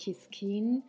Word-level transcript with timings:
Skeen 0.00 0.82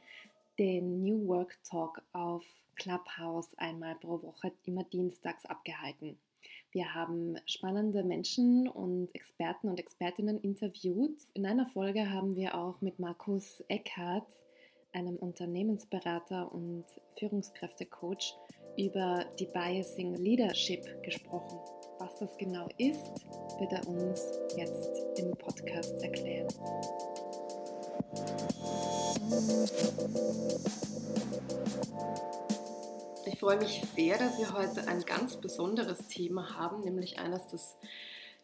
den 0.57 1.01
New 1.01 1.27
Work 1.27 1.57
Talk 1.63 2.01
auf 2.13 2.43
Clubhouse 2.75 3.57
einmal 3.57 3.95
pro 3.95 4.21
Woche 4.21 4.51
immer 4.65 4.83
dienstags 4.83 5.45
abgehalten. 5.45 6.17
Wir 6.71 6.93
haben 6.93 7.35
spannende 7.45 8.03
Menschen 8.03 8.67
und 8.67 9.13
Experten 9.15 9.69
und 9.69 9.79
Expertinnen 9.79 10.39
interviewt. 10.39 11.17
In 11.33 11.45
einer 11.45 11.65
Folge 11.65 12.11
haben 12.11 12.35
wir 12.35 12.55
auch 12.55 12.79
mit 12.81 12.99
Markus 12.99 13.63
Eckhardt, 13.69 14.27
einem 14.91 15.15
Unternehmensberater 15.15 16.51
und 16.51 16.85
Führungskräftecoach, 17.17 18.35
über 18.77 19.25
die 19.39 19.47
Biasing 19.47 20.15
Leadership 20.15 21.03
gesprochen. 21.03 21.59
Was 21.97 22.15
das 22.17 22.37
genau 22.37 22.67
ist, 22.77 23.25
wird 23.59 23.73
er 23.73 23.87
uns 23.87 24.39
jetzt 24.55 25.19
im 25.19 25.31
Podcast 25.31 26.01
erklären. 26.01 26.47
Ich 33.25 33.39
freue 33.39 33.57
mich 33.57 33.81
sehr, 33.95 34.17
dass 34.17 34.37
wir 34.37 34.53
heute 34.53 34.87
ein 34.87 35.01
ganz 35.05 35.37
besonderes 35.37 36.07
Thema 36.07 36.55
haben, 36.55 36.81
nämlich 36.83 37.19
eines, 37.19 37.47
das, 37.47 37.75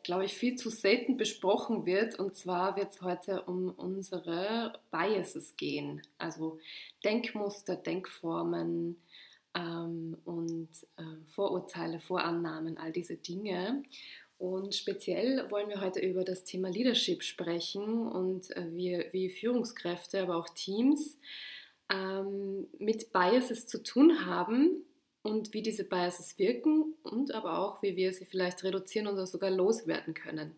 glaube 0.03 0.25
ich, 0.25 0.33
viel 0.33 0.55
zu 0.55 0.69
selten 0.69 1.17
besprochen 1.17 1.85
wird. 1.85 2.17
Und 2.17 2.35
zwar 2.35 2.75
wird 2.75 2.91
es 2.91 3.01
heute 3.01 3.41
um 3.43 3.69
unsere 3.69 4.79
Biases 4.91 5.55
gehen, 5.57 6.01
also 6.17 6.59
Denkmuster, 7.03 7.75
Denkformen, 7.75 8.97
ähm, 9.55 10.17
und 10.25 10.69
äh, 10.97 11.03
Vorurteile, 11.29 11.99
Vorannahmen, 11.99 12.77
all 12.77 12.91
diese 12.91 13.15
Dinge. 13.15 13.83
Und 14.37 14.75
speziell 14.75 15.49
wollen 15.49 15.69
wir 15.69 15.81
heute 15.81 15.99
über 15.99 16.23
das 16.23 16.43
Thema 16.43 16.69
Leadership 16.69 17.23
sprechen 17.23 18.07
und 18.07 18.55
äh, 18.55 18.67
wie, 18.71 19.05
wie 19.11 19.29
Führungskräfte, 19.29 20.21
aber 20.21 20.35
auch 20.35 20.49
Teams 20.49 21.17
ähm, 21.89 22.67
mit 22.77 23.13
Biases 23.13 23.67
zu 23.67 23.81
tun 23.81 24.25
haben 24.25 24.83
und 25.21 25.53
wie 25.53 25.61
diese 25.61 25.85
Biases 25.85 26.37
wirken 26.37 26.95
und 27.03 27.33
aber 27.33 27.59
auch, 27.59 27.81
wie 27.81 27.95
wir 27.95 28.13
sie 28.13 28.25
vielleicht 28.25 28.63
reduzieren 28.63 29.07
oder 29.07 29.25
sogar 29.25 29.49
loswerden 29.49 30.13
können. 30.13 30.55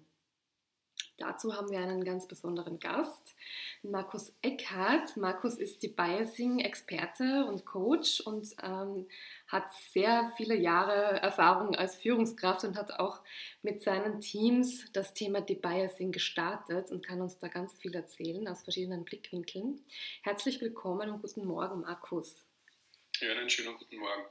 Dazu 1.17 1.55
haben 1.55 1.71
wir 1.71 1.79
einen 1.79 2.03
ganz 2.03 2.27
besonderen 2.27 2.79
Gast, 2.79 3.35
Markus 3.81 4.35
Eckhardt. 4.43 5.17
Markus 5.17 5.55
ist 5.55 5.81
die 5.81 5.87
Biasing-Experte 5.87 7.45
und 7.45 7.65
Coach 7.65 8.21
und 8.21 8.47
ähm, 8.61 9.07
hat 9.47 9.65
sehr 9.91 10.31
viele 10.37 10.55
Jahre 10.55 11.19
Erfahrung 11.19 11.75
als 11.75 11.95
Führungskraft 11.95 12.63
und 12.65 12.77
hat 12.77 12.99
auch 12.99 13.21
mit 13.63 13.81
seinen 13.81 14.21
Teams 14.21 14.91
das 14.93 15.15
Thema 15.15 15.41
Debiasing 15.41 16.11
gestartet 16.11 16.91
und 16.91 17.03
kann 17.03 17.21
uns 17.21 17.39
da 17.39 17.47
ganz 17.47 17.73
viel 17.73 17.95
erzählen 17.95 18.47
aus 18.47 18.61
verschiedenen 18.61 19.03
Blickwinkeln. 19.03 19.83
Herzlich 20.21 20.61
willkommen 20.61 21.09
und 21.09 21.23
guten 21.23 21.45
Morgen, 21.45 21.81
Markus. 21.81 22.35
Ja, 23.19 23.31
einen 23.31 23.49
schönen 23.49 23.75
guten 23.75 23.97
Morgen. 23.97 24.25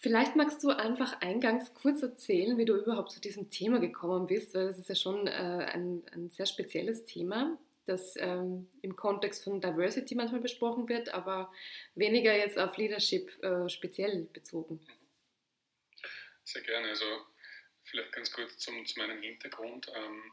Vielleicht 0.00 0.36
magst 0.36 0.62
du 0.62 0.70
einfach 0.70 1.20
eingangs 1.20 1.74
kurz 1.74 2.02
erzählen, 2.02 2.56
wie 2.56 2.64
du 2.64 2.76
überhaupt 2.76 3.10
zu 3.10 3.20
diesem 3.20 3.50
Thema 3.50 3.80
gekommen 3.80 4.26
bist, 4.26 4.54
weil 4.54 4.68
das 4.68 4.78
ist 4.78 4.88
ja 4.88 4.94
schon 4.94 5.26
äh, 5.26 5.30
ein, 5.30 6.04
ein, 6.12 6.30
sehr 6.30 6.46
spezielles 6.46 7.04
Thema, 7.04 7.58
das 7.84 8.14
ähm, 8.16 8.68
im 8.82 8.94
Kontext 8.94 9.42
von 9.42 9.60
Diversity 9.60 10.14
manchmal 10.14 10.40
besprochen 10.40 10.88
wird, 10.88 11.08
aber 11.08 11.52
weniger 11.96 12.36
jetzt 12.36 12.58
auf 12.58 12.76
Leadership 12.76 13.42
äh, 13.42 13.68
speziell 13.68 14.28
bezogen. 14.32 14.78
Sehr 16.44 16.62
gerne. 16.62 16.88
Also 16.90 17.04
vielleicht 17.82 18.12
ganz 18.12 18.30
kurz 18.32 18.56
zum, 18.58 18.86
zu 18.86 19.00
meinem 19.00 19.20
Hintergrund. 19.20 19.90
Ähm, 19.96 20.32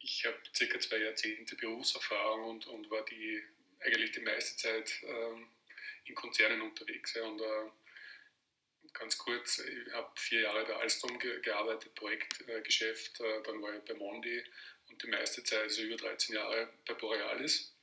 ich 0.00 0.26
habe 0.26 0.36
circa 0.52 0.80
zwei 0.80 0.98
Jahrzehnte 0.98 1.54
Berufserfahrung 1.54 2.50
und, 2.50 2.66
und 2.66 2.90
war 2.90 3.04
die 3.04 3.40
eigentlich 3.78 4.10
die 4.10 4.20
meiste 4.20 4.56
Zeit 4.56 4.92
ähm, 5.04 5.46
in 6.04 6.16
Konzernen 6.16 6.62
unterwegs. 6.62 7.14
Ja, 7.14 7.22
und, 7.22 7.40
äh, 7.40 7.70
ganz 8.92 9.18
kurz, 9.18 9.58
ich 9.58 9.92
habe 9.92 10.10
vier 10.16 10.42
Jahre 10.42 10.64
bei 10.64 10.74
Alstom 10.76 11.18
gearbeitet, 11.18 11.94
Projektgeschäft, 11.94 13.20
äh, 13.20 13.42
dann 13.44 13.62
war 13.62 13.74
ich 13.74 13.82
bei 13.82 13.94
Mondi 13.94 14.42
und 14.88 15.02
die 15.02 15.08
meiste 15.08 15.42
Zeit, 15.44 15.62
also 15.62 15.82
über 15.82 15.96
13 15.96 16.36
Jahre, 16.36 16.68
bei 16.86 16.94
Borealis. 16.94 17.74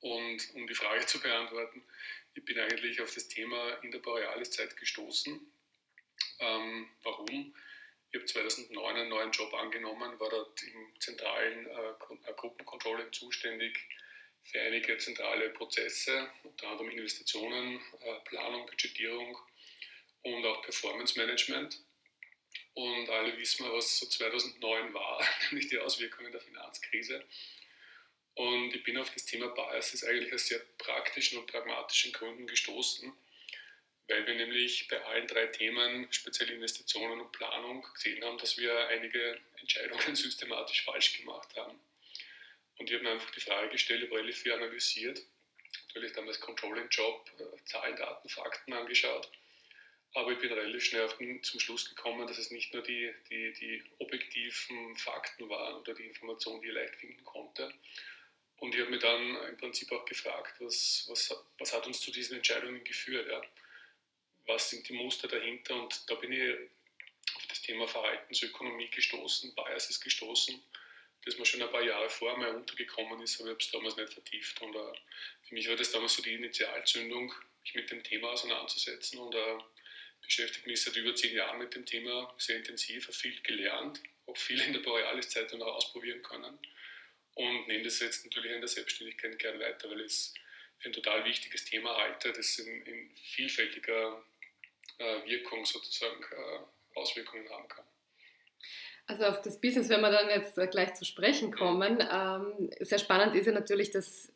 Und 0.00 0.54
um 0.54 0.66
die 0.66 0.74
Frage 0.74 1.04
zu 1.06 1.20
beantworten, 1.20 1.82
ich 2.34 2.44
bin 2.44 2.58
eigentlich 2.58 3.00
auf 3.00 3.12
das 3.12 3.28
Thema 3.28 3.74
in 3.82 3.90
der 3.90 3.98
Borealis-Zeit 3.98 4.76
gestoßen. 4.76 5.40
Ähm, 6.38 6.88
warum? 7.02 7.54
Ich 8.10 8.16
habe 8.16 8.24
2009 8.24 8.96
einen 8.96 9.08
neuen 9.08 9.32
Job 9.32 9.52
angenommen, 9.54 10.18
war 10.20 10.30
dort 10.30 10.62
im 10.62 11.00
zentralen 11.00 11.66
äh, 11.66 12.32
Gruppencontrolling 12.36 13.12
zuständig 13.12 13.78
für 14.44 14.60
einige 14.60 14.96
zentrale 14.98 15.50
Prozesse, 15.50 16.30
unter 16.44 16.68
anderem 16.68 16.90
Investitionen, 16.90 17.80
äh, 18.00 18.20
Planung, 18.24 18.66
Budgetierung 18.66 19.36
und 20.34 20.46
auch 20.46 20.62
Performance 20.62 21.18
Management. 21.18 21.78
Und 22.74 23.08
alle 23.10 23.36
wissen 23.36 23.64
wir, 23.64 23.72
was 23.72 23.98
so 23.98 24.06
2009 24.06 24.94
war, 24.94 25.26
nämlich 25.50 25.68
die 25.68 25.78
Auswirkungen 25.78 26.32
der 26.32 26.40
Finanzkrise. 26.40 27.24
Und 28.34 28.72
ich 28.72 28.84
bin 28.84 28.96
auf 28.98 29.12
das 29.12 29.24
Thema 29.24 29.48
Biases 29.48 30.04
eigentlich 30.04 30.32
aus 30.32 30.46
sehr 30.46 30.60
praktischen 30.78 31.38
und 31.38 31.46
pragmatischen 31.46 32.12
Gründen 32.12 32.46
gestoßen, 32.46 33.12
weil 34.06 34.26
wir 34.26 34.34
nämlich 34.34 34.86
bei 34.86 35.04
allen 35.04 35.26
drei 35.26 35.46
Themen, 35.48 36.06
speziell 36.12 36.50
Investitionen 36.50 37.20
und 37.20 37.32
Planung, 37.32 37.84
gesehen 37.94 38.24
haben, 38.24 38.38
dass 38.38 38.56
wir 38.56 38.86
einige 38.88 39.40
Entscheidungen 39.58 40.14
systematisch 40.14 40.84
falsch 40.84 41.18
gemacht 41.18 41.56
haben. 41.56 41.80
Und 42.78 42.88
ich 42.88 42.94
habe 42.94 43.02
mir 43.02 43.10
einfach 43.10 43.32
die 43.32 43.40
Frage 43.40 43.70
gestellt, 43.70 44.04
ich 44.04 44.10
habe 44.10 44.54
analysiert, 44.54 45.20
natürlich 45.88 46.12
damals 46.12 46.38
Controlling-Job, 46.38 47.28
äh, 47.40 47.64
Zahlen, 47.64 47.96
Daten, 47.96 48.28
Fakten 48.28 48.72
angeschaut 48.72 49.28
aber 50.14 50.32
ich 50.32 50.38
bin 50.38 50.52
relativ 50.52 50.84
schnell 50.84 51.08
den, 51.18 51.42
zum 51.42 51.60
Schluss 51.60 51.88
gekommen, 51.88 52.26
dass 52.26 52.38
es 52.38 52.50
nicht 52.50 52.72
nur 52.72 52.82
die, 52.82 53.12
die, 53.30 53.52
die 53.52 53.82
objektiven 53.98 54.96
Fakten 54.96 55.48
waren 55.48 55.76
oder 55.76 55.94
die 55.94 56.06
Informationen, 56.06 56.60
die 56.60 56.68
ich 56.68 56.74
leicht 56.74 56.96
finden 56.96 57.24
konnte. 57.24 57.72
Und 58.58 58.74
ich 58.74 58.80
habe 58.80 58.90
mich 58.90 59.00
dann 59.00 59.36
im 59.48 59.56
Prinzip 59.56 59.92
auch 59.92 60.04
gefragt, 60.04 60.56
was, 60.60 61.06
was, 61.08 61.34
was 61.58 61.72
hat 61.72 61.86
uns 61.86 62.00
zu 62.00 62.10
diesen 62.10 62.36
Entscheidungen 62.36 62.82
geführt? 62.82 63.28
Ja? 63.30 63.40
Was 64.46 64.70
sind 64.70 64.88
die 64.88 64.94
Muster 64.94 65.28
dahinter? 65.28 65.80
Und 65.80 66.10
da 66.10 66.14
bin 66.16 66.32
ich 66.32 66.56
auf 67.36 67.46
das 67.46 67.62
Thema 67.62 67.86
Verhaltensökonomie 67.86 68.88
gestoßen, 68.88 69.54
Biases 69.54 70.00
gestoßen, 70.00 70.60
das 71.24 71.38
mir 71.38 71.44
schon 71.44 71.62
ein 71.62 71.70
paar 71.70 71.84
Jahre 71.84 72.08
vor 72.08 72.36
mir 72.38 72.48
untergekommen 72.48 73.20
ist, 73.20 73.38
aber 73.38 73.50
ich 73.50 73.54
habe 73.54 73.62
es 73.62 73.70
damals 73.70 73.96
nicht 73.96 74.12
vertieft. 74.12 74.60
Und 74.62 74.74
uh, 74.74 74.92
für 75.46 75.54
mich 75.54 75.68
war 75.68 75.76
das 75.76 75.92
damals 75.92 76.14
so 76.14 76.22
die 76.22 76.34
Initialzündung, 76.34 77.32
mich 77.62 77.74
mit 77.74 77.90
dem 77.90 78.02
Thema 78.02 78.30
auseinanderzusetzen 78.30 79.18
und 79.18 79.34
uh, 79.34 79.62
beschäftige 80.22 80.68
mich 80.68 80.82
seit 80.82 80.96
über 80.96 81.14
zehn 81.14 81.34
Jahren 81.34 81.58
mit 81.58 81.74
dem 81.74 81.86
Thema 81.86 82.34
sehr 82.38 82.56
intensiv, 82.56 83.04
habe 83.04 83.16
viel 83.16 83.40
gelernt, 83.42 84.00
auch 84.26 84.36
viel 84.36 84.60
in 84.60 84.72
der 84.72 84.80
Borealis-Zeitung 84.80 85.62
auch 85.62 85.76
ausprobieren 85.76 86.22
können 86.22 86.58
und 87.34 87.68
nehme 87.68 87.84
das 87.84 88.00
jetzt 88.00 88.24
natürlich 88.24 88.52
in 88.52 88.60
der 88.60 88.68
Selbstständigkeit 88.68 89.38
gern 89.38 89.60
weiter, 89.60 89.88
weil 89.90 90.00
ich 90.00 90.06
es 90.06 90.34
für 90.78 90.88
ein 90.88 90.92
total 90.92 91.24
wichtiges 91.24 91.64
Thema 91.64 91.96
halte, 91.96 92.32
das 92.32 92.58
in, 92.58 92.82
in 92.82 93.10
vielfältiger 93.16 94.22
äh, 94.98 95.24
Wirkung 95.26 95.64
sozusagen 95.64 96.22
äh, 96.22 96.98
Auswirkungen 96.98 97.48
haben 97.50 97.68
kann. 97.68 97.84
Also 99.06 99.24
auf 99.24 99.40
das 99.40 99.60
Business, 99.60 99.88
wenn 99.88 100.00
wir 100.00 100.10
dann 100.10 100.28
jetzt 100.28 100.58
äh, 100.58 100.66
gleich 100.66 100.94
zu 100.94 101.04
sprechen 101.04 101.50
kommen, 101.50 102.00
ähm, 102.00 102.70
sehr 102.80 102.98
spannend 102.98 103.34
ist 103.36 103.46
ja 103.46 103.52
natürlich, 103.52 103.90
dass 103.90 104.32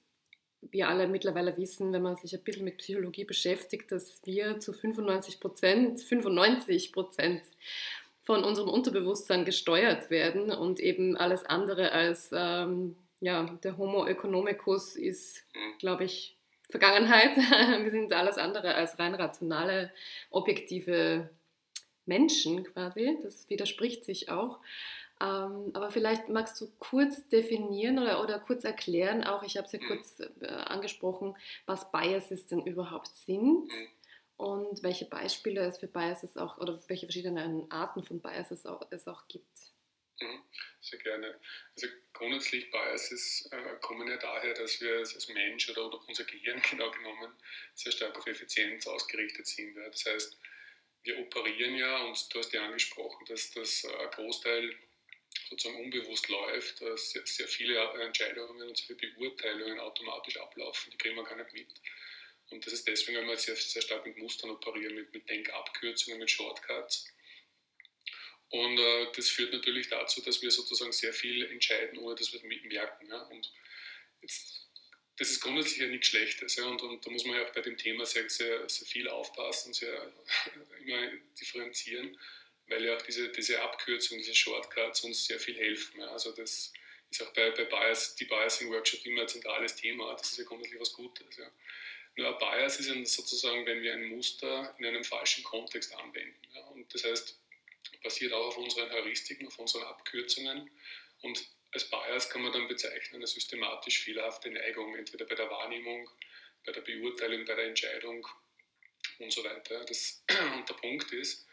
wir 0.70 0.88
alle 0.88 1.08
mittlerweile 1.08 1.56
wissen, 1.56 1.92
wenn 1.92 2.02
man 2.02 2.16
sich 2.16 2.34
ein 2.34 2.42
bisschen 2.42 2.64
mit 2.64 2.78
Psychologie 2.78 3.24
beschäftigt, 3.24 3.90
dass 3.90 4.20
wir 4.24 4.60
zu 4.60 4.72
95 4.72 5.40
Prozent, 5.40 6.00
95 6.00 6.92
Prozent 6.92 7.42
von 8.22 8.44
unserem 8.44 8.68
Unterbewusstsein 8.68 9.44
gesteuert 9.44 10.10
werden 10.10 10.52
und 10.52 10.78
eben 10.78 11.16
alles 11.16 11.44
andere 11.44 11.92
als 11.92 12.30
ähm, 12.32 12.96
ja, 13.20 13.44
der 13.62 13.76
Homo 13.76 14.06
economicus 14.06 14.96
ist, 14.96 15.44
glaube 15.78 16.04
ich, 16.04 16.36
Vergangenheit. 16.70 17.36
Wir 17.82 17.90
sind 17.90 18.12
alles 18.12 18.38
andere 18.38 18.74
als 18.74 18.98
rein 18.98 19.14
rationale, 19.14 19.92
objektive 20.30 21.28
Menschen 22.06 22.64
quasi. 22.64 23.18
Das 23.22 23.48
widerspricht 23.50 24.04
sich 24.04 24.30
auch. 24.30 24.58
Ähm, 25.22 25.70
aber 25.74 25.92
vielleicht 25.92 26.28
magst 26.28 26.60
du 26.60 26.68
kurz 26.80 27.28
definieren 27.28 28.00
oder, 28.00 28.20
oder 28.20 28.40
kurz 28.40 28.64
erklären, 28.64 29.22
auch 29.22 29.44
ich 29.44 29.56
habe 29.56 29.66
es 29.66 29.72
ja 29.72 29.78
kurz 29.78 30.18
äh, 30.18 30.46
angesprochen, 30.48 31.36
was 31.64 31.92
Biases 31.92 32.48
denn 32.48 32.66
überhaupt 32.66 33.14
sind 33.14 33.70
und 34.36 34.82
welche 34.82 35.04
Beispiele 35.04 35.60
es 35.64 35.78
für 35.78 35.86
Biases 35.86 36.36
auch 36.36 36.58
oder 36.58 36.82
welche 36.88 37.06
verschiedenen 37.06 37.70
Arten 37.70 38.02
von 38.02 38.20
Biases 38.20 38.66
auch, 38.66 38.84
es 38.90 39.06
auch 39.06 39.28
gibt. 39.28 39.46
Mhm, 40.20 40.42
sehr 40.80 40.98
gerne. 40.98 41.38
Also 41.76 41.86
grundsätzlich 42.12 42.72
Biases 42.72 43.48
äh, 43.52 43.76
kommen 43.80 44.08
ja 44.08 44.16
daher, 44.16 44.54
dass 44.54 44.80
wir 44.80 44.96
als 44.96 45.28
Mensch 45.28 45.70
oder, 45.70 45.86
oder 45.86 46.00
unser 46.08 46.24
Gehirn 46.24 46.60
genau 46.70 46.90
genommen 46.90 47.32
sehr 47.76 47.92
stark 47.92 48.18
auf 48.18 48.26
Effizienz 48.26 48.88
ausgerichtet 48.88 49.46
sind. 49.46 49.76
Ja. 49.76 49.88
Das 49.88 50.04
heißt, 50.04 50.36
wir 51.04 51.20
operieren 51.20 51.76
ja, 51.76 52.02
und 52.06 52.34
du 52.34 52.38
hast 52.40 52.52
ja 52.52 52.64
angesprochen, 52.64 53.24
dass 53.26 53.52
das 53.52 53.84
äh, 53.84 54.08
Großteil 54.16 54.74
sozusagen 55.52 55.84
unbewusst 55.84 56.28
läuft, 56.28 56.80
dass 56.80 57.10
sehr, 57.10 57.26
sehr 57.26 57.46
viele 57.46 57.78
Entscheidungen 58.00 58.68
und 58.68 58.76
sehr 58.76 58.96
viele 58.96 59.12
Beurteilungen 59.12 59.78
automatisch 59.78 60.38
ablaufen, 60.38 60.90
die 60.90 60.96
kriegen 60.96 61.16
wir 61.16 61.24
gar 61.24 61.36
nicht 61.36 61.52
mit. 61.52 61.68
Und 62.50 62.66
das 62.66 62.72
ist 62.72 62.88
deswegen, 62.88 63.18
wenn 63.18 63.28
wir 63.28 63.36
sehr, 63.36 63.56
sehr 63.56 63.82
stark 63.82 64.06
mit 64.06 64.16
Mustern 64.16 64.50
operieren, 64.50 64.94
mit, 64.94 65.12
mit 65.12 65.28
Denkabkürzungen, 65.28 66.18
mit 66.18 66.30
Shortcuts. 66.30 67.06
Und 68.48 68.78
äh, 68.78 69.06
das 69.14 69.28
führt 69.28 69.52
natürlich 69.52 69.88
dazu, 69.88 70.20
dass 70.22 70.42
wir 70.42 70.50
sozusagen 70.50 70.92
sehr 70.92 71.12
viel 71.12 71.44
entscheiden, 71.46 71.98
ohne 71.98 72.14
dass 72.14 72.32
wir 72.32 72.42
es 72.42 72.62
merken. 72.64 73.08
Ja? 73.08 73.22
Und 73.22 73.50
jetzt, 74.20 74.68
das 75.16 75.30
ist 75.30 75.40
grundsätzlich 75.40 75.80
ja 75.80 75.86
nichts 75.86 76.08
Schlechtes. 76.08 76.56
Ja? 76.56 76.66
Und, 76.66 76.82
und, 76.82 77.04
da 77.06 77.10
muss 77.10 77.24
man 77.24 77.36
ja 77.36 77.46
auch 77.46 77.52
bei 77.52 77.62
dem 77.62 77.76
Thema 77.76 78.04
sehr, 78.04 78.28
sehr, 78.28 78.68
sehr 78.68 78.86
viel 78.86 79.08
aufpassen, 79.08 79.72
sehr 79.72 80.12
immer 80.84 81.10
differenzieren, 81.38 82.18
weil 82.68 82.84
ja 82.84 82.96
auch 82.96 83.02
diese, 83.02 83.28
diese 83.30 83.60
Abkürzungen, 83.60 84.22
diese 84.22 84.34
Shortcuts 84.34 85.04
uns 85.04 85.26
sehr 85.26 85.38
viel 85.38 85.56
helfen. 85.56 86.00
Ja? 86.00 86.08
Also 86.08 86.32
das 86.32 86.72
ist 87.10 87.22
auch 87.22 87.32
bei, 87.32 87.50
bei 87.50 87.64
Bias, 87.64 88.14
die 88.16 88.24
Biasing-Workshop 88.24 89.04
immer 89.06 89.22
ein 89.22 89.28
zentrales 89.28 89.76
Thema. 89.76 90.12
Das 90.14 90.30
ist 90.30 90.38
ja 90.38 90.44
grundsätzlich 90.44 90.80
was 90.80 90.92
Gutes. 90.92 91.36
Ja? 91.36 91.50
Nur 92.16 92.28
ein 92.28 92.38
Bias 92.38 92.80
ist 92.80 92.88
ja 92.88 93.04
sozusagen, 93.04 93.66
wenn 93.66 93.82
wir 93.82 93.92
ein 93.92 94.04
Muster 94.04 94.74
in 94.78 94.86
einem 94.86 95.04
falschen 95.04 95.44
Kontext 95.44 95.94
anwenden. 95.94 96.48
Ja? 96.54 96.62
Und 96.68 96.92
das 96.94 97.04
heißt, 97.04 97.38
basiert 98.02 98.32
auch 98.32 98.46
auf 98.46 98.58
unseren 98.58 98.90
Heuristiken, 98.90 99.46
auf 99.46 99.58
unseren 99.58 99.84
Abkürzungen. 99.84 100.70
Und 101.22 101.46
als 101.72 101.88
Bias 101.88 102.28
kann 102.28 102.42
man 102.42 102.52
dann 102.52 102.68
bezeichnen 102.68 103.16
eine 103.16 103.26
systematisch 103.26 104.00
fehlerhafte 104.00 104.50
Neigung, 104.50 104.94
entweder 104.96 105.24
bei 105.24 105.34
der 105.34 105.50
Wahrnehmung, 105.50 106.08
bei 106.64 106.72
der 106.72 106.82
Beurteilung, 106.82 107.44
bei 107.44 107.54
der 107.54 107.66
Entscheidung 107.66 108.26
und 109.18 109.32
so 109.32 109.42
weiter. 109.44 109.84
Das, 109.84 110.24
und 110.54 110.68
der 110.68 110.74
Punkt 110.74 111.12
ist, 111.12 111.46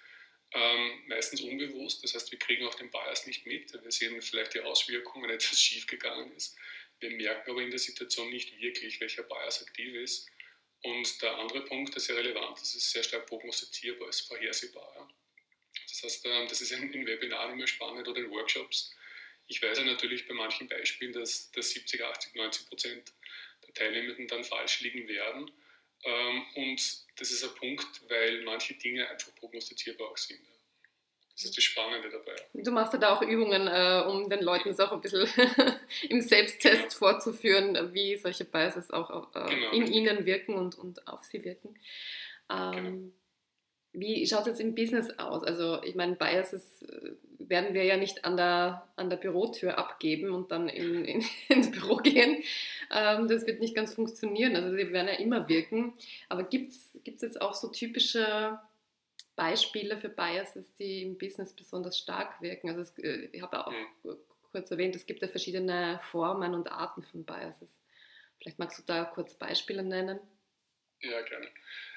ähm, 0.54 1.04
meistens 1.08 1.42
unbewusst, 1.42 2.04
das 2.04 2.16
heißt, 2.16 2.32
wir 2.32 2.40
kriegen 2.40 2.66
auch 2.66 2.76
den 2.76 2.90
Bias 2.90 3.28
nicht 3.28 3.46
mit, 3.46 3.72
wir 3.72 3.92
sehen 3.92 4.20
vielleicht 4.22 4.56
die 4.56 4.62
Auswirkungen, 4.62 5.24
wenn 5.24 5.30
etwas 5.36 5.60
schiefgegangen 5.60 6.36
ist. 6.36 6.58
Wir 7.00 7.12
merken 7.12 7.52
aber 7.52 7.62
in 7.62 7.70
der 7.70 7.80
Situation 7.80 8.30
nicht 8.30 8.60
wirklich, 8.60 9.00
welcher 9.00 9.24
Bias 9.24 9.62
aktiv 9.62 9.94
ist. 9.96 10.28
Und 10.82 11.22
der 11.22 11.38
andere 11.38 11.64
Punkt, 11.66 11.94
der 11.94 12.02
sehr 12.02 12.16
relevant 12.16 12.62
ist, 12.62 12.76
ist 12.76 12.92
sehr 12.92 13.04
stark 13.04 13.26
prognostizierbar, 13.28 14.10
ist 14.10 14.22
vorhersehbar. 14.22 15.10
Das 15.88 16.04
heißt, 16.04 16.26
ähm, 16.26 16.48
das 16.48 16.62
ist 16.62 16.72
in, 16.72 17.06
Webinaren 17.06 17.54
immer 17.54 17.68
spannend 17.68 18.08
oder 18.08 18.20
in 18.20 18.30
Workshops. 18.32 18.94
Ich 19.48 19.62
weiß 19.62 19.80
ja 19.80 19.84
natürlich 19.84 20.28
bei 20.28 20.34
manchen 20.34 20.68
Beispielen, 20.68 21.14
dass, 21.14 21.52
dass 21.52 21.72
70, 21.72 22.04
80, 22.04 22.36
90 22.36 22.68
Prozent 22.68 23.14
der 23.66 23.74
Teilnehmenden 23.74 24.28
dann 24.28 24.44
falsch 24.44 24.82
liegen 24.82 25.08
werden. 25.08 25.52
Ähm, 26.04 26.44
und 26.56 26.80
das 27.18 27.32
ist 27.32 27.44
ein 27.44 27.56
Punkt, 27.56 27.88
weil 28.10 28.44
manche 28.44 28.74
Dinge 28.76 29.08
einfach 29.10 29.34
prognostizierbar 29.36 30.10
auch 30.10 30.18
sind. 30.18 30.40
Das 31.36 31.46
ist 31.46 31.58
das 31.58 31.64
Spannende 31.64 32.10
dabei. 32.10 32.36
Du 32.54 32.72
machst 32.72 32.92
ja 32.92 33.00
da 33.00 33.16
auch 33.16 33.22
Übungen, 33.22 33.68
äh, 33.68 34.04
um 34.06 34.30
den 34.30 34.42
Leuten 34.42 34.70
das 34.70 34.80
auch 34.82 34.92
ein 34.92 35.00
bisschen 35.00 35.26
im 36.10 36.22
Selbsttest 36.22 36.82
genau. 36.82 36.90
vorzuführen, 36.90 37.94
wie 37.94 38.18
solche 38.18 38.44
Biases 38.44 38.92
auch 38.92 39.34
äh, 39.36 39.50
genau. 39.50 39.72
in 39.72 39.88
ihnen 39.88 40.26
wirken 40.26 40.56
und, 40.56 40.78
und 40.78 41.08
auf 41.08 41.24
sie 41.24 41.44
wirken. 41.46 41.80
Ähm, 42.50 42.74
genau. 42.74 43.12
Wie 43.92 44.26
schaut 44.28 44.42
es 44.42 44.48
jetzt 44.48 44.62
im 44.62 44.76
Business 44.76 45.18
aus? 45.18 45.44
Also 45.44 45.82
ich 45.84 45.96
meine, 45.96 46.16
Biases 46.16 46.84
äh, 46.84 47.12
werden 47.40 47.74
wir 47.74 47.84
ja 47.84 47.98
nicht 47.98 48.24
an 48.24 48.38
der, 48.38 48.88
an 48.96 49.10
der 49.10 49.18
Bürotür 49.18 49.78
abgeben 49.78 50.30
und 50.32 50.52
dann 50.52 50.70
in, 50.70 51.06
in, 51.06 51.26
ins 51.50 51.72
Büro 51.72 51.98
gehen. 51.98 52.44
Ähm, 52.92 53.28
das 53.28 53.48
wird 53.48 53.60
nicht 53.60 53.76
ganz 53.76 53.96
funktionieren. 53.96 54.56
Also 54.56 54.70
sie 54.76 54.92
werden 54.92 55.08
ja 55.08 55.16
immer 55.16 55.50
wirken. 55.50 55.94
Aber 56.30 56.44
gibt 56.44 56.72
es 56.72 56.98
jetzt 57.04 57.42
auch 57.42 57.56
so 57.56 57.70
typische 57.70 58.60
Beispiele 59.36 59.98
für 59.98 60.10
Biases, 60.10 60.76
die 60.76 61.02
im 61.02 61.18
Business 61.18 61.54
besonders 61.54 61.98
stark 61.98 62.42
wirken? 62.42 62.70
Also 62.70 62.82
es, 62.82 62.98
äh, 63.00 63.30
ich 63.32 63.42
habe 63.42 63.66
auch 63.66 63.72
mhm. 63.72 64.18
kurz 64.52 64.70
erwähnt, 64.70 64.96
es 64.96 65.08
gibt 65.08 65.22
ja 65.22 65.28
verschiedene 65.28 66.00
Formen 66.12 66.54
und 66.54 66.72
Arten 66.72 67.02
von 67.02 67.24
Biases. 67.24 67.70
Vielleicht 68.38 68.60
magst 68.60 68.78
du 68.78 68.84
da 68.86 69.04
kurz 69.04 69.34
Beispiele 69.34 69.84
nennen? 69.84 70.20
Ja, 71.02 71.22
gerne. 71.22 71.50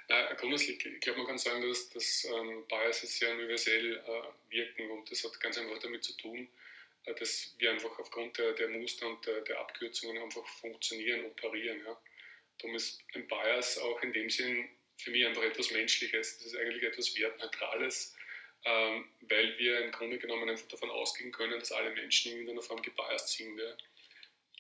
Äh, 0.08 0.34
grundsätzlich, 0.36 0.84
ich 0.84 1.00
glaube, 1.00 1.18
man 1.18 1.28
kann 1.28 1.38
sagen, 1.38 1.66
dass, 1.66 1.88
dass 1.90 2.24
ähm, 2.24 2.66
Biases 2.68 3.18
sehr 3.18 3.32
universell 3.32 3.96
äh, 3.96 4.52
wirken 4.52 4.90
und 4.90 5.10
das 5.10 5.24
hat 5.24 5.40
ganz 5.40 5.58
einfach 5.58 5.78
damit 5.78 6.04
zu 6.04 6.16
tun, 6.16 6.48
äh, 7.04 7.14
dass 7.14 7.54
wir 7.58 7.70
einfach 7.70 7.98
aufgrund 7.98 8.38
der, 8.38 8.52
der 8.52 8.68
Muster 8.68 9.08
und 9.08 9.24
der, 9.26 9.40
der, 9.40 9.58
Abkürzungen 9.60 10.22
einfach 10.22 10.46
funktionieren, 10.46 11.24
operieren. 11.24 11.78
Ja. 11.84 12.00
Darum 12.58 12.76
ist 12.76 13.02
ein 13.14 13.26
Bias 13.26 13.78
auch 13.78 14.02
in 14.02 14.12
dem 14.12 14.30
Sinn 14.30 14.68
für 14.98 15.10
mich 15.10 15.26
einfach 15.26 15.42
etwas 15.42 15.70
Menschliches. 15.70 16.38
Das 16.38 16.46
ist 16.48 16.56
eigentlich 16.56 16.84
etwas 16.84 17.16
Wertneutrales, 17.16 18.14
ähm, 18.64 19.08
weil 19.22 19.58
wir 19.58 19.84
im 19.84 19.90
Grunde 19.90 20.18
genommen 20.18 20.48
einfach 20.48 20.68
davon 20.68 20.90
ausgehen 20.90 21.32
können, 21.32 21.58
dass 21.58 21.72
alle 21.72 21.90
Menschen 21.90 22.32
in 22.32 22.38
irgendeiner 22.38 22.62
Form 22.62 22.82
gebiased 22.82 23.30
sind. 23.30 23.58
Ja. 23.58 23.76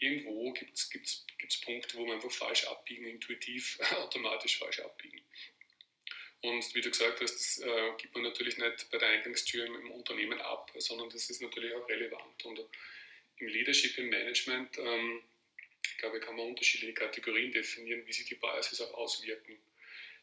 Irgendwo 0.02 0.52
gibt 0.52 0.76
es 0.76 1.60
Punkte, 1.64 1.96
wo 1.96 2.04
wir 2.04 2.14
einfach 2.14 2.30
falsch 2.30 2.64
abbiegen, 2.64 3.06
intuitiv 3.06 3.78
automatisch 3.92 4.58
falsch 4.58 4.80
abbiegen. 4.80 5.20
Und 6.40 6.74
wie 6.74 6.80
du 6.80 6.90
gesagt 6.90 7.20
hast, 7.20 7.34
das 7.34 7.58
äh, 7.64 7.92
gibt 7.98 8.12
man 8.14 8.24
natürlich 8.24 8.58
nicht 8.58 8.90
bei 8.90 8.98
der 8.98 9.10
Eingangstür 9.10 9.64
im, 9.64 9.76
im, 9.76 9.92
Unternehmen 9.92 10.40
ab, 10.40 10.72
sondern 10.76 11.08
das 11.08 11.30
ist 11.30 11.40
natürlich 11.40 11.72
auch 11.72 11.88
relevant. 11.88 12.44
Und 12.44 12.60
im 13.38 13.46
Leadership, 13.46 13.96
im 13.98 14.08
Management, 14.08 14.76
ähm, 14.78 15.22
glaube 15.98 16.18
ich, 16.18 16.24
kann 16.24 16.34
man 16.34 16.48
unterschiedliche 16.48 16.94
Kategorien 16.94 17.52
definieren, 17.52 18.04
wie 18.04 18.12
sich 18.12 18.26
die 18.26 18.34
Biases 18.34 18.80
auch 18.80 18.94
auswirken. 18.94 19.56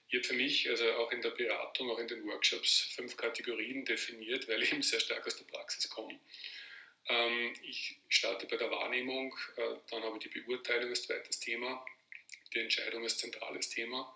Ich 0.10 0.16
habe 0.16 0.28
für 0.28 0.34
mich, 0.34 0.70
also 0.70 0.92
auch 0.96 1.12
in 1.14 1.22
der 1.22 1.30
Beratung, 1.30 1.90
auch 1.90 2.00
in 2.00 2.08
den 2.10 2.25
Workshops, 2.25 2.92
fünf 2.96 3.16
Kategorien 3.16 3.86
definiert, 3.86 4.46
weil 4.50 4.62
ich 4.62 4.74
eben 4.74 4.82
sehr 4.82 5.00
stark 5.00 5.25
aus 5.25 5.38
der 5.38 5.46
Praxis 5.46 5.90
komme. 5.90 6.20
Ähm, 7.10 7.54
ich 7.64 7.98
starte 8.08 8.48
bei 8.48 8.58
der 8.58 8.72
Wahrnehmung, 8.72 9.36
äh, 9.58 9.75
dann 9.89 10.04
habe 10.04 10.18
ich 10.18 10.32
die 10.32 10.39
Beurteilung 10.39 10.89
als 10.89 11.04
zweites 11.04 11.39
Thema, 11.39 11.86
die 12.54 12.60
Entscheidung 12.60 13.04
als 13.04 13.18
zentrales 13.18 13.70
Thema 13.70 14.16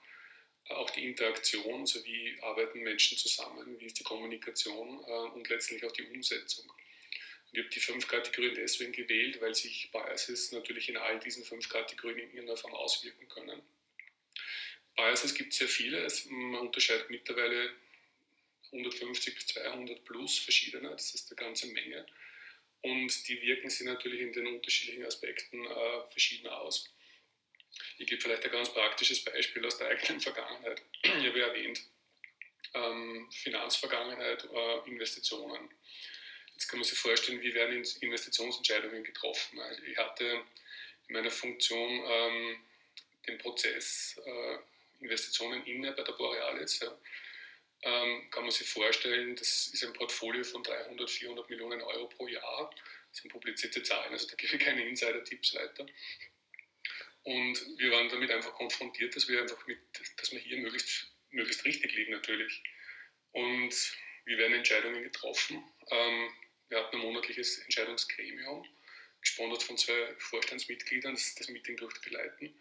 auch 0.69 0.89
die 0.91 1.05
Interaktion, 1.05 1.85
so 1.85 2.03
wie 2.05 2.37
arbeiten 2.41 2.79
Menschen 2.81 3.17
zusammen, 3.17 3.79
wie 3.79 3.85
ist 3.85 3.99
die 3.99 4.03
Kommunikation 4.03 5.03
äh, 5.05 5.11
und 5.33 5.49
letztlich 5.49 5.83
auch 5.85 5.91
die 5.91 6.03
Umsetzung. 6.03 6.71
Ich 7.51 7.59
habe 7.59 7.69
die 7.69 7.79
fünf 7.79 8.07
Kategorien 8.07 8.55
deswegen 8.55 8.93
gewählt, 8.93 9.39
weil 9.41 9.53
sich 9.53 9.91
Biases 9.91 10.51
natürlich 10.53 10.89
in 10.89 10.97
all 10.97 11.19
diesen 11.19 11.43
fünf 11.43 11.69
Kategorien 11.69 12.19
in 12.19 12.27
irgendeiner 12.29 12.57
Form 12.57 12.73
auswirken 12.73 13.27
können. 13.29 13.61
Biases 14.95 15.35
gibt 15.35 15.53
es 15.53 15.59
sehr 15.59 15.67
viele, 15.67 16.07
man 16.29 16.61
unterscheidet 16.61 17.09
mittlerweile 17.09 17.71
150 18.71 19.35
bis 19.35 19.47
200 19.47 20.03
plus 20.03 20.39
verschiedene, 20.39 20.89
das 20.89 21.13
ist 21.13 21.29
eine 21.29 21.35
ganze 21.35 21.67
Menge. 21.67 22.05
Und 22.83 23.27
die 23.27 23.41
wirken 23.41 23.69
sich 23.69 23.87
natürlich 23.87 24.21
in 24.21 24.33
den 24.33 24.47
unterschiedlichen 24.47 25.05
Aspekten 25.05 25.65
äh, 25.65 26.11
verschieden 26.11 26.47
aus. 26.47 26.93
Ich 27.97 28.07
gebe 28.07 28.21
vielleicht 28.21 28.43
ein 28.43 28.51
ganz 28.51 28.69
praktisches 28.73 29.23
Beispiel 29.23 29.65
aus 29.65 29.77
der 29.77 29.87
eigenen 29.87 30.19
Vergangenheit. 30.19 30.81
Ich 31.01 31.09
habe 31.09 31.39
ja 31.39 31.47
erwähnt, 31.47 31.81
ähm, 32.73 33.29
Finanzvergangenheit, 33.31 34.47
äh, 34.51 34.89
Investitionen. 34.89 35.69
Jetzt 36.53 36.67
kann 36.67 36.79
man 36.79 36.87
sich 36.87 36.97
vorstellen, 36.97 37.41
wie 37.41 37.53
werden 37.53 37.83
Investitionsentscheidungen 38.01 39.03
getroffen. 39.03 39.59
Also 39.59 39.81
ich 39.83 39.97
hatte 39.97 40.43
in 41.07 41.13
meiner 41.13 41.31
Funktion 41.31 42.03
ähm, 42.05 42.57
den 43.27 43.37
Prozess 43.37 44.19
äh, 44.25 44.57
Investitionen 44.99 45.65
inne 45.65 45.93
bei 45.93 46.03
der 46.03 46.13
Borealis. 46.13 46.79
Ja. 46.79 46.97
Ähm, 47.85 48.29
kann 48.31 48.43
man 48.43 48.51
sich 48.51 48.67
vorstellen, 48.67 49.35
das 49.35 49.67
ist 49.67 49.83
ein 49.83 49.93
Portfolio 49.93 50.43
von 50.43 50.63
300, 50.63 51.09
400 51.09 51.49
Millionen 51.49 51.81
Euro 51.81 52.07
pro 52.07 52.27
Jahr. 52.27 52.73
Das 53.09 53.21
sind 53.21 53.29
publizierte 53.29 53.83
Zahlen, 53.83 54.11
also 54.11 54.27
da 54.27 54.35
gebe 54.35 54.55
ich 54.55 54.61
keine 54.61 54.87
Insider-Tipps 54.87 55.53
weiter. 55.55 55.85
Und 57.23 57.77
wir 57.77 57.91
waren 57.91 58.09
damit 58.09 58.31
einfach 58.31 58.53
konfrontiert, 58.53 59.15
dass 59.15 59.27
wir 59.27 59.41
einfach 59.41 59.65
mit, 59.67 59.79
dass 60.17 60.31
wir 60.31 60.39
hier 60.39 60.57
möglichst, 60.57 61.07
möglichst 61.31 61.65
richtig 61.65 61.93
liegen 61.93 62.11
natürlich. 62.11 62.63
Und 63.31 63.73
wie 64.25 64.37
werden 64.37 64.53
Entscheidungen 64.53 65.03
getroffen? 65.03 65.63
Ähm, 65.89 66.29
wir 66.69 66.79
hatten 66.79 66.97
ein 66.97 67.01
monatliches 67.01 67.59
Entscheidungsgremium, 67.59 68.65
gesponsert 69.21 69.63
von 69.63 69.77
zwei 69.77 70.15
Vorstandsmitgliedern, 70.17 71.13
das, 71.13 71.35
das 71.35 71.49
Meeting 71.49 71.77
durchgeleiten. 71.77 72.53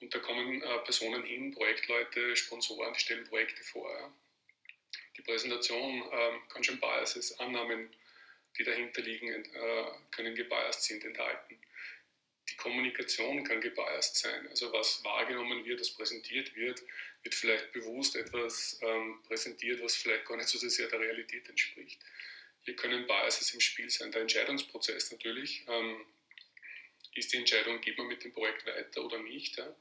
Und 0.00 0.14
da 0.14 0.18
kommen 0.20 0.62
äh, 0.62 0.78
Personen 0.80 1.24
hin, 1.24 1.52
Projektleute, 1.52 2.36
Sponsoren, 2.36 2.92
die 2.92 3.00
stellen 3.00 3.24
Projekte 3.24 3.62
vor. 3.64 3.90
Ja. 3.92 4.14
Die 5.18 5.22
Präsentation 5.22 6.02
äh, 6.10 6.38
kann 6.48 6.64
schon 6.64 6.80
Biases, 6.80 7.38
Annahmen, 7.38 7.94
die 8.56 8.64
dahinter 8.64 9.02
liegen, 9.02 9.28
äh, 9.28 9.84
können 10.10 10.34
gebiased 10.34 10.84
sind, 10.84 11.04
enthalten 11.04 11.60
die 12.50 12.56
Kommunikation 12.56 13.44
kann 13.44 13.60
gebiased 13.60 14.16
sein. 14.16 14.46
Also 14.48 14.72
was 14.72 15.02
wahrgenommen 15.04 15.64
wird, 15.64 15.80
was 15.80 15.90
präsentiert 15.90 16.54
wird, 16.54 16.82
wird 17.22 17.34
vielleicht 17.34 17.72
bewusst 17.72 18.16
etwas 18.16 18.78
ähm, 18.82 19.22
präsentiert, 19.26 19.82
was 19.82 19.96
vielleicht 19.96 20.24
gar 20.24 20.36
nicht 20.36 20.48
so 20.48 20.58
sehr 20.58 20.88
der 20.88 21.00
Realität 21.00 21.48
entspricht. 21.48 22.00
Hier 22.64 22.76
können 22.76 23.06
Biases 23.06 23.52
im 23.54 23.60
Spiel 23.60 23.90
sein. 23.90 24.12
Der 24.12 24.22
Entscheidungsprozess 24.22 25.12
natürlich. 25.12 25.64
Ähm, 25.68 26.04
ist 27.14 27.32
die 27.32 27.38
Entscheidung, 27.38 27.80
geht 27.80 27.98
man 27.98 28.06
mit 28.06 28.22
dem 28.22 28.32
Projekt 28.32 28.64
weiter 28.66 29.04
oder 29.04 29.18
nicht? 29.18 29.56
Ja? 29.56 29.74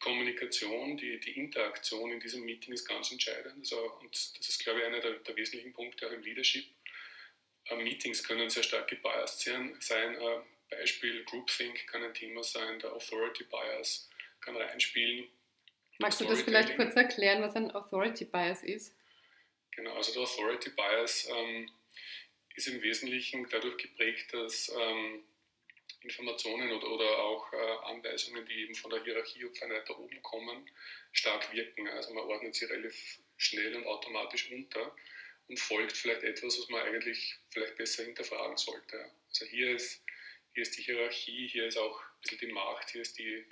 Kommunikation, 0.00 0.96
die, 0.96 1.20
die 1.20 1.38
Interaktion 1.38 2.10
in 2.10 2.20
diesem 2.20 2.42
Meeting 2.44 2.72
ist 2.72 2.86
ganz 2.86 3.12
entscheidend. 3.12 3.54
Also, 3.58 3.92
und 4.00 4.10
das 4.38 4.48
ist, 4.48 4.64
glaube 4.64 4.80
ich, 4.80 4.86
einer 4.86 5.00
der, 5.00 5.12
der 5.12 5.36
wesentlichen 5.36 5.72
Punkte 5.72 6.06
auch 6.08 6.12
im 6.12 6.22
Leadership 6.22 6.64
Äh, 7.66 7.76
Meetings 7.76 8.22
können 8.24 8.48
sehr 8.50 8.62
stark 8.62 8.88
gebiased 8.88 9.40
sein. 9.40 9.76
sein 9.80 10.14
äh, 10.16 10.40
Beispiel 10.70 11.24
Groupthink 11.24 11.86
kann 11.86 12.02
ein 12.02 12.14
Thema 12.14 12.42
sein, 12.42 12.78
der 12.78 12.92
Authority 12.92 13.44
Bias 13.44 14.08
kann 14.40 14.56
reinspielen. 14.56 15.28
Magst 15.98 16.20
du 16.20 16.24
das 16.24 16.42
vielleicht 16.42 16.76
kurz 16.76 16.96
erklären, 16.96 17.42
was 17.42 17.56
ein 17.56 17.70
Authority 17.72 18.24
Bias 18.24 18.62
ist? 18.62 18.96
Genau, 19.72 19.94
also 19.94 20.12
der 20.12 20.22
Authority 20.22 20.70
Bias 20.70 21.28
ähm, 21.30 21.70
ist 22.54 22.68
im 22.68 22.80
Wesentlichen 22.82 23.46
dadurch 23.50 23.76
geprägt, 23.76 24.32
dass 24.32 24.72
ähm, 24.74 25.22
Informationen 26.02 26.72
oder, 26.72 26.90
oder 26.90 27.18
auch 27.18 27.52
äh, 27.52 27.56
Anweisungen, 27.84 28.46
die 28.46 28.62
eben 28.62 28.74
von 28.74 28.90
der 28.90 29.04
Hierarchie 29.04 29.42
von 29.58 29.70
weiter 29.70 29.98
oben 29.98 30.22
kommen, 30.22 30.70
stark 31.12 31.52
wirken. 31.52 31.88
Also 31.88 32.14
man 32.14 32.24
ordnet 32.24 32.54
sie 32.54 32.64
relativ 32.64 33.18
schnell 33.36 33.76
und 33.76 33.86
automatisch 33.86 34.50
unter 34.50 34.94
und 35.48 35.58
folgt 35.58 35.96
vielleicht 35.96 36.22
etwas, 36.22 36.58
was 36.58 36.68
man 36.68 36.82
eigentlich 36.82 37.36
vielleicht 37.50 37.76
besser 37.76 38.04
hinterfragen 38.04 38.56
sollte. 38.56 39.10
Also 39.28 39.44
hier 39.46 39.74
ist, 39.74 40.02
hier 40.54 40.62
ist 40.62 40.76
die 40.78 40.82
Hierarchie, 40.82 41.48
hier 41.48 41.66
ist 41.66 41.76
auch 41.76 42.00
ein 42.00 42.20
bisschen 42.22 42.38
die 42.38 42.52
Macht, 42.52 42.90
hier 42.90 43.02
ist 43.02 43.18
die, 43.18 43.44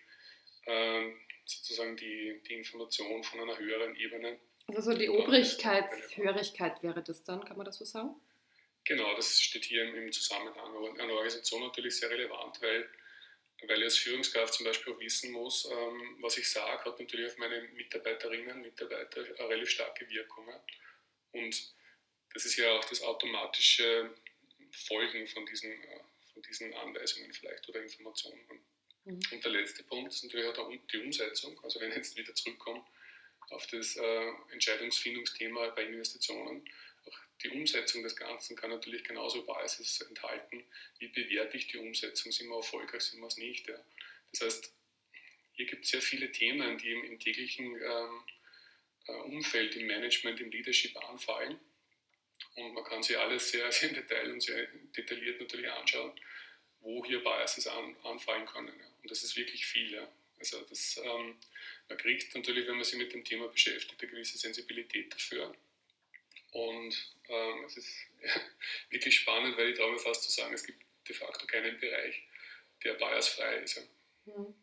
äh, 0.66 1.12
sozusagen 1.44 1.96
die, 1.96 2.40
die 2.48 2.54
Information 2.54 3.22
von 3.24 3.40
einer 3.40 3.58
höheren 3.58 3.94
Ebene. 3.96 4.38
Also 4.68 4.92
so 4.92 4.98
die 4.98 5.08
Obrigkeitshörigkeit 5.08 6.82
wäre 6.82 7.02
das 7.02 7.24
dann, 7.24 7.44
kann 7.44 7.56
man 7.56 7.66
das 7.66 7.78
so 7.78 7.84
sagen? 7.84 8.14
Genau, 8.88 9.14
das 9.14 9.38
steht 9.38 9.66
hier 9.66 9.84
im 9.84 10.10
Zusammenhang. 10.10 10.74
Aber 10.74 10.98
eine 10.98 11.12
Organisation 11.12 11.60
natürlich 11.60 11.94
sehr 11.96 12.08
relevant, 12.08 12.58
weil, 12.62 12.88
weil 13.66 13.78
ich 13.80 13.84
als 13.84 13.98
Führungskraft 13.98 14.54
zum 14.54 14.64
Beispiel 14.64 14.94
auch 14.94 14.98
wissen 14.98 15.30
muss, 15.30 15.68
ähm, 15.70 16.16
was 16.22 16.38
ich 16.38 16.50
sage, 16.50 16.86
hat 16.86 16.98
natürlich 16.98 17.26
auf 17.26 17.36
meine 17.36 17.60
Mitarbeiterinnen 17.74 18.56
und 18.56 18.62
Mitarbeiter 18.62 19.20
eine 19.20 19.48
relativ 19.50 19.68
starke 19.68 20.08
Wirkung. 20.08 20.48
Und 21.32 21.74
das 22.32 22.46
ist 22.46 22.56
ja 22.56 22.70
auch 22.72 22.84
das 22.86 23.02
automatische 23.02 24.14
Folgen 24.86 25.28
von 25.28 25.44
diesen, 25.44 25.70
äh, 25.70 26.00
von 26.32 26.40
diesen 26.40 26.72
Anweisungen 26.72 27.30
vielleicht 27.34 27.68
oder 27.68 27.82
Informationen. 27.82 28.40
Mhm. 29.04 29.20
Und 29.32 29.44
der 29.44 29.50
letzte 29.50 29.82
Punkt 29.82 30.14
ist 30.14 30.24
natürlich 30.24 30.46
auch 30.46 30.72
die 30.90 30.98
Umsetzung. 30.98 31.62
Also 31.62 31.78
wenn 31.78 31.90
ich 31.90 31.96
jetzt 31.96 32.16
wieder 32.16 32.34
zurückkomme 32.34 32.86
auf 33.50 33.66
das 33.66 33.96
äh, 33.96 34.30
Entscheidungsfindungsthema 34.50 35.68
bei 35.76 35.84
Investitionen, 35.84 36.64
die 37.42 37.50
Umsetzung 37.50 38.02
des 38.02 38.16
Ganzen 38.16 38.56
kann 38.56 38.70
natürlich 38.70 39.04
genauso 39.04 39.42
Biases 39.42 40.00
enthalten. 40.00 40.64
Wie 40.98 41.08
bewerte 41.08 41.56
ich 41.56 41.68
die 41.68 41.78
Umsetzung? 41.78 42.32
Sind 42.32 42.48
wir 42.48 42.56
erfolgreich, 42.56 43.02
sind 43.02 43.20
wir 43.20 43.28
es 43.28 43.36
nicht? 43.36 43.68
Ja? 43.68 43.78
Das 44.32 44.40
heißt, 44.42 44.72
hier 45.52 45.66
gibt 45.66 45.84
es 45.84 45.90
sehr 45.90 46.02
viele 46.02 46.32
Themen, 46.32 46.78
die 46.78 46.90
im, 46.90 47.04
im 47.04 47.20
täglichen 47.20 47.66
ähm, 47.80 48.22
äh, 49.06 49.12
Umfeld, 49.12 49.76
im 49.76 49.86
Management, 49.86 50.40
im 50.40 50.50
Leadership 50.50 50.96
anfallen. 50.96 51.58
Und 52.56 52.74
man 52.74 52.84
kann 52.84 53.02
sich 53.02 53.16
alles 53.16 53.50
sehr, 53.50 53.70
sehr 53.72 53.90
im 53.90 53.94
Detail 53.94 54.32
und 54.32 54.40
sehr 54.40 54.66
detailliert 54.96 55.40
natürlich 55.40 55.70
anschauen, 55.70 56.12
wo 56.80 57.04
hier 57.04 57.22
Biases 57.22 57.66
an, 57.68 57.96
anfallen 58.02 58.46
können. 58.46 58.76
Ja? 58.78 58.86
Und 59.02 59.10
das 59.10 59.22
ist 59.22 59.36
wirklich 59.36 59.64
viel. 59.64 59.92
Ja? 59.92 60.08
Also 60.40 60.60
das, 60.62 61.00
ähm, 61.04 61.36
man 61.88 61.98
kriegt 61.98 62.34
natürlich, 62.34 62.66
wenn 62.66 62.76
man 62.76 62.84
sich 62.84 62.98
mit 62.98 63.12
dem 63.12 63.24
Thema 63.24 63.48
beschäftigt, 63.48 64.00
eine 64.00 64.10
gewisse 64.10 64.38
Sensibilität 64.38 65.12
dafür. 65.12 65.54
Und 66.52 67.14
ähm, 67.28 67.64
es 67.66 67.76
ist 67.76 68.06
wirklich 68.90 69.16
spannend, 69.16 69.56
weil 69.56 69.70
ich 69.70 69.78
traue 69.78 69.98
fast 69.98 70.22
zu 70.24 70.30
sagen, 70.30 70.54
es 70.54 70.64
gibt 70.64 70.82
de 71.08 71.14
facto 71.14 71.46
keinen 71.46 71.78
Bereich, 71.78 72.22
der 72.84 72.94
biasfrei 72.94 73.56
ist. 73.56 73.76
Ja. 74.26 74.34
Hm. 74.34 74.54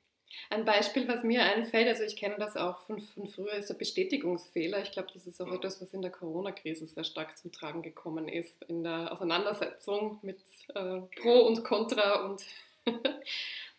Ein 0.49 0.65
Beispiel, 0.65 1.07
was 1.07 1.23
mir 1.23 1.43
einfällt, 1.43 1.87
also 1.87 2.03
ich 2.03 2.15
kenne 2.15 2.35
das 2.37 2.57
auch 2.57 2.81
von, 2.85 2.99
von 2.99 3.27
früher, 3.27 3.53
ist 3.53 3.69
der 3.69 3.75
Bestätigungsfehler. 3.75 4.81
Ich 4.81 4.91
glaube, 4.91 5.09
das 5.13 5.25
ist 5.25 5.41
auch 5.41 5.47
mhm. 5.47 5.55
etwas, 5.55 5.81
was 5.81 5.93
in 5.93 6.01
der 6.01 6.11
Corona-Krise 6.11 6.87
sehr 6.87 7.03
stark 7.03 7.37
zum 7.37 7.51
Tragen 7.51 7.81
gekommen 7.81 8.27
ist, 8.27 8.61
in 8.63 8.83
der 8.83 9.11
Auseinandersetzung 9.11 10.19
mit 10.21 10.39
äh, 10.73 11.01
Pro 11.21 11.47
und 11.47 11.63
Contra 11.63 12.25
und 12.25 12.43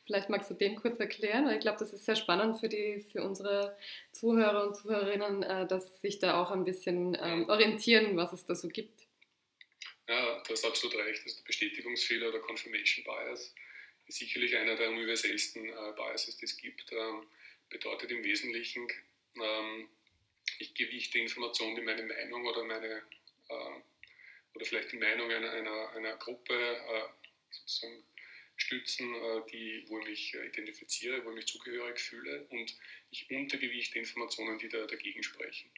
Vielleicht 0.06 0.28
magst 0.28 0.50
du 0.50 0.54
den 0.54 0.76
kurz 0.76 1.00
erklären, 1.00 1.46
weil 1.46 1.56
ich 1.56 1.60
glaube, 1.60 1.78
das 1.78 1.92
ist 1.92 2.04
sehr 2.04 2.14
spannend 2.14 2.60
für, 2.60 2.68
die, 2.68 3.04
für 3.10 3.25
unsere 3.25 3.76
Zuhörer 4.12 4.68
und 4.68 4.76
Zuhörerinnen, 4.76 5.42
äh, 5.42 5.66
dass 5.66 5.88
sie 5.88 5.98
sich 5.98 6.18
da 6.20 6.40
auch 6.40 6.52
ein 6.52 6.64
bisschen 6.64 7.18
ähm, 7.20 7.48
orientieren, 7.48 8.16
was 8.16 8.32
es 8.32 8.46
da 8.46 8.54
so 8.54 8.68
gibt. 8.68 9.06
Ja, 10.08 10.40
du 10.42 10.52
hast 10.52 10.64
absolut 10.64 10.96
recht. 10.96 11.22
Also 11.25 11.36
der 11.36 11.44
Bestätigungsfehler 11.44 12.28
oder 12.28 12.38
Confirmation 12.38 13.04
Bias 13.04 13.52
ist 14.06 14.18
sicherlich 14.18 14.56
einer 14.56 14.76
der 14.76 14.90
universellsten 14.90 15.68
äh, 15.68 15.92
Biases, 15.96 16.36
die 16.36 16.44
es 16.44 16.56
gibt. 16.56 16.92
Ähm, 16.92 17.26
bedeutet 17.68 18.12
im 18.12 18.22
Wesentlichen, 18.22 18.86
ähm, 19.42 19.88
ich 20.60 20.72
gewichte 20.75 21.18
Informationen, 21.18 21.75
die 21.75 21.82
meine 21.82 22.04
Meinung 22.04 22.46
oder 22.46 22.62
meine 22.62 23.02
äh, 23.48 23.80
oder 24.54 24.64
vielleicht 24.64 24.92
die 24.92 24.96
Meinung 24.98 25.30
einer, 25.30 25.50
einer, 25.50 25.90
einer 25.90 26.16
Gruppe 26.16 26.54
äh, 26.54 27.02
sozusagen 27.50 28.04
stützen, 28.56 29.14
äh, 29.14 29.42
die, 29.52 29.84
wo 29.88 30.00
ich 30.00 30.06
mich 30.06 30.34
äh, 30.34 30.46
identifiziere, 30.46 31.25
wo 31.25 31.30
ich 31.30 31.36
mich 31.36 31.46
zugehörig 31.46 32.00
fühle 32.00 32.46
und 32.50 32.75
ich 33.10 33.30
untergewichte 33.30 33.98
Informationen, 33.98 34.58
die 34.58 34.68
da 34.68 34.86
dagegen 34.86 35.22
sprechen. 35.22 35.70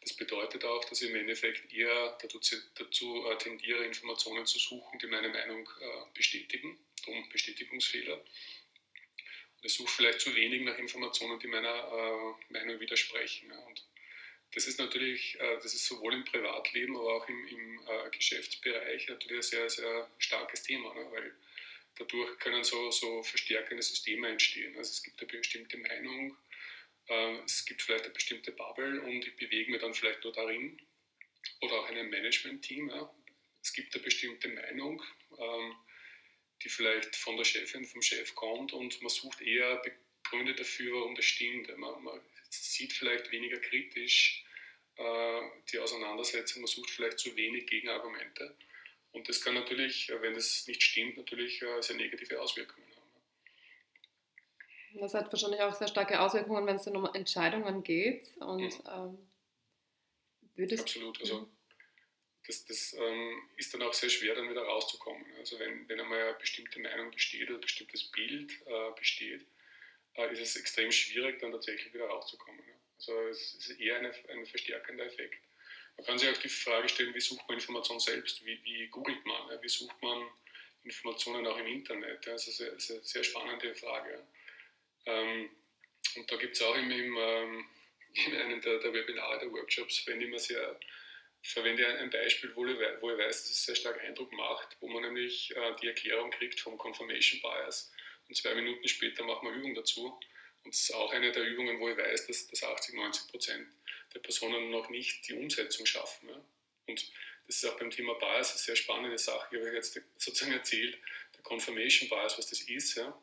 Das 0.00 0.14
bedeutet 0.14 0.64
auch, 0.64 0.84
dass 0.86 1.02
ich 1.02 1.10
im 1.10 1.16
Endeffekt 1.16 1.72
eher 1.72 2.16
dazu, 2.22 3.26
äh, 3.26 3.36
tendiere, 3.36 3.84
Informationen 3.84 4.46
zu 4.46 4.58
suchen, 4.58 4.98
die 4.98 5.08
meine 5.08 5.28
Meinung 5.28 5.68
bestätigen, 6.14 6.78
darum 7.04 7.28
Bestätigungsfehler. 7.28 8.16
Und 8.16 9.64
ich 9.64 9.74
suche 9.74 9.92
vielleicht 9.94 10.20
zu 10.20 10.34
wenig 10.34 10.62
nach 10.62 10.78
Informationen, 10.78 11.38
die 11.38 11.48
meiner 11.48 12.36
Meinung 12.48 12.80
widersprechen. 12.80 13.52
Und 13.52 13.84
das 14.54 14.66
ist 14.66 14.78
natürlich, 14.78 15.36
das 15.38 15.74
ist 15.74 15.84
sowohl 15.84 16.14
im 16.14 16.24
Privatleben, 16.24 16.96
aber 16.96 17.16
auch 17.16 17.28
im, 17.28 17.46
im 17.48 17.80
Geschäftsbereich 18.10 19.06
natürlich 19.08 19.38
ein 19.38 19.42
sehr, 19.42 19.68
sehr 19.68 20.10
starkes 20.16 20.62
Thema, 20.62 20.94
ne? 20.94 21.06
weil 21.10 21.34
dadurch 21.96 22.38
können 22.38 22.64
so, 22.64 22.90
so 22.90 23.22
verstärkende 23.22 23.82
Systeme 23.82 24.28
entstehen. 24.28 24.76
Also 24.76 24.90
es 24.90 25.02
gibt 25.02 25.20
eine 25.20 25.28
bestimmte 25.28 25.78
Meinung, 25.78 26.36
äh, 27.08 27.38
es 27.44 27.64
gibt 27.64 27.82
vielleicht 27.82 28.04
eine 28.04 28.14
bestimmte 28.14 28.52
Bubble 28.52 29.02
und 29.02 29.26
ich 29.26 29.36
bewege 29.36 29.70
mich 29.70 29.80
dann 29.80 29.94
vielleicht 29.94 30.24
nur 30.24 30.32
darin 30.32 30.80
oder 31.60 31.74
auch 31.74 31.90
in 31.90 31.98
einem 31.98 32.10
Management-Team. 32.10 32.90
Ja. 32.90 33.14
Es 33.62 33.72
gibt 33.72 33.94
eine 33.94 34.02
bestimmte 34.02 34.48
Meinung, 34.48 35.02
ähm, 35.38 35.74
die 36.62 36.68
vielleicht 36.68 37.16
von 37.16 37.36
der 37.36 37.44
Chefin, 37.44 37.84
vom 37.84 38.02
Chef 38.02 38.34
kommt 38.34 38.72
und 38.72 39.00
man 39.02 39.10
sucht 39.10 39.40
eher 39.40 39.82
Gründe 40.24 40.54
dafür, 40.54 40.94
warum 41.00 41.14
das 41.14 41.24
stimmt. 41.24 41.76
Man, 41.76 42.02
man 42.02 42.20
sieht 42.48 42.92
vielleicht 42.92 43.30
weniger 43.32 43.58
kritisch 43.58 44.44
äh, 44.96 45.40
die 45.72 45.78
Auseinandersetzung, 45.78 46.62
man 46.62 46.68
sucht 46.68 46.90
vielleicht 46.90 47.18
zu 47.18 47.34
wenig 47.36 47.66
Gegenargumente. 47.66 48.56
Und 49.12 49.28
das 49.28 49.42
kann 49.42 49.54
natürlich, 49.54 50.08
äh, 50.10 50.22
wenn 50.22 50.34
das 50.34 50.66
nicht 50.66 50.82
stimmt, 50.82 51.16
natürlich 51.16 51.62
äh, 51.62 51.82
sehr 51.82 51.96
negative 51.96 52.40
Auswirkungen 52.40 52.86
haben. 52.96 53.00
Das 55.00 55.14
hat 55.14 55.32
wahrscheinlich 55.32 55.60
auch 55.60 55.74
sehr 55.74 55.88
starke 55.88 56.20
Auswirkungen, 56.20 56.66
wenn 56.66 56.76
es 56.76 56.84
dann 56.84 56.96
um 56.96 57.12
Entscheidungen 57.14 57.82
geht. 57.82 58.36
Und, 58.38 58.62
mhm. 58.62 59.18
ähm, 60.56 60.72
Absolut. 60.78 61.20
Also, 61.20 61.48
das, 62.46 62.64
das 62.64 62.94
ähm, 62.94 63.48
ist 63.56 63.72
dann 63.72 63.82
auch 63.82 63.94
sehr 63.94 64.10
schwer, 64.10 64.34
dann 64.34 64.50
wieder 64.50 64.62
rauszukommen. 64.62 65.24
Also 65.38 65.58
wenn, 65.58 65.88
wenn 65.88 66.00
einmal 66.00 66.20
eine 66.20 66.34
bestimmte 66.34 66.80
Meinung 66.80 67.10
besteht 67.10 67.48
oder 67.48 67.58
ein 67.58 67.60
bestimmtes 67.60 68.04
Bild 68.10 68.52
äh, 68.66 68.90
besteht, 68.98 69.46
äh, 70.14 70.32
ist 70.32 70.40
es 70.40 70.56
extrem 70.56 70.90
schwierig, 70.90 71.38
dann 71.40 71.52
tatsächlich 71.52 71.92
wieder 71.94 72.06
rauszukommen. 72.06 72.60
Ja. 72.66 72.74
Also 72.96 73.20
es 73.28 73.54
ist 73.54 73.80
eher 73.80 73.98
eine, 73.98 74.12
ein 74.30 74.46
verstärkender 74.46 75.06
Effekt. 75.06 75.40
Man 76.00 76.06
kann 76.06 76.18
sich 76.18 76.30
auch 76.30 76.40
die 76.40 76.48
Frage 76.48 76.88
stellen, 76.88 77.14
wie 77.14 77.20
sucht 77.20 77.46
man 77.46 77.58
Information 77.58 78.00
selbst? 78.00 78.42
Wie, 78.46 78.58
wie 78.64 78.86
googelt 78.86 79.22
man? 79.26 79.62
Wie 79.62 79.68
sucht 79.68 80.00
man 80.00 80.30
Informationen 80.82 81.46
auch 81.46 81.58
im 81.58 81.66
Internet? 81.66 82.26
Das 82.26 82.48
ist 82.48 82.58
eine 82.62 82.80
sehr, 82.80 83.02
sehr 83.02 83.22
spannende 83.22 83.74
Frage. 83.74 84.24
Ähm, 85.04 85.50
und 86.16 86.32
da 86.32 86.36
gibt 86.36 86.56
es 86.56 86.62
auch 86.62 86.74
im, 86.74 86.90
im, 86.90 87.18
ähm, 87.18 87.66
in 88.14 88.34
einem 88.34 88.62
der, 88.62 88.78
der, 88.78 88.94
Webinare, 88.94 89.40
der 89.40 89.52
Workshops, 89.52 89.98
verwende 89.98 90.34
ich, 90.34 90.42
sehr, 90.42 90.80
verwende 91.42 91.86
ein 91.86 92.08
Beispiel, 92.08 92.50
wo 92.56 92.64
ich, 92.64 92.78
wo 93.02 93.10
ich 93.10 93.18
weiß, 93.18 93.42
dass 93.42 93.50
es 93.50 93.66
sehr 93.66 93.74
stark 93.74 94.02
Eindruck 94.02 94.32
macht, 94.32 94.78
wo 94.80 94.88
man 94.88 95.02
nämlich 95.02 95.54
äh, 95.54 95.76
die 95.82 95.88
Erklärung 95.88 96.30
kriegt 96.30 96.60
vom 96.60 96.78
Confirmation 96.78 97.42
Bias 97.42 97.92
und 98.26 98.34
zwei 98.36 98.54
Minuten 98.54 98.88
später 98.88 99.22
machen 99.22 99.48
wir 99.48 99.54
Übung 99.54 99.74
dazu. 99.74 100.18
Und 100.64 100.74
das 100.74 100.80
ist 100.80 100.94
auch 100.94 101.12
eine 101.12 101.30
der 101.30 101.44
Übungen, 101.44 101.78
wo 101.78 101.90
ich 101.90 101.98
weiß, 101.98 102.26
dass, 102.26 102.46
dass 102.46 102.62
80, 102.62 102.94
90 102.94 103.30
Prozent 103.30 103.68
der 104.14 104.20
Personen 104.20 104.70
noch 104.70 104.88
nicht 104.90 105.28
die 105.28 105.34
Umsetzung 105.34 105.86
schaffen. 105.86 106.28
Ja. 106.28 106.44
Und 106.86 107.12
das 107.46 107.56
ist 107.56 107.64
auch 107.66 107.78
beim 107.78 107.90
Thema 107.90 108.14
Bias 108.14 108.50
eine 108.50 108.58
sehr 108.58 108.76
spannende 108.76 109.18
Sache. 109.18 109.56
Ich 109.56 109.62
habe 109.62 109.74
jetzt 109.74 110.00
sozusagen 110.16 110.52
erzählt, 110.52 110.98
der 111.34 111.42
Confirmation 111.42 112.08
Bias, 112.08 112.38
was 112.38 112.48
das 112.48 112.62
ist. 112.62 112.96
Ja. 112.96 113.20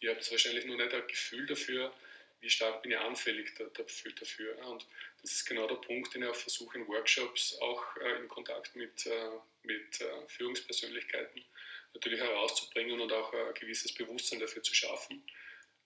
Ihr 0.00 0.10
habt 0.10 0.30
wahrscheinlich 0.30 0.64
noch 0.64 0.76
nicht 0.76 0.92
ein 0.92 1.06
Gefühl 1.06 1.46
dafür, 1.46 1.94
wie 2.40 2.48
stark 2.48 2.82
bin 2.82 2.92
ich 2.92 2.98
anfällig 2.98 3.52
dafür. 3.56 4.56
Ja. 4.56 4.64
Und 4.64 4.86
das 5.22 5.32
ist 5.32 5.46
genau 5.46 5.66
der 5.66 5.76
Punkt, 5.76 6.14
den 6.14 6.22
ich 6.22 6.28
auch 6.28 6.34
versuche 6.34 6.78
in 6.78 6.88
Workshops, 6.88 7.58
auch 7.60 7.96
äh, 7.98 8.16
in 8.16 8.28
Kontakt 8.28 8.76
mit, 8.76 9.06
äh, 9.06 9.30
mit 9.62 10.00
äh, 10.00 10.28
Führungspersönlichkeiten 10.28 11.44
natürlich 11.92 12.20
herauszubringen 12.20 13.00
und 13.00 13.12
auch 13.12 13.32
ein 13.32 13.54
gewisses 13.54 13.92
Bewusstsein 13.92 14.40
dafür 14.40 14.62
zu 14.62 14.74
schaffen 14.74 15.24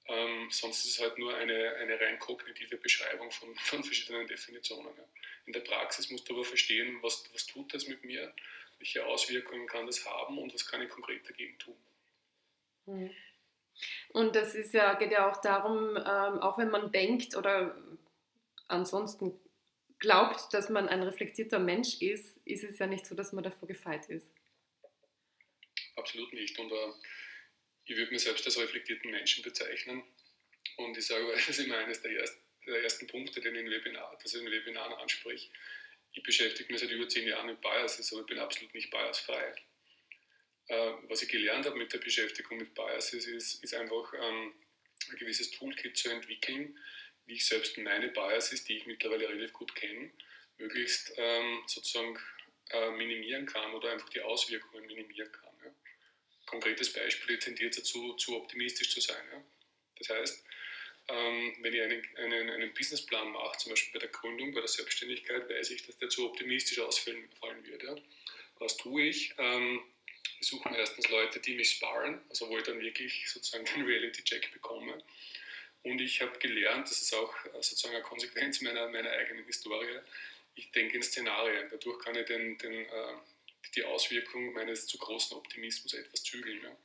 ähm, 0.06 0.48
sonst 0.50 0.84
ist 0.84 0.96
es 0.96 1.00
halt 1.00 1.18
nur 1.18 1.34
eine, 1.34 1.74
eine 1.76 2.00
rein 2.00 2.18
kognitive 2.18 2.76
Beschreibung 2.76 3.30
von, 3.30 3.54
von 3.56 3.82
verschiedenen 3.82 4.26
Definitionen. 4.26 4.94
Ja. 4.96 5.04
In 5.46 5.52
der 5.52 5.60
Praxis 5.60 6.10
musst 6.10 6.28
du 6.28 6.34
aber 6.34 6.44
verstehen, 6.44 6.98
was, 7.02 7.24
was 7.32 7.46
tut 7.46 7.72
das 7.72 7.86
mit 7.86 8.04
mir, 8.04 8.34
welche 8.78 9.04
Auswirkungen 9.06 9.66
kann 9.66 9.86
das 9.86 10.04
haben 10.04 10.38
und 10.38 10.52
was 10.52 10.66
kann 10.66 10.82
ich 10.82 10.88
konkret 10.88 11.28
dagegen 11.28 11.58
tun. 11.58 11.76
Mhm. 12.86 13.10
Und 14.10 14.36
das 14.36 14.54
ist 14.54 14.72
ja, 14.72 14.94
geht 14.94 15.10
ja 15.10 15.30
auch 15.30 15.40
darum, 15.40 15.96
ähm, 15.96 16.40
auch 16.40 16.58
wenn 16.58 16.70
man 16.70 16.92
denkt 16.92 17.34
oder 17.36 17.76
ansonsten 18.68 19.38
glaubt, 19.98 20.52
dass 20.52 20.68
man 20.68 20.88
ein 20.88 21.02
reflektierter 21.02 21.58
Mensch 21.58 22.00
ist, 22.00 22.38
ist 22.44 22.64
es 22.64 22.78
ja 22.78 22.86
nicht 22.86 23.06
so, 23.06 23.14
dass 23.14 23.32
man 23.32 23.42
davor 23.42 23.66
gefeit 23.66 24.06
ist. 24.08 24.30
Absolut 25.96 26.32
nicht. 26.32 26.58
Und 26.58 26.70
uh, 26.70 26.94
ich 27.86 27.96
würde 27.96 28.12
mich 28.12 28.22
selbst 28.22 28.46
als 28.46 28.58
reflektierten 28.58 29.10
Menschen 29.10 29.42
bezeichnen. 29.42 30.02
Und 30.76 30.96
ich 30.96 31.06
sage, 31.06 31.26
das 31.34 31.48
ist 31.48 31.58
immer 31.60 31.78
eines 31.78 32.00
der 32.00 32.12
ersten, 32.12 32.40
der 32.66 32.82
ersten 32.82 33.06
Punkte, 33.06 33.40
den 33.40 33.54
ich 33.54 33.60
in 33.62 33.70
Webinar, 33.70 34.18
das 34.22 34.34
ich 34.34 34.40
in 34.40 34.50
Webinaren 34.50 34.94
anspreche. 34.94 35.50
Ich 36.12 36.22
beschäftige 36.22 36.72
mich 36.72 36.80
seit 36.80 36.90
über 36.90 37.08
zehn 37.08 37.26
Jahren 37.26 37.46
mit 37.46 37.60
Biases, 37.60 38.12
aber 38.12 38.22
ich 38.22 38.26
bin 38.26 38.38
absolut 38.38 38.72
nicht 38.72 38.90
biasfrei. 38.90 39.54
Äh, 40.68 40.92
was 41.08 41.22
ich 41.22 41.28
gelernt 41.28 41.66
habe 41.66 41.76
mit 41.76 41.92
der 41.92 41.98
Beschäftigung 41.98 42.58
mit 42.58 42.74
Biases, 42.74 43.26
ist, 43.26 43.62
ist 43.62 43.74
einfach 43.74 44.12
ähm, 44.14 44.54
ein 45.10 45.16
gewisses 45.18 45.50
Toolkit 45.50 45.96
zu 45.98 46.08
entwickeln, 46.08 46.78
wie 47.26 47.34
ich 47.34 47.44
selbst 47.44 47.76
meine 47.78 48.08
Biases, 48.08 48.64
die 48.64 48.78
ich 48.78 48.86
mittlerweile 48.86 49.28
relativ 49.28 49.52
gut 49.52 49.74
kenne, 49.74 50.10
möglichst 50.56 51.12
ähm, 51.16 51.62
sozusagen 51.66 52.18
äh, 52.70 52.90
minimieren 52.92 53.44
kann 53.44 53.74
oder 53.74 53.92
einfach 53.92 54.08
die 54.08 54.22
Auswirkungen 54.22 54.86
minimieren 54.86 55.30
kann. 55.32 55.53
Konkretes 56.54 56.92
Beispiel, 56.92 57.34
ich 57.34 57.44
tendiere 57.44 57.70
dazu, 57.70 58.12
zu 58.14 58.36
optimistisch 58.36 58.90
zu 58.90 59.00
sein. 59.00 59.24
Ja. 59.32 59.42
Das 59.98 60.08
heißt, 60.08 60.44
ähm, 61.08 61.56
wenn 61.58 61.74
ich 61.74 61.82
einen, 61.82 62.02
einen, 62.16 62.50
einen 62.50 62.74
Businessplan 62.74 63.32
mache, 63.32 63.58
zum 63.58 63.70
Beispiel 63.70 63.92
bei 63.92 63.98
der 63.98 64.08
Gründung, 64.08 64.54
bei 64.54 64.60
der 64.60 64.68
Selbstständigkeit, 64.68 65.48
weiß 65.50 65.70
ich, 65.70 65.84
dass 65.84 65.98
der 65.98 66.10
zu 66.10 66.26
optimistisch 66.26 66.78
ausfallen 66.78 67.28
wird. 67.64 67.82
Ja. 67.82 67.96
Was 68.60 68.76
tue 68.76 69.02
ich? 69.02 69.34
Ähm, 69.38 69.82
wir 70.38 70.46
suchen 70.46 70.76
erstens 70.76 71.08
Leute, 71.08 71.40
die 71.40 71.56
mich 71.56 71.70
sparen, 71.70 72.20
also 72.28 72.48
wo 72.48 72.56
ich 72.56 72.62
dann 72.62 72.80
wirklich 72.80 73.28
sozusagen 73.28 73.64
den 73.64 73.84
Reality-Check 73.84 74.52
bekomme. 74.52 75.02
Und 75.82 76.00
ich 76.00 76.22
habe 76.22 76.38
gelernt, 76.38 76.88
das 76.88 77.02
ist 77.02 77.14
auch 77.14 77.34
äh, 77.46 77.62
sozusagen 77.62 77.96
eine 77.96 78.04
Konsequenz 78.04 78.60
meiner, 78.60 78.88
meiner 78.90 79.10
eigenen 79.10 79.44
Historie, 79.44 79.98
ich 80.54 80.70
denke 80.70 80.98
in 80.98 81.02
Szenarien. 81.02 81.66
Dadurch 81.68 81.98
kann 81.98 82.14
ich 82.14 82.26
den, 82.26 82.56
den, 82.58 82.86
äh, 82.86 83.14
die 83.72 83.84
Auswirkung 83.84 84.52
meines 84.52 84.86
zu 84.86 84.98
großen 84.98 85.36
Optimismus 85.36 85.94
etwas 85.94 86.22
zügeln. 86.22 86.62
Ja. 86.62 86.76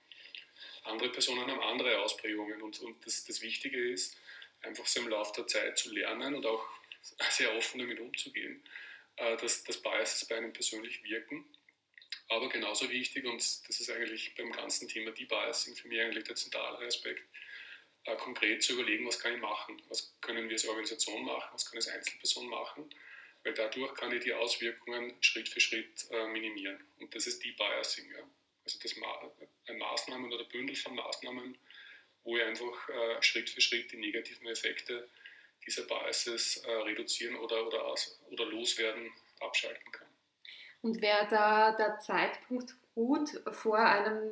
Andere 0.83 1.11
Personen 1.11 1.49
haben 1.49 1.61
andere 1.61 1.99
Ausprägungen 1.99 2.61
und, 2.61 2.79
und 2.79 3.05
das, 3.05 3.25
das 3.25 3.41
Wichtige 3.41 3.91
ist, 3.91 4.17
einfach 4.61 4.85
so 4.85 4.99
im 5.01 5.09
Laufe 5.09 5.33
der 5.35 5.47
Zeit 5.47 5.77
zu 5.77 5.93
lernen 5.93 6.35
und 6.35 6.45
auch 6.45 6.65
sehr 7.29 7.55
offen 7.55 7.79
damit 7.79 7.99
umzugehen, 7.99 8.63
äh, 9.17 9.37
dass, 9.37 9.63
dass 9.63 9.81
Biases 9.81 10.25
bei 10.27 10.37
einem 10.37 10.53
persönlich 10.53 11.03
wirken 11.03 11.45
aber 12.29 12.47
genauso 12.47 12.89
wichtig, 12.89 13.25
und 13.25 13.37
das 13.39 13.79
ist 13.79 13.89
eigentlich 13.89 14.35
beim 14.35 14.51
ganzen 14.51 14.87
Thema 14.87 15.11
Debiasing 15.11 15.75
für 15.75 15.87
mich 15.87 15.99
eigentlich 15.99 16.25
der 16.25 16.35
zentrale 16.35 16.85
Aspekt, 16.85 17.23
äh, 18.03 18.15
konkret 18.15 18.61
zu 18.61 18.73
überlegen, 18.73 19.07
was 19.07 19.19
kann 19.19 19.33
ich 19.33 19.41
machen, 19.41 19.81
was 19.89 20.15
können 20.21 20.47
wir 20.47 20.53
als 20.53 20.67
Organisation 20.67 21.25
machen, 21.25 21.49
was 21.51 21.65
kann 21.65 21.77
als 21.77 21.87
Einzelperson 21.87 22.47
machen, 22.47 22.89
weil 23.49 23.55
dadurch 23.55 23.93
kann 23.95 24.11
ich 24.11 24.23
die 24.23 24.33
Auswirkungen 24.33 25.15
Schritt 25.21 25.49
für 25.49 25.59
Schritt 25.59 26.07
äh, 26.11 26.27
minimieren. 26.27 26.79
Und 26.99 27.13
das 27.15 27.25
ist 27.25 27.43
Debiasing. 27.43 28.11
Ja. 28.11 28.23
Also 28.63 28.77
das 28.83 28.95
Ma 28.97 29.31
ein 29.67 29.77
Maßnahmen 29.77 30.31
oder 30.31 30.43
Bündel 30.43 30.75
von 30.75 30.95
Maßnahmen, 30.95 31.57
wo 32.23 32.37
ich 32.37 32.43
einfach 32.43 32.89
äh, 32.89 33.21
Schritt 33.21 33.49
für 33.49 33.61
Schritt 33.61 33.91
die 33.91 33.97
negativen 33.97 34.47
Effekte 34.47 35.09
dieser 35.65 35.83
Biases 35.83 36.57
äh, 36.57 36.71
reduzieren 36.71 37.35
oder, 37.37 37.65
oder, 37.65 37.85
aus, 37.85 38.19
oder 38.29 38.45
loswerden, 38.45 39.11
abschalten 39.39 39.91
kann. 39.91 40.07
Und 40.81 41.01
wäre 41.01 41.27
da 41.29 41.71
der 41.71 41.99
Zeitpunkt 41.99 42.75
gut 42.93 43.29
vor 43.51 43.79
einem 43.79 44.31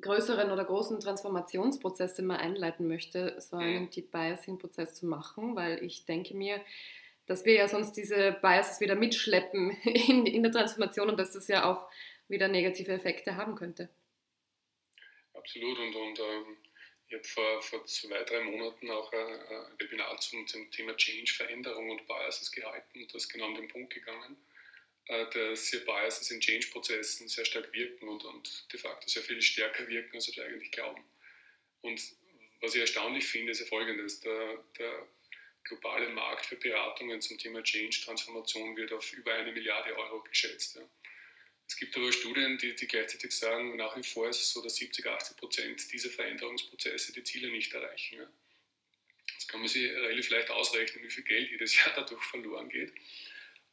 größeren 0.00 0.50
oder 0.52 0.64
großen 0.64 1.00
Transformationsprozess, 1.00 2.14
den 2.14 2.26
man 2.26 2.38
einleiten 2.38 2.86
möchte, 2.86 3.40
so 3.40 3.56
einen 3.56 3.84
mhm. 3.84 3.90
Deep 3.90 4.12
Biasing-Prozess 4.12 4.94
zu 4.94 5.06
machen? 5.06 5.56
Weil 5.56 5.82
ich 5.82 6.04
denke 6.04 6.34
mir, 6.34 6.60
dass 7.28 7.44
wir 7.44 7.54
ja 7.54 7.68
sonst 7.68 7.92
diese 7.92 8.32
Biases 8.42 8.80
wieder 8.80 8.96
mitschleppen 8.96 9.70
in, 9.84 10.26
in 10.26 10.42
der 10.42 10.50
Transformation 10.50 11.08
und 11.08 11.18
dass 11.18 11.32
das 11.32 11.46
ja 11.46 11.70
auch 11.70 11.88
wieder 12.28 12.48
negative 12.48 12.92
Effekte 12.92 13.36
haben 13.36 13.54
könnte. 13.54 13.88
Absolut 15.34 15.78
und, 15.78 15.94
und 15.94 16.18
ähm, 16.18 16.56
ich 17.06 17.14
habe 17.14 17.24
vor, 17.24 17.62
vor 17.62 17.86
zwei, 17.86 18.22
drei 18.24 18.40
Monaten 18.40 18.90
auch 18.90 19.12
ein, 19.12 19.18
ein 19.18 19.78
Webinar 19.78 20.18
zum, 20.18 20.46
zum 20.46 20.70
Thema 20.70 20.96
Change, 20.96 21.32
Veränderung 21.32 21.90
und 21.90 22.06
Biases 22.06 22.50
gehalten 22.50 23.02
und 23.02 23.14
das 23.14 23.24
ist 23.24 23.32
genau 23.32 23.46
an 23.46 23.54
den 23.54 23.68
Punkt 23.68 23.94
gegangen 23.94 24.36
äh, 25.08 25.26
dass 25.30 25.68
hier 25.68 25.84
Biases 25.84 26.30
in 26.30 26.40
Change-Prozessen 26.40 27.28
sehr 27.28 27.44
stark 27.44 27.72
wirken 27.72 28.08
und, 28.08 28.24
und 28.24 28.72
de 28.72 28.78
facto 28.78 29.08
sehr 29.08 29.22
viel 29.22 29.40
stärker 29.40 29.88
wirken, 29.88 30.16
als 30.16 30.34
wir 30.34 30.44
eigentlich 30.44 30.70
glauben. 30.70 31.02
Und 31.80 32.00
was 32.60 32.74
ich 32.74 32.82
erstaunlich 32.82 33.26
finde, 33.26 33.52
ist 33.52 33.60
ja 33.60 33.66
folgendes: 33.66 34.20
der, 34.20 34.62
der 34.78 35.08
globale 35.68 36.08
Markt 36.08 36.46
für 36.46 36.56
Beratungen 36.56 37.20
zum 37.20 37.38
Thema 37.38 37.62
Change-Transformation 37.62 38.76
wird 38.76 38.92
auf 38.92 39.12
über 39.12 39.34
eine 39.34 39.52
Milliarde 39.52 39.96
Euro 39.96 40.22
geschätzt. 40.22 40.76
Ja. 40.76 40.82
Es 41.68 41.76
gibt 41.76 41.96
aber 41.96 42.10
Studien, 42.12 42.56
die, 42.56 42.74
die, 42.74 42.86
gleichzeitig 42.86 43.30
sagen, 43.32 43.76
nach 43.76 43.94
wie 43.96 44.02
vor 44.02 44.28
ist 44.28 44.40
es 44.40 44.52
so, 44.52 44.62
dass 44.62 44.76
70, 44.76 45.06
80 45.06 45.36
Prozent 45.36 45.92
dieser 45.92 46.08
Veränderungsprozesse 46.08 47.12
die 47.12 47.22
Ziele 47.22 47.50
nicht 47.50 47.72
erreichen. 47.74 48.16
Ja. 48.16 48.28
Jetzt 49.34 49.48
kann 49.48 49.60
man 49.60 49.68
sich 49.68 49.90
relativ 49.90 50.30
leicht 50.30 50.50
ausrechnen, 50.50 51.04
wie 51.04 51.10
viel 51.10 51.24
Geld 51.24 51.50
jedes 51.50 51.76
Jahr 51.84 51.92
dadurch 51.94 52.24
verloren 52.24 52.70
geht. 52.70 52.92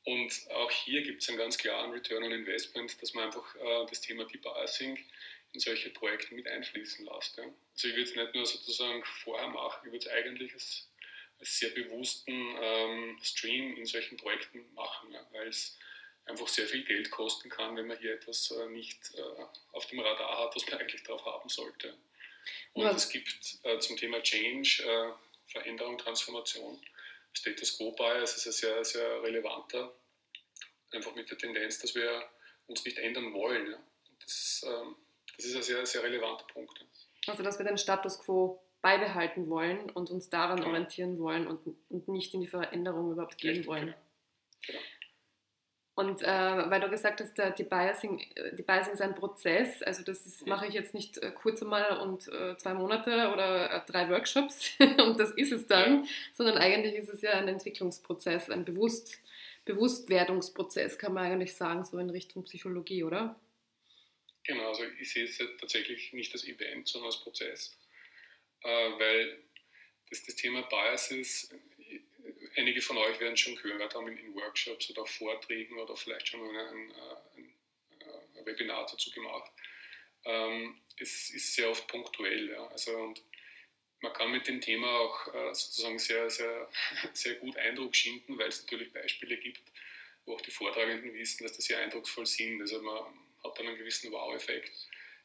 Und 0.04 0.52
auch 0.52 0.70
hier 0.70 1.02
gibt 1.02 1.24
es 1.24 1.30
einen 1.30 1.38
ganz 1.38 1.58
klaren 1.58 1.92
Return 1.92 2.24
on 2.24 2.32
Investment, 2.32 3.02
dass 3.02 3.14
man 3.14 3.26
einfach 3.26 3.56
äh, 3.56 3.86
das 3.90 4.02
Thema 4.02 4.26
Debiasing 4.26 5.00
in 5.54 5.60
solche 5.60 5.90
Projekte 5.90 6.36
mit 6.36 6.48
einfließen 6.48 7.06
lässt. 7.06 7.38
Ja. 7.38 7.44
Also 7.44 7.88
ich 7.88 7.96
würde 7.96 8.10
es 8.10 8.16
nicht 8.16 8.36
nur 8.36 8.46
sozusagen 8.46 9.04
vorher 9.24 9.48
machen, 9.48 9.80
ich 9.86 9.92
würde 9.94 10.06
es 10.06 10.12
eigentlich 10.12 10.54
sehr 11.42 11.70
bewussten 11.72 12.56
ähm, 12.62 13.20
Stream 13.22 13.78
in 13.78 13.86
solchen 13.86 14.18
Projekten 14.18 14.66
machen, 14.74 15.12
ja, 15.12 15.26
weil 15.32 15.48
es 15.48 15.78
einfach 16.26 16.48
sehr 16.48 16.68
viel 16.68 16.84
Geld 16.84 17.12
kosten 17.12 17.50
kann, 17.50 17.76
wenn 17.76 17.88
man 17.88 17.98
hier 18.00 18.16
etwas 18.16 18.52
äh, 18.52 18.66
nicht 18.68 19.14
äh, 19.16 19.22
auf 19.74 19.86
dem 19.88 20.00
Radar 20.00 20.40
hat, 20.40 20.56
was 20.56 20.66
man 20.68 20.80
eigentlich 20.80 21.04
drauf 21.04 21.24
haben 21.26 21.50
sollte. 21.50 21.96
Und 22.74 22.84
ja. 22.84 22.92
es 22.92 23.10
gibt 23.10 23.60
äh, 23.64 23.80
zum 23.80 23.98
Thema 23.98 24.22
Change, 24.22 24.84
äh, 24.84 25.52
Veränderung, 25.52 25.98
Transformation, 25.98 26.80
Status 27.34 27.78
Quo 27.78 27.92
Bias 27.92 28.38
ist 28.38 28.48
ein 28.48 28.52
sehr, 28.54 28.86
sehr 28.86 29.22
relevanter, 29.22 29.94
einfach 30.92 31.14
mit 31.16 31.30
der 31.30 31.38
Tendenz, 31.38 31.80
dass 31.80 31.94
wir 31.94 32.28
uns 32.68 32.84
nicht 32.86 32.98
ändern 32.98 33.34
wollen. 33.34 33.72
Ja. 33.72 33.80
Das, 34.22 34.66
ähm, 34.68 34.96
das, 35.36 35.46
ist 35.46 35.56
ein 35.56 35.64
sehr, 35.64 35.86
sehr 35.86 36.04
relevanter 36.04 36.46
Punkt. 36.46 36.80
Also, 37.28 37.44
dass 37.44 37.60
wir 37.60 37.66
den 37.66 37.78
Status 37.78 38.20
Quo 38.20 38.65
beibehalten 38.86 39.50
wollen 39.50 39.90
und 39.90 40.12
uns 40.12 40.30
daran 40.30 40.58
genau. 40.58 40.70
orientieren 40.70 41.18
wollen 41.18 41.48
und, 41.48 41.60
und 41.90 42.08
nicht 42.08 42.36
in 42.36 42.42
die 42.42 42.48
Veränderung 42.48 43.14
überhaupt 43.14 43.40
gehen 43.40 43.50
Richtig, 43.50 43.68
wollen. 43.68 43.86
Genau. 43.88 43.98
Genau. 44.68 44.80
Und 45.96 46.22
äh, 46.22 46.70
weil 46.70 46.82
du 46.82 46.90
gesagt 46.90 47.20
hast, 47.20 47.36
der, 47.36 47.50
die, 47.50 47.64
Biasing, 47.64 48.22
die 48.56 48.62
Biasing 48.62 48.94
ist 48.94 49.02
ein 49.02 49.16
Prozess, 49.16 49.82
also 49.82 50.04
das 50.04 50.28
ist, 50.28 50.46
mache 50.46 50.68
ich 50.68 50.76
jetzt 50.76 50.94
nicht 50.94 51.18
äh, 51.18 51.32
kurz 51.32 51.64
einmal 51.64 51.98
und 52.00 52.28
äh, 52.28 52.56
zwei 52.58 52.76
Monate 52.76 53.32
oder 53.34 53.72
äh, 53.72 53.92
drei 53.92 54.08
Workshops 54.10 54.74
und 54.80 55.20
das 55.20 55.32
ist 55.32 55.52
es 55.52 55.66
dann, 55.66 56.08
sondern 56.34 56.60
eigentlich 56.60 56.94
ist 56.94 57.10
es 57.10 57.22
ja 57.22 57.32
ein 57.32 57.48
Entwicklungsprozess, 57.48 58.52
ein 58.52 58.66
Bewusst, 58.66 59.18
Bewusstwerdungsprozess, 59.64 61.00
kann 61.00 61.14
man 61.14 61.32
eigentlich 61.32 61.56
sagen, 61.56 61.84
so 61.86 61.98
in 61.98 62.12
Richtung 62.12 62.44
Psychologie, 62.44 63.04
oder? 63.04 63.36
Genau, 64.44 64.68
also 64.68 64.84
ich 65.00 65.12
sehe 65.12 65.26
es 65.26 65.42
tatsächlich 65.60 66.14
nicht 66.14 66.32
als 66.34 66.46
Event, 66.46 66.88
sondern 66.88 67.08
als 67.08 67.24
Prozess, 67.24 67.76
weil 68.70 69.44
das, 70.10 70.24
das 70.24 70.36
Thema 70.36 70.64
Biases 70.64 71.54
einige 72.56 72.82
von 72.82 72.98
euch 72.98 73.20
werden 73.20 73.38
schon 73.38 73.56
gehört 73.56 73.96
haben 73.96 74.08
in, 74.08 74.34
Workshops 74.36 74.90
oder 74.90 75.06
Vorträgen 75.06 75.78
oder 75.78 75.96
vielleicht 75.96 76.28
schon 76.28 76.42
ein, 76.42 76.56
ein, 76.56 76.92
ein, 77.36 77.56
ein 78.38 78.46
Webinar 78.46 78.86
dazu 78.90 79.12
gemacht. 79.12 79.52
Ähm, 80.26 80.82
es 80.98 81.30
ist 81.30 81.54
sehr 81.54 81.70
oft 81.70 81.88
punktuell. 81.88 82.50
Ja. 82.50 82.68
Also, 82.68 82.98
und 82.98 83.22
man 84.02 84.14
kann 84.14 84.32
mit 84.32 84.48
dem 84.48 84.62
Thema 84.62 84.88
auch 84.88 85.34
äh, 85.34 85.54
sozusagen 85.54 86.00
sehr, 86.00 86.30
sehr, 86.30 86.70
sehr 87.14 87.36
gut 87.36 87.58
Eindruck 87.58 87.96
schinden, 87.96 88.38
weil 88.38 88.50
es 88.50 88.62
natürlich 88.62 88.92
Beispiele 88.94 89.38
gibt, 89.38 89.62
wo 90.26 90.36
auch 90.36 90.42
die 90.42 90.52
Vortragenden 90.52 91.14
wissen, 91.14 91.44
dass 91.44 91.56
das 91.56 91.66
sehr 91.66 91.80
eindrucksvoll 91.80 92.26
sind. 92.26 92.62
Also 92.62 92.82
man 92.82 93.04
hat 93.44 93.58
dann 93.58 93.68
einen 93.68 93.78
gewissen 93.78 94.12
Wow-Effekt, 94.12 94.72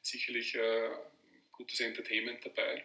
sicherlich 0.03 0.55
äh, 0.55 0.91
gutes 1.53 1.81
Entertainment 1.81 2.45
dabei. 2.45 2.85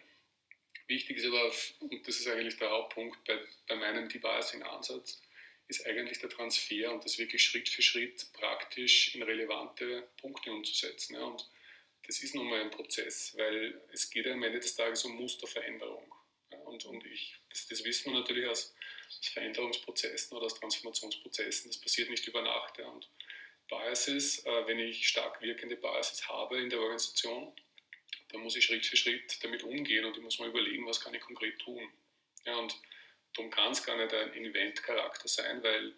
Wichtig 0.88 1.16
ist 1.16 1.26
aber, 1.26 1.52
und 1.80 2.06
das 2.06 2.20
ist 2.20 2.28
eigentlich 2.28 2.58
der 2.58 2.70
Hauptpunkt 2.70 3.24
bei, 3.24 3.38
bei 3.66 3.74
meinem 3.74 4.08
Debiasing-Ansatz, 4.08 5.20
ist 5.68 5.84
eigentlich 5.86 6.20
der 6.20 6.30
Transfer 6.30 6.92
und 6.92 7.04
das 7.04 7.18
wirklich 7.18 7.42
Schritt 7.42 7.68
für 7.68 7.82
Schritt 7.82 8.32
praktisch 8.32 9.14
in 9.14 9.22
relevante 9.22 10.08
Punkte 10.20 10.52
umzusetzen. 10.52 11.14
Ja. 11.14 11.24
Und 11.24 11.48
das 12.06 12.22
ist 12.22 12.34
nun 12.34 12.48
mal 12.48 12.60
ein 12.60 12.70
Prozess, 12.70 13.36
weil 13.36 13.80
es 13.92 14.10
geht 14.10 14.26
am 14.28 14.42
Ende 14.42 14.60
des 14.60 14.76
Tages 14.76 15.04
um 15.04 15.16
Musterveränderung. 15.16 16.14
Ja. 16.52 16.58
Und, 16.58 16.84
und 16.84 17.04
ich, 17.06 17.34
das, 17.50 17.66
das 17.66 17.84
wissen 17.84 18.12
wir 18.12 18.20
natürlich 18.20 18.46
aus, 18.46 18.74
aus, 19.08 19.28
Veränderungsprozessen 19.28 20.36
oder 20.36 20.46
aus 20.46 20.54
Transformationsprozessen. 20.54 21.70
Das 21.70 21.80
passiert 21.80 22.10
nicht 22.10 22.26
über 22.28 22.42
Nacht. 22.42 22.78
Ja. 22.78 22.86
Und 22.86 23.08
Biases, 23.68 24.46
äh, 24.46 24.66
wenn 24.68 24.78
ich 24.78 25.08
stark 25.08 25.40
wirkende 25.42 25.76
Biases 25.76 26.28
habe 26.28 26.60
in 26.60 26.70
der 26.70 26.78
Organisation, 26.78 27.52
dann 28.28 28.40
muss 28.40 28.56
ich 28.56 28.64
Schritt 28.64 28.86
für 28.86 28.96
Schritt 28.96 29.42
damit 29.42 29.62
umgehen 29.62 30.04
und 30.04 30.16
ich 30.16 30.22
muss 30.22 30.38
mal 30.38 30.48
überlegen, 30.48 30.86
was 30.86 31.00
kann 31.00 31.14
ich 31.14 31.20
konkret 31.20 31.58
tun. 31.58 31.90
Ja, 32.44 32.56
und 32.56 32.74
darum 33.34 33.50
kann 33.50 33.72
es 33.72 33.84
gar 33.84 33.96
nicht 33.96 34.14
ein 34.14 34.34
Event-Charakter 34.34 35.28
sein, 35.28 35.62
weil 35.62 35.94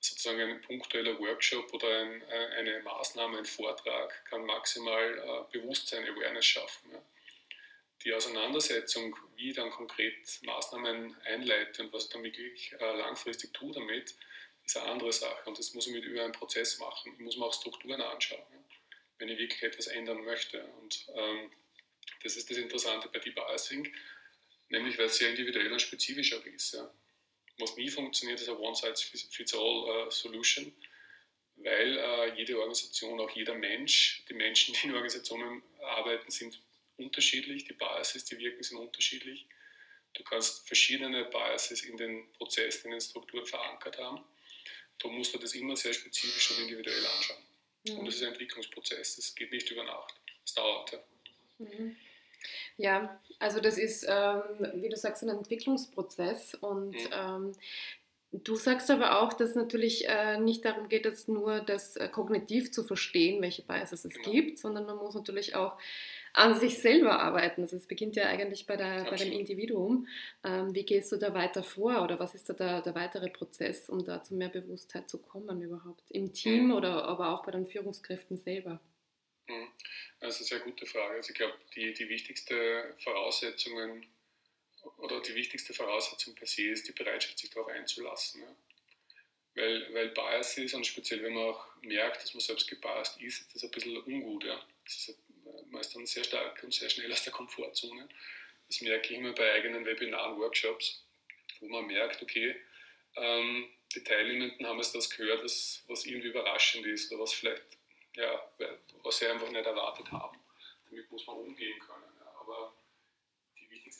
sozusagen 0.00 0.40
ein 0.40 0.60
punktueller 0.60 1.18
Workshop 1.18 1.72
oder 1.72 2.00
ein, 2.00 2.22
äh, 2.22 2.46
eine 2.58 2.80
Maßnahme, 2.80 3.38
ein 3.38 3.44
Vortrag 3.44 4.24
kann 4.26 4.44
maximal 4.44 5.18
äh, 5.18 5.58
Bewusstsein, 5.58 6.04
Awareness 6.04 6.44
schaffen. 6.44 6.90
Ja. 6.92 7.02
Die 8.04 8.12
Auseinandersetzung, 8.12 9.16
wie 9.36 9.50
ich 9.50 9.56
dann 9.56 9.70
konkret 9.70 10.40
Maßnahmen 10.42 11.16
einleite 11.24 11.82
und 11.82 11.92
was 11.92 12.04
ich 12.04 12.10
dann 12.10 12.22
wirklich 12.22 12.72
äh, 12.78 12.96
langfristig 12.96 13.54
tue 13.54 13.72
damit, 13.72 14.14
ist 14.66 14.76
eine 14.76 14.90
andere 14.90 15.12
Sache. 15.12 15.48
Und 15.48 15.58
das 15.58 15.72
muss 15.72 15.86
ich 15.86 15.94
mit 15.94 16.04
über 16.04 16.22
einen 16.22 16.32
Prozess 16.32 16.78
machen. 16.78 17.12
Ich 17.14 17.20
muss 17.20 17.36
mir 17.36 17.46
auch 17.46 17.54
Strukturen 17.54 18.02
anschauen, 18.02 18.63
wenn 19.18 19.28
ich 19.28 19.38
wirklich 19.38 19.62
etwas 19.62 19.86
ändern 19.86 20.22
möchte. 20.24 20.62
Und 20.80 21.06
ähm, 21.14 21.50
das 22.22 22.36
ist 22.36 22.50
das 22.50 22.58
Interessante 22.58 23.08
bei 23.08 23.18
Debiasing, 23.18 23.90
nämlich 24.68 24.98
weil 24.98 25.06
es 25.06 25.16
sehr 25.16 25.30
individuell 25.30 25.72
und 25.72 25.80
spezifisch 25.80 26.34
auch 26.34 26.44
ist. 26.44 26.74
Ja 26.74 26.92
was 27.58 27.76
nie 27.76 27.88
funktioniert, 27.88 28.40
ist 28.40 28.48
eine 28.48 28.58
One-Size-Fits-All-Solution, 28.58 30.72
weil 31.56 31.98
äh, 31.98 32.34
jede 32.36 32.58
Organisation, 32.58 33.20
auch 33.20 33.30
jeder 33.30 33.54
Mensch, 33.54 34.24
die 34.28 34.34
Menschen, 34.34 34.74
die 34.82 34.88
in 34.88 34.94
Organisationen 34.94 35.62
arbeiten, 35.80 36.30
sind 36.30 36.60
unterschiedlich, 36.96 37.64
die 37.64 37.72
Biases, 37.72 38.24
die 38.24 38.38
wirken, 38.38 38.62
sind 38.62 38.78
unterschiedlich. 38.78 39.46
Du 40.14 40.22
kannst 40.22 40.64
verschiedene 40.66 41.24
Biases 41.24 41.82
in 41.82 41.96
den 41.96 42.30
Prozessen, 42.32 42.86
in 42.86 42.92
den 42.92 43.00
Strukturen 43.00 43.46
verankert 43.46 43.98
haben. 43.98 44.24
Da 44.98 45.08
musst 45.08 45.34
du 45.34 45.38
das 45.38 45.54
immer 45.54 45.76
sehr 45.76 45.92
spezifisch 45.92 46.52
und 46.52 46.60
individuell 46.60 47.04
anschauen. 47.04 47.42
Mhm. 47.86 47.98
Und 47.98 48.06
das 48.06 48.16
ist 48.16 48.22
ein 48.22 48.32
Entwicklungsprozess, 48.32 49.16
das 49.16 49.34
geht 49.34 49.50
nicht 49.52 49.70
über 49.70 49.84
Nacht. 49.84 50.14
Das 50.42 50.54
dauert. 50.54 50.92
Ja. 50.92 50.98
Mhm. 51.58 51.96
Ja, 52.76 53.20
also 53.38 53.60
das 53.60 53.78
ist, 53.78 54.04
ähm, 54.08 54.42
wie 54.74 54.88
du 54.88 54.96
sagst, 54.96 55.22
ein 55.22 55.30
Entwicklungsprozess 55.30 56.54
und 56.54 56.92
mhm. 56.92 57.10
ähm, 57.12 57.52
Du 58.42 58.56
sagst 58.56 58.90
aber 58.90 59.20
auch, 59.20 59.32
dass 59.32 59.54
natürlich 59.54 60.08
äh, 60.08 60.38
nicht 60.38 60.64
darum 60.64 60.88
geht, 60.88 61.04
jetzt 61.04 61.28
nur 61.28 61.60
das 61.60 61.94
äh, 61.96 62.08
kognitiv 62.08 62.72
zu 62.72 62.82
verstehen, 62.82 63.40
welche 63.40 63.62
Biases 63.62 64.04
es 64.04 64.14
genau. 64.14 64.30
gibt, 64.30 64.58
sondern 64.58 64.86
man 64.86 64.96
muss 64.96 65.14
natürlich 65.14 65.54
auch 65.54 65.78
an 66.32 66.58
sich 66.58 66.78
selber 66.78 67.20
arbeiten. 67.20 67.62
Also 67.62 67.76
es 67.76 67.86
beginnt 67.86 68.16
ja 68.16 68.24
eigentlich 68.24 68.66
bei, 68.66 68.76
der, 68.76 69.04
bei 69.04 69.16
dem 69.16 69.30
Individuum. 69.30 70.08
Ähm, 70.42 70.74
wie 70.74 70.82
gehst 70.82 71.12
du 71.12 71.16
da 71.16 71.32
weiter 71.32 71.62
vor 71.62 72.02
oder 72.02 72.18
was 72.18 72.34
ist 72.34 72.48
da 72.48 72.54
der, 72.54 72.82
der, 72.82 72.96
weitere 72.96 73.30
Prozess, 73.30 73.88
um 73.88 74.04
da 74.04 74.20
zu 74.20 74.34
mehr 74.34 74.48
Bewusstheit 74.48 75.08
zu 75.08 75.18
kommen 75.18 75.62
überhaupt? 75.62 76.02
Im 76.10 76.32
Team 76.32 76.66
mhm. 76.66 76.72
oder 76.72 77.04
aber 77.04 77.28
auch 77.28 77.44
bei 77.44 77.52
den 77.52 77.68
Führungskräften 77.68 78.36
selber? 78.36 78.80
Mhm. 79.46 79.68
Das 80.18 80.40
ist 80.40 80.52
eine 80.52 80.60
sehr 80.60 80.70
gute 80.70 80.86
Frage. 80.86 81.14
Also 81.14 81.30
ich 81.30 81.36
glaube, 81.36 81.54
die, 81.76 81.92
die 81.92 82.08
wichtigste 82.08 82.94
Voraussetzungen 82.98 84.04
oder 84.98 85.20
die 85.20 85.34
wichtigste 85.34 85.74
Voraussetzung 85.74 86.34
per 86.34 86.46
se 86.46 86.62
ist 86.62 86.88
die 86.88 86.92
Bereitschaft, 86.92 87.38
sich 87.38 87.50
darauf 87.50 87.68
einzulassen. 87.68 88.42
Ja. 88.42 88.56
Weil, 89.56 89.94
weil 89.94 90.08
Bias 90.08 90.58
ist 90.58 90.74
und 90.74 90.86
speziell 90.86 91.22
wenn 91.22 91.34
man 91.34 91.44
auch 91.44 91.66
merkt, 91.82 92.22
dass 92.22 92.34
man 92.34 92.40
selbst 92.40 92.68
gebiased 92.68 93.20
ist, 93.20 93.40
ist 93.40 93.54
das 93.54 93.64
ein 93.64 93.70
bisschen 93.70 93.96
ungut. 93.96 94.44
Ja. 94.44 94.60
Ist, 94.86 95.16
man 95.70 95.80
ist 95.80 95.94
dann 95.94 96.06
sehr 96.06 96.24
stark 96.24 96.62
und 96.62 96.74
sehr 96.74 96.90
schnell 96.90 97.12
aus 97.12 97.22
der 97.22 97.32
Komfortzone. 97.32 98.08
Das 98.68 98.80
merke 98.80 99.12
ich 99.12 99.18
immer 99.18 99.32
bei 99.32 99.52
eigenen 99.52 99.84
Webinaren, 99.84 100.38
Workshops, 100.38 101.04
wo 101.60 101.68
man 101.68 101.86
merkt, 101.86 102.22
okay, 102.22 102.56
ähm, 103.16 103.68
die 103.94 104.02
Teilnehmenden 104.02 104.66
haben 104.66 104.78
jetzt 104.78 104.94
das 104.94 105.10
gehört, 105.10 105.44
was, 105.44 105.84
was 105.86 106.04
irgendwie 106.04 106.28
überraschend 106.28 106.86
ist 106.86 107.12
oder 107.12 107.22
was 107.22 107.32
vielleicht 107.32 107.62
ja, 108.16 108.48
was 109.02 109.18
sie 109.18 109.26
einfach 109.26 109.50
nicht 109.50 109.66
erwartet 109.66 110.10
haben. 110.12 110.38
Damit 110.88 111.10
muss 111.10 111.26
man 111.26 111.36
umgehen 111.36 111.78
können. 111.80 112.12
Ja. 112.20 112.32
Aber 112.40 112.72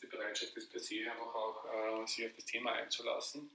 die 0.04 0.16
Bereitschaft 0.16 0.56
ist 0.56 0.70
per 0.70 0.80
se 0.80 1.10
einfach 1.10 1.34
auch, 1.34 2.02
äh, 2.02 2.06
sich 2.06 2.26
auf 2.26 2.32
das 2.34 2.44
Thema 2.44 2.72
einzulassen. 2.72 3.50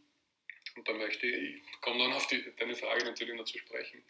Und 0.75 0.87
da 0.87 0.93
möchte 0.93 1.27
ich, 1.27 1.55
ich 1.55 1.81
komme 1.81 1.99
dann 1.99 2.13
auf 2.13 2.27
die, 2.27 2.43
deine 2.57 2.75
Frage 2.75 3.05
natürlich 3.05 3.35
noch 3.35 3.45
zu 3.45 3.57
sprechen. 3.57 4.03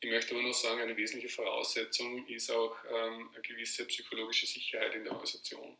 Ich 0.00 0.10
möchte 0.10 0.34
aber 0.34 0.42
noch 0.42 0.54
sagen, 0.54 0.80
eine 0.80 0.96
wesentliche 0.96 1.32
Voraussetzung 1.32 2.26
ist 2.26 2.50
auch 2.50 2.76
ähm, 2.90 3.30
eine 3.32 3.42
gewisse 3.42 3.86
psychologische 3.86 4.46
Sicherheit 4.46 4.94
in 4.94 5.04
der 5.04 5.12
Organisation. 5.12 5.76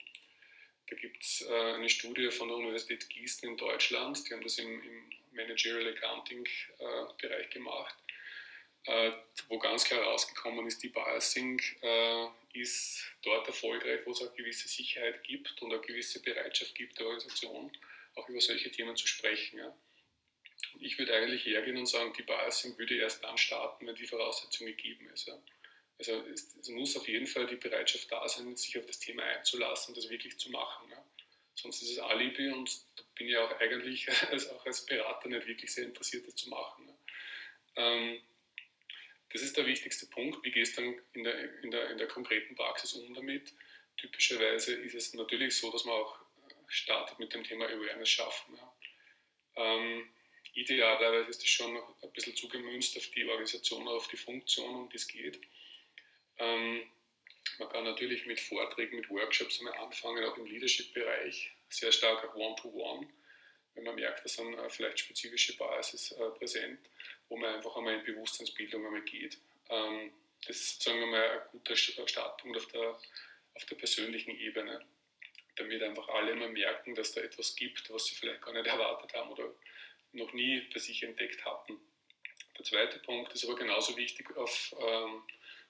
Da 0.88 0.96
gibt 0.96 1.22
es 1.22 1.42
äh, 1.48 1.74
eine 1.74 1.88
Studie 1.88 2.30
von 2.30 2.48
der 2.48 2.56
Universität 2.58 3.08
Gießen 3.08 3.48
in 3.48 3.56
Deutschland, 3.56 4.28
die 4.28 4.34
haben 4.34 4.42
das 4.42 4.58
im, 4.58 4.82
im 4.82 5.12
Managerial 5.32 5.92
Accounting 5.94 6.46
äh, 6.78 6.84
Bereich 7.20 7.50
gemacht 7.50 7.96
äh, 8.84 9.12
wo 9.48 9.58
ganz 9.58 9.84
klar 9.84 10.02
rausgekommen 10.02 10.66
ist, 10.66 10.82
die 10.82 10.88
Biasing 10.88 11.60
äh, 11.82 12.26
ist 12.54 13.04
dort 13.22 13.46
erfolgreich, 13.46 14.00
wo 14.04 14.10
es 14.10 14.22
auch 14.22 14.34
gewisse 14.34 14.68
Sicherheit 14.68 15.22
gibt 15.24 15.62
und 15.62 15.72
eine 15.72 15.80
gewisse 15.80 16.20
Bereitschaft 16.20 16.74
gibt 16.74 16.98
der 16.98 17.06
Organisation, 17.06 17.70
auch 18.16 18.28
über 18.28 18.40
solche 18.40 18.70
Themen 18.70 18.96
zu 18.96 19.06
sprechen. 19.06 19.58
Ja. 19.58 19.74
Und 20.74 20.82
ich 20.82 20.98
würde 20.98 21.14
eigentlich 21.14 21.46
hergehen 21.46 21.76
und 21.76 21.86
sagen, 21.86 22.12
die 22.16 22.22
Biasing 22.22 22.76
würde 22.76 22.96
erst 22.96 23.22
dann 23.22 23.38
starten, 23.38 23.86
wenn 23.86 23.94
die 23.94 24.06
Voraussetzung 24.06 24.66
gegeben 24.66 25.08
ist. 25.10 25.28
Ja. 25.28 25.40
Also 25.98 26.20
es, 26.32 26.56
es, 26.56 26.68
muss 26.70 26.96
auf 26.96 27.06
jeden 27.06 27.26
Fall 27.26 27.46
die 27.46 27.56
Bereitschaft 27.56 28.10
da 28.10 28.28
sein, 28.28 28.56
sich 28.56 28.76
auf 28.78 28.86
das 28.86 28.98
Thema 28.98 29.22
einzulassen 29.22 29.94
und 29.94 29.98
das 30.02 30.10
wirklich 30.10 30.38
zu 30.38 30.50
machen. 30.50 30.90
Ja. 30.90 31.04
Sonst 31.54 31.82
ist 31.82 31.90
es 31.92 31.98
Alibi 31.98 32.50
und 32.50 32.82
da 32.96 33.02
bin 33.14 33.28
ich 33.28 33.36
auch 33.36 33.60
eigentlich 33.60 34.08
als, 34.30 34.48
auch 34.50 34.66
als 34.66 34.84
Berater 34.86 35.28
nicht 35.28 35.46
wirklich 35.46 35.72
sehr 35.72 35.84
interessiert, 35.84 36.26
das 36.26 36.34
zu 36.34 36.48
machen. 36.48 36.90
Ähm, 37.76 38.20
das 39.32 39.42
ist 39.42 39.56
der 39.56 39.66
wichtigste 39.66 40.06
Punkt. 40.06 40.44
Wie 40.44 40.50
gehst 40.50 40.76
du 40.76 40.82
dann 40.82 41.00
in 41.14 41.24
der, 41.24 41.62
in, 41.62 41.70
der, 41.70 41.90
in 41.90 41.98
der 41.98 42.08
konkreten 42.08 42.54
Praxis 42.54 42.92
um 42.92 43.14
damit? 43.14 43.52
Typischerweise 43.96 44.74
ist 44.74 44.94
es 44.94 45.14
natürlich 45.14 45.56
so, 45.56 45.70
dass 45.70 45.84
man 45.84 45.94
auch 45.94 46.18
startet 46.68 47.18
mit 47.18 47.32
dem 47.34 47.44
Thema 47.44 47.66
Awareness 47.66 48.08
schaffen. 48.08 48.56
Ja. 48.56 48.74
Ähm, 49.56 50.08
idealerweise 50.54 51.30
ist 51.30 51.42
es 51.42 51.48
schon 51.48 51.76
ein 51.76 52.12
bisschen 52.12 52.34
zugemünzt 52.36 52.96
auf 52.96 53.06
die 53.08 53.24
Organisation 53.24 53.86
auf 53.88 54.08
die 54.08 54.16
Funktion, 54.16 54.74
um 54.74 54.88
die 54.88 54.96
es 54.96 55.06
geht. 55.06 55.40
Ähm, 56.38 56.90
man 57.58 57.68
kann 57.68 57.84
natürlich 57.84 58.26
mit 58.26 58.40
Vorträgen, 58.40 58.96
mit 58.96 59.10
Workshops 59.10 59.58
einmal 59.58 59.76
anfangen, 59.78 60.24
auch 60.24 60.36
im 60.38 60.46
Leadership-Bereich, 60.46 61.52
sehr 61.68 61.92
stark 61.92 62.24
auch 62.24 62.34
One-to-One, 62.34 63.06
-one, 63.06 63.08
wenn 63.74 63.84
man 63.84 63.94
merkt, 63.94 64.24
dass 64.24 64.34
sind 64.34 64.54
äh, 64.54 64.70
vielleicht 64.70 65.00
spezifische 65.00 65.56
Basis 65.56 66.12
äh, 66.12 66.30
präsent 66.38 66.78
wo 67.28 67.36
man 67.36 67.54
einfach 67.54 67.76
einmal 67.76 67.94
in 67.94 68.04
Bewusstseinsbildung 68.04 68.84
einmal 68.84 69.02
geht. 69.02 69.38
Ähm, 69.68 70.12
das 70.46 70.56
ist 70.56 70.68
sozusagen 70.74 71.02
einmal 71.02 71.30
ein 71.30 71.48
guter 71.52 71.76
Startpunkt 71.76 72.56
auf 72.56 72.66
der, 72.66 72.98
auf 73.54 73.64
der 73.66 73.76
persönlichen 73.76 74.36
Ebene, 74.38 74.84
damit 75.56 75.82
einfach 75.82 76.08
alle 76.08 76.34
mal 76.34 76.48
merken, 76.48 76.94
dass 76.94 77.12
da 77.12 77.20
etwas 77.20 77.54
gibt, 77.54 77.92
was 77.92 78.06
sie 78.06 78.14
vielleicht 78.14 78.42
gar 78.42 78.52
nicht 78.52 78.66
erwartet 78.66 79.14
haben 79.14 79.30
oder 79.30 79.54
noch 80.12 80.32
nie 80.32 80.60
bei 80.72 80.80
sich 80.80 81.02
entdeckt 81.02 81.44
hatten. 81.44 81.78
Der 82.58 82.64
zweite 82.64 82.98
Punkt 82.98 83.32
ist 83.32 83.44
aber 83.44 83.56
genauso 83.56 83.96
wichtig 83.96 84.36
auf, 84.36 84.74
ähm, 84.78 85.22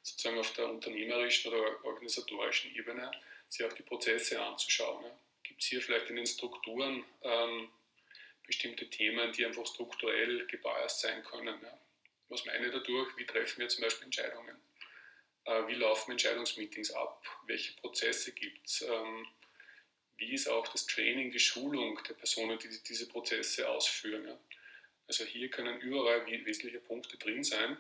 sozusagen 0.03 0.39
auf 0.39 0.53
der 0.55 0.69
unternehmerischen 0.69 1.53
oder 1.53 1.85
organisatorischen 1.85 2.75
Ebene, 2.75 3.11
sich 3.49 3.65
auch 3.65 3.73
die 3.73 3.83
Prozesse 3.83 4.43
anzuschauen. 4.43 5.05
Ja. 5.05 5.19
Gibt 5.43 5.63
es 5.63 5.69
hier 5.69 5.83
vielleicht 5.83 6.09
in 6.11 6.17
den 6.17 6.27
Strukturen 6.27 7.05
ähm, 7.23 7.69
bestimmte 8.53 8.91
Themen, 8.91 9.33
die 9.33 9.47
einfach 9.47 9.67
strukturell 9.67 10.47
gebiased 10.47 11.01
sein 11.01 11.25
können. 11.25 11.59
Ja. 11.63 11.79
Was 12.29 12.45
meine 12.45 12.67
ich 12.67 12.73
dadurch? 12.73 13.17
Wie 13.17 13.25
treffen 13.25 13.61
wir 13.61 13.69
zum 13.69 13.83
Beispiel 13.83 14.05
Entscheidungen? 14.05 14.57
Äh, 15.45 15.67
wie 15.69 15.75
laufen 15.75 16.11
Entscheidungsmeetings 16.11 16.91
ab? 16.91 17.25
Welche 17.47 17.73
Prozesse 17.81 18.33
gibt 18.33 18.67
es? 18.67 18.83
Ähm, 18.83 19.27
wie 20.19 20.35
ist 20.35 20.49
auch 20.49 20.69
das 20.69 20.85
Training, 20.87 21.31
die 21.31 21.39
Schulung 21.39 21.99
der 22.07 22.13
Personen, 22.13 22.59
die 22.59 22.69
diese 22.87 23.09
Prozesse 23.09 23.67
ausführen? 23.71 24.29
Ja. 24.29 24.39
Also 25.07 25.25
hier 25.25 25.49
können 25.49 25.81
überall 25.81 26.27
wesentliche 26.27 26.81
Punkte 26.81 27.17
drin 27.17 27.43
sein. 27.43 27.79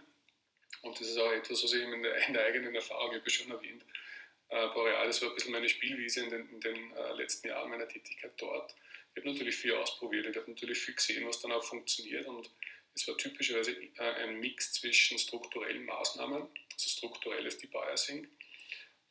Und 0.81 0.99
das 0.99 1.09
ist 1.09 1.19
auch 1.19 1.33
etwas, 1.33 1.63
was 1.63 1.73
ich 1.75 1.83
in 1.83 2.03
der, 2.03 2.29
in 2.29 2.33
der 2.33 2.47
eigenen 2.47 2.75
Erfahrung, 2.75 3.13
ich 3.13 3.21
habe 3.21 3.31
schon 3.31 3.51
erwähnt, 3.51 3.85
äh, 4.49 4.69
Borealis 4.69 5.21
war 5.21 5.29
ein 5.29 5.35
bisschen 5.35 5.53
meine 5.53 5.69
Spielwiese 5.69 6.25
in 6.25 6.31
den, 6.31 6.49
in 6.49 6.61
den 6.61 6.97
äh, 6.97 7.13
letzten 7.13 7.49
Jahren 7.49 7.71
meiner 7.71 7.89
Tätigkeit 7.89 8.33
dort. 8.39 8.75
Ich 9.15 9.23
habe 9.23 9.33
natürlich 9.33 9.57
viel 9.57 9.75
ausprobiert, 9.75 10.27
ich 10.27 10.37
habe 10.37 10.51
natürlich 10.51 10.79
viel 10.79 10.95
gesehen, 10.95 11.27
was 11.27 11.41
dann 11.41 11.53
auch 11.53 11.63
funktioniert 11.63 12.27
und 12.27 12.51
es 12.95 13.07
war 13.09 13.17
typischerweise 13.17 13.73
äh, 13.73 14.25
ein 14.25 14.41
Mix 14.41 14.73
zwischen 14.73 15.19
strukturellen 15.19 15.85
Maßnahmen, 15.85 16.43
also 16.43 16.89
strukturelles 16.89 17.59
Debiasing 17.59 18.29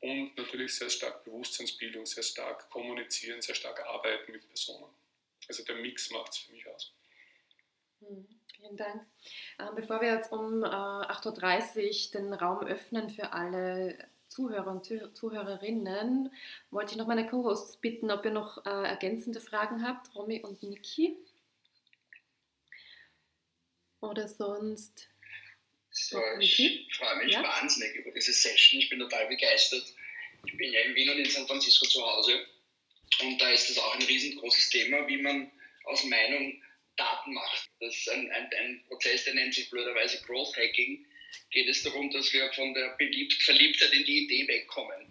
und 0.02 0.36
natürlich 0.36 0.76
sehr 0.76 0.90
stark 0.90 1.24
Bewusstseinsbildung, 1.24 2.06
sehr 2.06 2.24
stark 2.24 2.70
kommunizieren, 2.70 3.42
sehr 3.42 3.56
stark 3.56 3.80
arbeiten 3.86 4.32
mit 4.32 4.48
Personen. 4.48 4.92
Also 5.48 5.64
der 5.64 5.76
Mix 5.76 6.10
macht 6.12 6.32
es 6.32 6.38
für 6.40 6.52
mich 6.52 6.68
aus. 6.68 6.94
Hm, 8.00 8.28
vielen 8.56 8.78
Dank. 8.78 9.06
Ähm, 9.60 9.76
bevor 9.76 10.02
wir 10.02 10.16
jetzt 10.16 10.32
um 10.32 10.64
8.30 10.64 12.08
Uhr 12.16 12.22
den 12.22 12.34
Raum 12.34 12.66
öffnen 12.66 13.10
für 13.10 13.32
alle 13.34 13.98
Zuhörer 14.32 14.72
und 14.72 14.86
Zuhörerinnen 15.16 16.34
wollte 16.72 16.92
ich 16.94 16.98
noch 16.98 17.08
meine 17.08 17.28
Co-Hosts 17.28 17.78
bitten, 17.78 18.10
ob 18.12 18.24
ihr 18.24 18.32
noch 18.32 18.66
äh, 18.66 18.70
ergänzende 18.70 19.42
Fragen 19.42 19.86
habt, 19.86 20.16
Romy 20.16 20.40
und 20.40 20.64
Niki. 20.64 21.18
Oder 24.00 24.28
sonst. 24.28 25.10
So, 25.92 26.18
ich 26.40 26.88
freue 26.98 27.18
mich 27.18 27.34
ja. 27.34 27.44
wahnsinnig 27.44 27.94
über 27.96 28.12
diese 28.12 28.32
Session. 28.32 28.80
Ich 28.80 28.90
bin 28.90 29.00
total 29.00 29.28
begeistert. 29.28 29.84
Ich 30.46 30.58
bin 30.58 30.72
ja 30.72 30.80
in 30.82 30.96
Wien 30.96 31.10
und 31.10 31.20
in 31.20 31.30
San 31.30 31.46
Francisco 31.46 31.86
zu 31.86 32.02
Hause. 32.02 32.48
Und 33.22 33.40
da 33.40 33.50
ist 33.52 33.70
das 33.70 33.78
auch 33.78 33.96
ein 33.96 34.02
riesengroßes 34.02 34.70
Thema, 34.70 35.06
wie 35.08 35.18
man 35.18 35.52
aus 35.84 36.06
Meinung 36.06 36.64
Daten 36.98 37.34
macht. 37.34 37.70
Das 37.80 37.96
ist 37.96 38.10
ein, 38.10 38.32
ein, 38.32 38.50
ein 38.60 38.84
Prozess, 38.88 39.26
der 39.26 39.34
nennt 39.34 39.54
sich 39.54 39.70
blöderweise 39.70 40.22
Growth 40.26 40.56
Hacking. 40.58 41.06
Geht 41.52 41.68
es 41.68 41.84
darum, 41.84 42.12
dass 42.12 42.32
wir 42.34 42.52
von 42.54 42.74
der 42.74 42.96
Beliebt 42.98 43.34
Verliebtheit 43.42 43.94
in 43.94 44.06
die 44.06 44.26
Idee 44.26 44.48
wegkommen. 44.48 45.08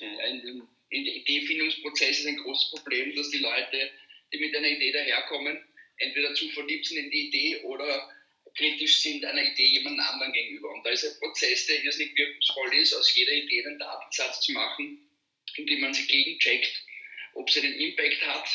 Mhm. 0.00 0.68
In, 0.90 1.04
der 1.04 1.14
Ideefindungsprozess 1.14 2.20
ist 2.20 2.26
ein 2.26 2.38
großes 2.38 2.70
Problem, 2.70 3.14
dass 3.14 3.30
die 3.30 3.38
Leute, 3.38 3.90
die 4.32 4.38
mit 4.38 4.56
einer 4.56 4.68
Idee 4.68 4.90
daherkommen, 4.90 5.62
entweder 5.98 6.34
zu 6.34 6.48
verliebt 6.50 6.86
sind 6.86 6.98
in 6.98 7.10
die 7.10 7.28
Idee 7.28 7.60
oder 7.62 8.10
kritisch 8.56 9.00
sind 9.00 9.24
einer 9.24 9.44
Idee 9.44 9.66
jemand 9.66 10.00
anderen 10.00 10.32
gegenüber. 10.32 10.72
Und 10.72 10.84
da 10.84 10.90
ist 10.90 11.04
ein 11.04 11.18
Prozess, 11.20 11.66
der 11.66 11.84
irrsinnig 11.84 12.16
wirkungsvoll 12.16 12.74
ist, 12.74 12.94
aus 12.94 13.14
jeder 13.14 13.32
Idee 13.32 13.64
einen 13.64 13.78
Datensatz 13.78 14.40
zu 14.40 14.52
machen, 14.52 15.08
indem 15.56 15.80
man 15.80 15.94
sie 15.94 16.06
gegencheckt, 16.06 16.84
ob 17.34 17.48
sie 17.50 17.60
einen 17.60 17.74
Impact 17.74 18.26
hat, 18.26 18.48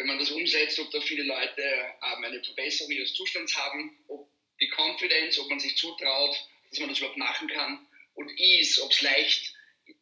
wenn 0.00 0.06
man 0.06 0.18
das 0.18 0.30
umsetzt, 0.30 0.78
ob 0.78 0.90
da 0.90 1.00
viele 1.02 1.24
Leute 1.24 1.62
ähm, 1.62 2.24
eine 2.24 2.42
Verbesserung 2.42 2.90
ihres 2.90 3.12
Zustands 3.12 3.54
haben, 3.54 3.98
ob 4.08 4.30
die 4.58 4.70
Confidence, 4.70 5.38
ob 5.38 5.50
man 5.50 5.60
sich 5.60 5.76
zutraut, 5.76 6.34
dass 6.70 6.80
man 6.80 6.88
das 6.88 6.98
überhaupt 6.98 7.18
machen 7.18 7.48
kann 7.48 7.86
und 8.14 8.30
Ease, 8.38 8.82
ob 8.82 8.90
es 8.92 9.02
leicht 9.02 9.54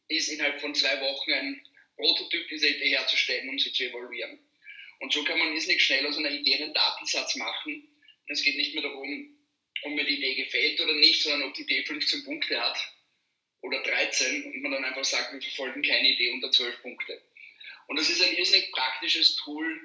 ist, 0.07 0.29
innerhalb 0.29 0.61
von 0.61 0.75
zwei 0.75 1.01
Wochen 1.01 1.33
ein 1.33 1.67
Prototyp 1.97 2.49
dieser 2.49 2.69
Idee 2.69 2.91
herzustellen, 2.91 3.49
um 3.49 3.59
sie 3.59 3.73
zu 3.73 3.85
evaluieren. 3.89 4.39
Und 5.01 5.13
so 5.13 5.25
kann 5.25 5.39
man 5.39 5.53
nicht 5.53 5.83
schnell 5.83 6.07
aus 6.07 6.17
einer 6.17 6.31
Idee 6.31 6.63
einen 6.63 6.75
Datensatz 6.75 7.35
machen. 7.35 7.73
Und 7.73 8.33
es 8.33 8.43
geht 8.43 8.57
nicht 8.57 8.75
mehr 8.75 8.85
darum, 8.85 9.37
ob 9.83 9.93
mir 9.93 10.05
die 10.05 10.19
Idee 10.19 10.37
gefällt 10.37 10.81
oder 10.81 10.95
nicht, 10.95 11.23
sondern 11.23 11.49
ob 11.49 11.55
die 11.55 11.63
Idee 11.63 11.85
15 11.85 12.25
Punkte 12.25 12.61
hat 12.61 12.79
oder 13.63 13.83
13 13.83 14.45
und 14.45 14.63
man 14.63 14.73
dann 14.73 14.85
einfach 14.85 15.05
sagt, 15.05 15.33
wir 15.33 15.43
verfolgen 15.43 15.83
keine 15.83 16.11
Idee 16.11 16.31
unter 16.31 16.53
12 16.53 16.83
Punkte. 16.83 17.21
Und 17.89 17.99
das 17.99 18.09
ist 18.09 18.23
ein 18.23 18.35
irrsinnig 18.37 18.71
praktisches 18.73 19.37
Tool, 19.37 19.81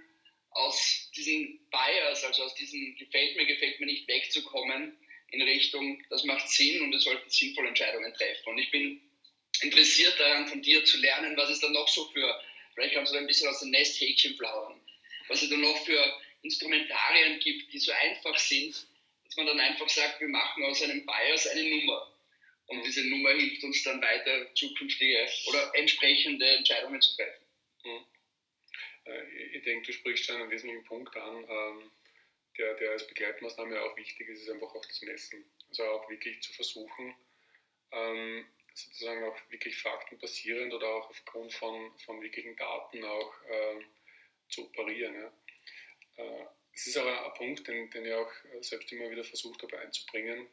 aus 0.56 1.10
diesen 1.16 1.60
Bias, 1.72 2.24
also 2.24 2.44
aus 2.44 2.56
diesem 2.56 2.96
gefällt 2.98 3.36
mir, 3.36 3.46
gefällt 3.46 3.80
mir 3.80 3.88
nicht 3.88 4.08
wegzukommen 4.08 4.98
in 5.32 5.42
Richtung, 5.42 6.04
das 6.10 6.24
macht 6.26 6.48
Sinn 6.48 6.82
und 6.82 6.92
wir 6.92 7.00
sollten 7.00 7.28
sinnvolle 7.30 7.70
Entscheidungen 7.70 8.14
treffen. 8.14 8.50
Und 8.50 8.60
ich 8.60 8.70
bin 8.70 9.02
interessiert 9.62 10.20
daran, 10.20 10.48
von 10.48 10.62
dir 10.62 10.86
zu 10.86 11.00
lernen, 11.00 11.36
was 11.38 11.50
es 11.50 11.60
da 11.60 11.70
noch 11.70 11.88
so 11.88 12.06
für, 12.12 12.40
vielleicht 12.76 12.94
kannst 12.94 13.12
du 13.12 13.16
da 13.16 13.22
ein 13.22 13.28
bisschen 13.28 13.50
aus 13.50 13.62
dem 13.62 13.72
Nesthäkchen 13.72 14.38
plaudern, 14.38 14.80
was 15.28 15.42
es 15.42 15.50
da 15.50 15.58
noch 15.58 15.86
für 15.86 16.22
Instrumentarien 16.44 17.40
gibt, 17.40 17.74
die 17.74 17.80
so 17.80 17.92
einfach 17.92 18.38
sind, 18.38 18.76
dass 19.26 19.38
man 19.38 19.48
dann 19.48 19.60
einfach 19.60 19.90
sagt, 19.90 20.22
wir 20.22 20.28
machen 20.28 20.64
aus 20.66 20.84
einem 20.84 21.06
Bias 21.06 21.48
eine 21.48 21.64
Nummer. 21.64 22.10
Und 22.68 22.86
diese 22.86 23.08
Nummer 23.10 23.32
hilft 23.32 23.64
uns 23.64 23.84
dann 23.84 24.02
weiter, 24.02 24.54
zukünftige 24.56 25.28
oder 25.48 25.72
entsprechende 25.76 26.46
Entscheidungen 26.46 27.02
zu 27.02 27.16
treffen. 27.16 27.43
Mhm. 27.84 28.06
Äh, 29.06 29.24
ich 29.58 29.64
denke, 29.64 29.88
du 29.88 29.94
sprichst 29.94 30.26
schon 30.26 30.42
einen 30.42 30.50
wesentlichen 30.50 30.86
Punkt 30.86 31.16
an, 31.16 31.46
ähm, 31.48 31.92
der, 32.58 32.76
der 32.76 32.92
als 32.92 33.08
Begleitmaßnahme 33.08 33.82
auch 33.82 33.98
wichtig 33.98 34.30
ist, 34.30 34.42
ist 34.42 34.50
einfach 34.50 34.74
auch 34.74 34.86
das 34.86 35.02
Messen. 35.02 35.44
Also 35.70 35.84
auch 35.86 36.10
wirklich 36.10 36.42
zu 36.42 36.54
versuchen, 36.54 37.16
ähm, 37.92 38.46
sozusagen 38.74 39.24
auch 39.24 39.38
wirklich 39.50 39.78
faktenbasierend 39.78 40.74
oder 40.74 40.88
auch 40.88 41.10
aufgrund 41.10 41.54
von, 41.54 41.98
von 42.00 42.22
wirklichen 42.22 42.56
Daten 42.56 43.04
auch 43.04 43.34
ähm, 43.50 43.86
zu 44.50 44.66
operieren. 44.66 45.32
Äh, 46.18 46.46
es 46.74 46.88
ist 46.88 46.98
aber 46.98 47.26
ein 47.26 47.34
Punkt, 47.36 47.68
den, 47.68 47.90
den 47.92 48.06
ich 48.06 48.14
auch 48.14 48.32
selbst 48.62 48.92
immer 48.92 49.10
wieder 49.10 49.24
versucht 49.24 49.62
habe 49.62 49.80
einzubringen, 49.80 50.48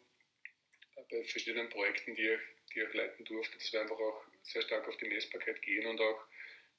äh, 0.97 1.03
bei 1.11 1.25
verschiedenen 1.25 1.69
Projekten, 1.69 2.15
die 2.15 2.29
ich, 2.29 2.41
die 2.75 2.81
ich 2.81 2.95
leiten 2.95 3.25
durfte, 3.25 3.57
dass 3.57 3.73
wir 3.73 3.81
einfach 3.83 3.99
auch 3.99 4.25
sehr 4.43 4.63
stark 4.63 4.87
auf 4.89 4.97
die 4.99 5.09
Messbarkeit 5.09 5.61
gehen 5.63 5.87
und 5.87 6.01
auch 6.01 6.27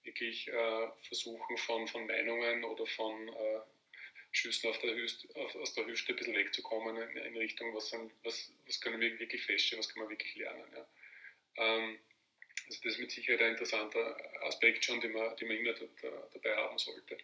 wirklich 0.03 0.47
äh, 0.47 0.87
versuchen, 1.03 1.57
von, 1.57 1.87
von 1.87 2.07
Meinungen 2.07 2.63
oder 2.63 2.85
von 2.85 3.27
äh, 3.29 3.59
Schüssen 4.31 4.69
auf 4.69 4.79
der 4.79 4.95
Hüste, 4.95 5.27
auf, 5.35 5.55
aus 5.55 5.73
der 5.73 5.85
Hüfte 5.85 6.13
ein 6.13 6.15
bisschen 6.15 6.35
wegzukommen 6.35 6.97
in, 6.97 7.17
in 7.17 7.37
Richtung, 7.37 7.73
was, 7.75 7.89
sind, 7.89 8.11
was, 8.23 8.51
was 8.65 8.79
können 8.81 8.99
wir 9.01 9.19
wirklich 9.19 9.43
feststellen, 9.43 9.83
was 9.83 9.93
können 9.93 10.05
wir 10.05 10.11
wirklich 10.11 10.35
lernen. 10.35 10.63
Ja. 10.73 10.87
Ähm, 11.57 11.99
also 12.67 12.79
das 12.83 12.93
ist 12.93 12.99
mit 12.99 13.11
Sicherheit 13.11 13.41
ein 13.41 13.51
interessanter 13.51 14.17
Aspekt 14.43 14.85
schon, 14.85 15.01
den 15.01 15.11
man, 15.11 15.35
den 15.37 15.47
man 15.47 15.57
immer 15.57 15.73
da, 15.73 15.85
da, 16.01 16.29
dabei 16.33 16.55
haben 16.55 16.77
sollte. 16.77 17.17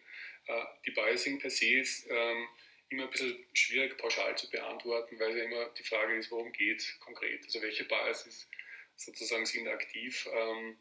Äh, 0.46 0.64
die 0.84 0.90
Biasing 0.90 1.38
per 1.38 1.50
se 1.50 1.78
ist 1.78 2.06
ähm, 2.10 2.48
immer 2.90 3.04
ein 3.04 3.10
bisschen 3.10 3.44
schwierig 3.54 3.96
pauschal 3.98 4.36
zu 4.36 4.50
beantworten, 4.50 5.18
weil 5.18 5.36
ja 5.36 5.44
immer 5.44 5.70
die 5.70 5.84
Frage 5.84 6.16
ist, 6.16 6.30
worum 6.30 6.52
geht 6.52 6.80
es 6.80 7.00
konkret. 7.00 7.44
Also 7.44 7.62
welche 7.62 7.84
Biases 7.84 8.48
sozusagen 8.96 9.46
sind 9.46 9.68
aktiv. 9.68 10.28
Ähm, 10.32 10.76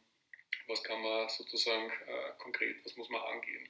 was 0.68 0.84
kann 0.84 1.02
man 1.02 1.30
sozusagen 1.30 1.90
äh, 1.90 2.32
konkret, 2.38 2.84
was 2.84 2.96
muss 2.96 3.10
man 3.10 3.22
angehen. 3.22 3.68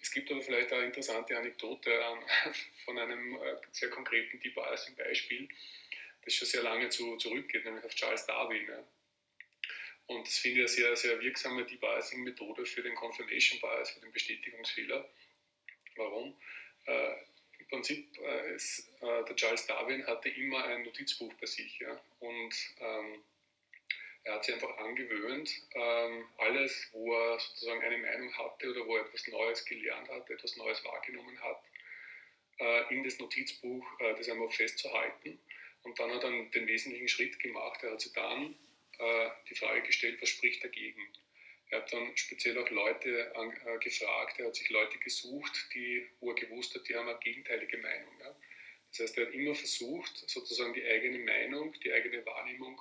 Es 0.00 0.10
gibt 0.10 0.30
aber 0.30 0.42
vielleicht 0.42 0.72
eine 0.72 0.86
interessante 0.86 1.36
Anekdote 1.36 1.92
äh, 1.92 2.14
von 2.84 2.98
einem 2.98 3.36
äh, 3.36 3.56
sehr 3.72 3.90
konkreten 3.90 4.40
Deep 4.40 4.54
Biasing 4.54 4.94
Beispiel, 4.96 5.48
das 6.24 6.34
schon 6.34 6.48
sehr 6.48 6.62
lange 6.62 6.88
zu, 6.88 7.16
zurückgeht, 7.16 7.64
nämlich 7.64 7.84
auf 7.84 7.94
Charles 7.94 8.26
Darwin. 8.26 8.66
Ja. 8.68 8.84
Und 10.06 10.26
das 10.26 10.38
finde 10.38 10.60
ich 10.60 10.66
eine 10.66 10.68
sehr, 10.68 10.96
sehr 10.96 11.20
wirksame 11.20 11.64
Deep 11.64 11.80
Biasing 11.80 12.22
Methode 12.22 12.64
für 12.64 12.82
den 12.82 12.94
Confirmation 12.94 13.60
Bias, 13.60 13.90
für 13.90 14.00
den 14.00 14.12
Bestätigungsfehler. 14.12 15.08
Warum? 15.96 16.36
Äh, 16.86 17.14
Im 17.58 17.68
Prinzip, 17.68 18.18
äh, 18.18 18.54
ist, 18.54 18.88
äh, 19.00 19.24
der 19.24 19.36
Charles 19.36 19.66
Darwin 19.66 20.06
hatte 20.06 20.28
immer 20.28 20.64
ein 20.64 20.82
Notizbuch 20.84 21.32
bei 21.34 21.46
sich. 21.46 21.78
Ja, 21.80 22.00
und 22.20 22.54
ähm, 22.80 23.22
er 24.24 24.34
hat 24.34 24.44
sich 24.44 24.54
einfach 24.54 24.76
angewöhnt, 24.78 25.50
ähm, 25.74 26.24
alles, 26.38 26.88
wo 26.92 27.12
er 27.12 27.40
sozusagen 27.40 27.82
eine 27.82 27.98
Meinung 27.98 28.32
hatte 28.36 28.70
oder 28.70 28.86
wo 28.86 28.96
er 28.96 29.06
etwas 29.06 29.26
Neues 29.26 29.64
gelernt 29.64 30.08
hat, 30.08 30.30
etwas 30.30 30.56
Neues 30.56 30.84
wahrgenommen 30.84 31.40
hat, 31.42 31.62
äh, 32.58 32.94
in 32.94 33.02
das 33.02 33.18
Notizbuch 33.18 33.84
äh, 34.00 34.14
das 34.14 34.28
einmal 34.28 34.50
festzuhalten. 34.50 35.38
Und 35.82 35.98
dann 35.98 36.12
hat 36.12 36.22
er 36.22 36.30
den 36.30 36.66
wesentlichen 36.68 37.08
Schritt 37.08 37.40
gemacht. 37.40 37.82
Er 37.82 37.92
hat 37.92 38.00
sich 38.00 38.12
dann 38.12 38.54
äh, 38.98 39.30
die 39.50 39.56
Frage 39.56 39.82
gestellt, 39.82 40.22
was 40.22 40.28
spricht 40.28 40.62
dagegen? 40.62 41.02
Er 41.70 41.80
hat 41.80 41.92
dann 41.92 42.16
speziell 42.16 42.58
auch 42.58 42.68
Leute 42.68 43.32
gefragt, 43.80 44.38
er 44.38 44.48
hat 44.48 44.54
sich 44.54 44.68
Leute 44.68 44.98
gesucht, 44.98 45.68
die, 45.72 46.06
wo 46.20 46.28
er 46.30 46.34
gewusst 46.34 46.74
hat, 46.74 46.86
die 46.86 46.94
haben 46.94 47.08
eine 47.08 47.18
gegenteilige 47.18 47.78
Meinung. 47.78 48.14
Das 48.90 49.00
heißt, 49.00 49.16
er 49.16 49.26
hat 49.26 49.32
immer 49.32 49.54
versucht, 49.54 50.28
sozusagen 50.28 50.74
die 50.74 50.84
eigene 50.84 51.18
Meinung, 51.20 51.72
die 51.80 51.90
eigene 51.90 52.26
Wahrnehmung 52.26 52.78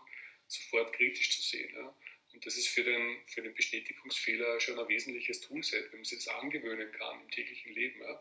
sofort 0.51 0.93
kritisch 0.93 1.31
zu 1.31 1.41
sehen. 1.41 1.73
Ja. 1.73 1.95
Und 2.33 2.45
das 2.45 2.57
ist 2.57 2.67
für 2.67 2.83
den, 2.83 3.17
für 3.27 3.41
den 3.41 3.53
Bestätigungsfehler 3.53 4.59
schon 4.59 4.79
ein 4.79 4.87
wesentliches 4.87 5.41
Toolset, 5.41 5.91
wenn 5.91 5.99
man 5.99 6.05
sich 6.05 6.23
das 6.23 6.27
angewöhnen 6.29 6.91
kann 6.93 7.21
im 7.21 7.31
täglichen 7.31 7.73
Leben. 7.73 8.01
Ja. 8.01 8.19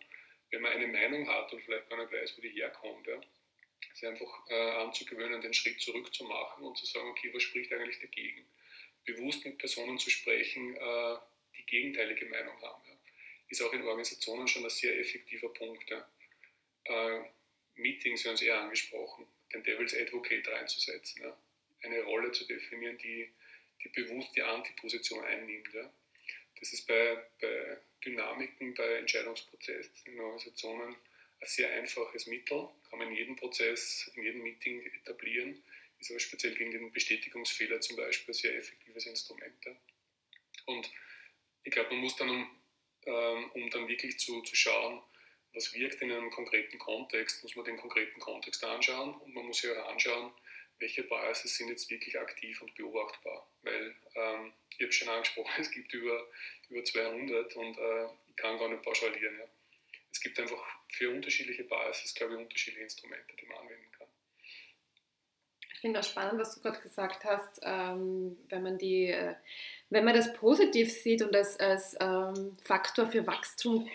Wenn 0.51 0.63
man 0.63 0.73
eine 0.73 0.89
Meinung 0.89 1.29
hat 1.29 1.53
und 1.53 1.63
vielleicht 1.63 1.89
gar 1.89 1.99
nicht 1.99 2.13
weiß, 2.13 2.37
wo 2.37 2.43
die 2.43 2.51
herkommt, 2.51 3.07
ja. 3.07 3.21
sich 3.95 4.07
einfach 4.09 4.51
äh, 4.51 4.55
anzugewöhnen, 4.55 5.41
den 5.41 5.55
Schritt 5.55 5.81
zurückzumachen 5.81 6.65
und 6.65 6.77
zu 6.77 6.87
sagen, 6.87 7.09
okay, 7.09 7.31
was 7.33 7.43
spricht 7.43 7.73
eigentlich 7.73 8.01
dagegen? 8.01 8.45
Bewusst 9.05 9.45
mit 9.45 9.59
Personen 9.59 9.99
zu 9.99 10.11
sprechen, 10.11 10.77
äh, 10.77 11.17
die 11.57 11.67
gegenteilige 11.67 12.27
Meinung 12.27 12.61
haben. 12.63 12.83
Ja. 12.89 12.97
Ist 13.49 13.63
auch 13.63 13.73
in 13.73 13.83
Organisationen 13.83 14.49
schon 14.49 14.65
ein 14.65 14.71
sehr 14.71 14.99
effektiver 14.99 15.53
Punkt. 15.53 15.89
Ja. 15.89 16.09
Äh, 16.85 17.25
Meetings 17.77 18.25
werden 18.25 18.37
Sie 18.37 18.47
eher 18.47 18.61
angesprochen, 18.61 19.27
den 19.55 19.63
Devil's 19.63 19.95
Advocate 19.95 20.47
reinzusetzen. 20.49 21.23
Ja 21.23 21.37
eine 21.83 22.03
Rolle 22.03 22.33
zu 22.33 22.47
definieren, 22.47 22.99
die, 22.99 23.31
die 23.83 23.89
bewusst 23.91 24.35
die 24.37 24.43
Antiposition 24.43 25.25
einnimmt. 25.25 25.73
Ja. 25.73 25.93
Das 26.59 26.73
ist 26.73 26.87
bei, 26.87 27.25
bei 27.41 27.79
Dynamiken, 28.05 28.75
bei 28.75 28.97
Entscheidungsprozessen 28.97 29.93
in 30.13 30.21
Organisationen 30.21 30.95
ein 31.41 31.47
sehr 31.47 31.73
einfaches 31.73 32.27
Mittel, 32.27 32.69
kann 32.89 32.99
man 32.99 33.09
in 33.09 33.17
jedem 33.17 33.37
Prozess, 33.37 34.11
in 34.15 34.23
jedem 34.25 34.43
Meeting 34.43 34.85
etablieren, 34.85 35.63
ist 35.99 36.11
aber 36.11 36.21
speziell 36.21 36.55
gegen 36.55 36.71
den 36.71 36.93
Bestätigungsfehler 36.93 37.81
zum 37.81 37.97
Beispiel 37.97 38.33
ein 38.33 38.39
sehr 38.39 38.57
effektives 38.57 39.07
Instrument. 39.07 39.65
Ja. 39.65 39.77
Und 40.67 40.91
ich 41.65 41.73
glaube, 41.73 41.91
man 41.91 42.01
muss 42.01 42.17
dann, 42.17 42.29
um, 42.29 42.61
ähm, 43.07 43.51
um 43.53 43.71
dann 43.71 43.89
wirklich 43.89 44.19
zu, 44.19 44.43
zu 44.43 44.55
schauen, 44.55 45.03
was 45.53 45.75
wirkt 45.75 46.01
in 46.01 46.13
einem 46.13 46.31
konkreten 46.31 46.79
Kontext, 46.79 47.43
muss 47.43 47.57
man 47.57 47.65
den 47.65 47.77
konkreten 47.77 48.21
Kontext 48.21 48.63
anschauen 48.65 49.15
und 49.15 49.35
man 49.35 49.47
muss 49.47 49.61
sich 49.61 49.71
auch 49.71 49.89
anschauen, 49.89 50.33
welche 50.81 51.05
Biases 51.05 51.57
sind 51.57 51.69
jetzt 51.69 51.91
wirklich 51.91 52.19
aktiv 52.19 52.61
und 52.63 52.75
beobachtbar. 52.75 53.49
Weil 53.63 53.95
ähm, 54.15 54.53
ich 54.71 54.83
habe 54.83 54.93
schon 54.93 55.09
angesprochen, 55.09 55.53
es 55.61 55.71
gibt 55.71 55.93
über, 55.93 56.27
über 56.69 56.85
200 56.85 57.57
und 57.57 57.79
äh, 57.79 58.07
ich 58.29 58.37
kann 58.37 58.59
gar 58.59 58.69
nicht 58.69 58.83
pauschalieren. 58.83 59.39
Ja. 59.39 59.45
Es 60.11 60.21
gibt 60.21 60.39
einfach 60.41 60.63
für 60.89 61.11
unterschiedliche 61.11 61.65
Biases, 61.65 62.15
glaube 62.15 62.35
ich, 62.35 62.41
unterschiedliche 62.41 62.83
Instrumente, 62.83 63.37
die 63.41 63.47
man 63.47 63.59
anwenden 63.59 63.93
kann. 63.93 64.09
Ich 65.75 65.81
finde 65.81 66.01
auch 66.01 66.05
spannend, 66.05 66.39
was 66.41 66.55
du 66.55 66.61
gerade 66.61 66.81
gesagt 66.81 67.25
hast, 67.25 67.61
ähm, 67.63 68.37
wenn 68.49 68.63
man 68.63 68.77
die, 68.77 69.07
äh, 69.07 69.35
wenn 69.89 70.05
man 70.05 70.15
das 70.15 70.35
positiv 70.35 70.93
sieht 70.93 71.23
und 71.23 71.33
das 71.33 71.59
als 71.59 71.97
ähm, 72.01 72.59
Faktor 72.63 73.11
für 73.11 73.27
Wachstum 73.27 73.89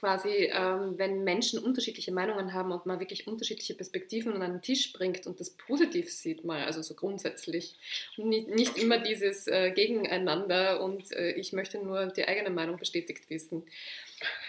quasi, 0.00 0.50
ähm, 0.50 0.94
wenn 0.96 1.24
Menschen 1.24 1.58
unterschiedliche 1.58 2.10
Meinungen 2.10 2.54
haben 2.54 2.72
und 2.72 2.86
man 2.86 3.00
wirklich 3.00 3.26
unterschiedliche 3.26 3.74
Perspektiven 3.74 4.32
an 4.32 4.42
einen 4.42 4.62
Tisch 4.62 4.94
bringt 4.94 5.26
und 5.26 5.38
das 5.38 5.50
positiv 5.50 6.10
sieht 6.10 6.42
mal, 6.42 6.64
also 6.64 6.80
so 6.80 6.94
grundsätzlich. 6.94 7.76
Und 8.16 8.30
nicht, 8.30 8.48
nicht 8.48 8.78
immer 8.78 8.98
dieses 8.98 9.46
äh, 9.46 9.70
Gegeneinander 9.72 10.82
und 10.82 11.12
äh, 11.12 11.32
ich 11.32 11.52
möchte 11.52 11.78
nur 11.78 12.06
die 12.06 12.26
eigene 12.26 12.48
Meinung 12.48 12.78
bestätigt 12.78 13.28
wissen. 13.28 13.62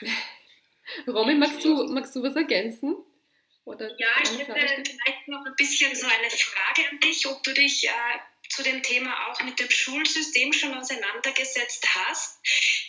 Romy, 1.07 1.35
magst 1.35 1.63
du, 1.65 1.83
magst 1.83 2.15
du 2.15 2.23
was 2.23 2.35
ergänzen? 2.35 2.95
Oder 3.65 3.89
ja, 3.99 4.07
ich 4.23 4.39
hätte 4.39 4.53
vielleicht 4.53 5.27
noch 5.27 5.45
ein 5.45 5.55
bisschen 5.55 5.93
so 5.95 6.07
eine 6.07 6.29
Frage 6.29 6.89
an 6.89 6.99
dich, 6.99 7.27
ob 7.27 7.43
du 7.43 7.53
dich 7.53 7.87
äh, 7.87 7.91
zu 8.51 8.63
dem 8.63 8.83
Thema 8.83 9.27
auch 9.27 9.41
mit 9.41 9.59
dem 9.59 9.69
Schulsystem 9.69 10.51
schon 10.53 10.73
auseinandergesetzt 10.73 11.87
hast. 11.95 12.39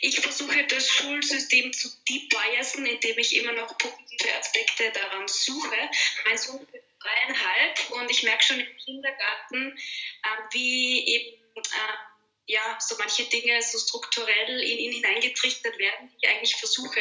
Ich 0.00 0.20
versuche 0.20 0.66
das 0.66 0.88
Schulsystem 0.88 1.72
zu 1.72 1.88
debiasen, 2.08 2.84
indem 2.84 3.18
ich 3.18 3.36
immer 3.36 3.52
noch 3.52 3.78
positive 3.78 4.34
Aspekte 4.36 4.90
daran 4.90 5.28
suche. 5.28 5.90
Mein 6.26 6.36
Sohn 6.36 6.60
ist 6.72 6.84
dreieinhalb 7.00 7.90
und 7.90 8.10
ich 8.10 8.22
merke 8.22 8.44
schon 8.44 8.60
im 8.60 8.76
Kindergarten, 8.76 9.76
äh, 9.76 10.28
wie 10.52 11.06
eben 11.06 11.36
äh, 11.56 12.11
ja, 12.46 12.76
so 12.80 12.96
manche 12.98 13.24
Dinge 13.24 13.62
so 13.62 13.78
strukturell 13.78 14.60
in 14.60 14.78
ihn 14.78 14.92
hineingetrichtert 14.92 15.78
werden, 15.78 16.08
die 16.08 16.26
ich 16.26 16.28
eigentlich 16.28 16.56
versuche, 16.56 17.00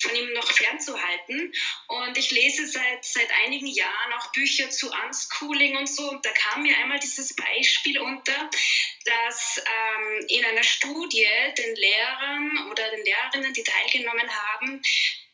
von 0.00 0.14
ihm 0.14 0.32
noch 0.34 0.46
fernzuhalten. 0.50 1.52
Und 1.88 2.18
ich 2.18 2.30
lese 2.30 2.66
seit, 2.66 3.04
seit 3.04 3.30
einigen 3.44 3.66
Jahren 3.66 4.12
auch 4.14 4.32
Bücher 4.32 4.68
zu 4.70 4.90
Unschooling 4.90 5.76
und 5.76 5.88
so. 5.88 6.10
Und 6.10 6.24
da 6.24 6.30
kam 6.32 6.62
mir 6.62 6.76
einmal 6.76 6.98
dieses 6.98 7.34
Beispiel 7.34 8.00
unter, 8.00 8.50
dass 9.04 9.58
ähm, 9.58 10.26
in 10.28 10.44
einer 10.44 10.62
Studie 10.62 11.26
den 11.56 11.74
Lehrern 11.74 12.70
oder 12.70 12.90
den 12.90 13.04
Lehrerinnen, 13.04 13.52
die 13.54 13.64
teilgenommen 13.64 14.30
haben, 14.30 14.82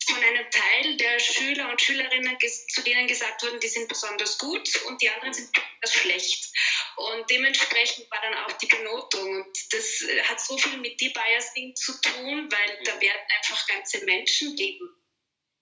von 0.09 0.23
einem 0.23 0.51
Teil 0.51 0.97
der 0.97 1.19
Schüler 1.19 1.71
und 1.71 1.81
Schülerinnen, 1.81 2.37
zu 2.69 2.83
denen 2.83 3.07
gesagt 3.07 3.43
wurden, 3.43 3.61
die 3.61 3.69
sind 3.69 3.89
besonders 3.89 4.39
gut 4.39 4.69
und 4.87 5.01
die 5.03 5.09
anderen 5.09 5.35
sind 5.35 5.53
besonders 5.53 5.93
schlecht. 5.93 6.53
Und 6.97 7.31
dementsprechend 7.31 8.11
war 8.11 8.21
dann 8.21 8.35
auch 8.35 8.53
die 8.59 8.67
Benotung. 8.67 9.37
Und 9.37 9.73
das 9.73 10.03
äh, 10.03 10.23
hat 10.25 10.41
so 10.41 10.57
viel 10.59 10.79
mit 10.79 11.01
Debiasing 11.01 11.75
zu 11.77 11.93
tun, 12.01 12.49
weil 12.51 12.85
da 12.85 13.01
werden 13.01 13.23
einfach 13.37 13.67
ganze 13.67 14.05
Menschen 14.05 14.57
geben, 14.57 14.89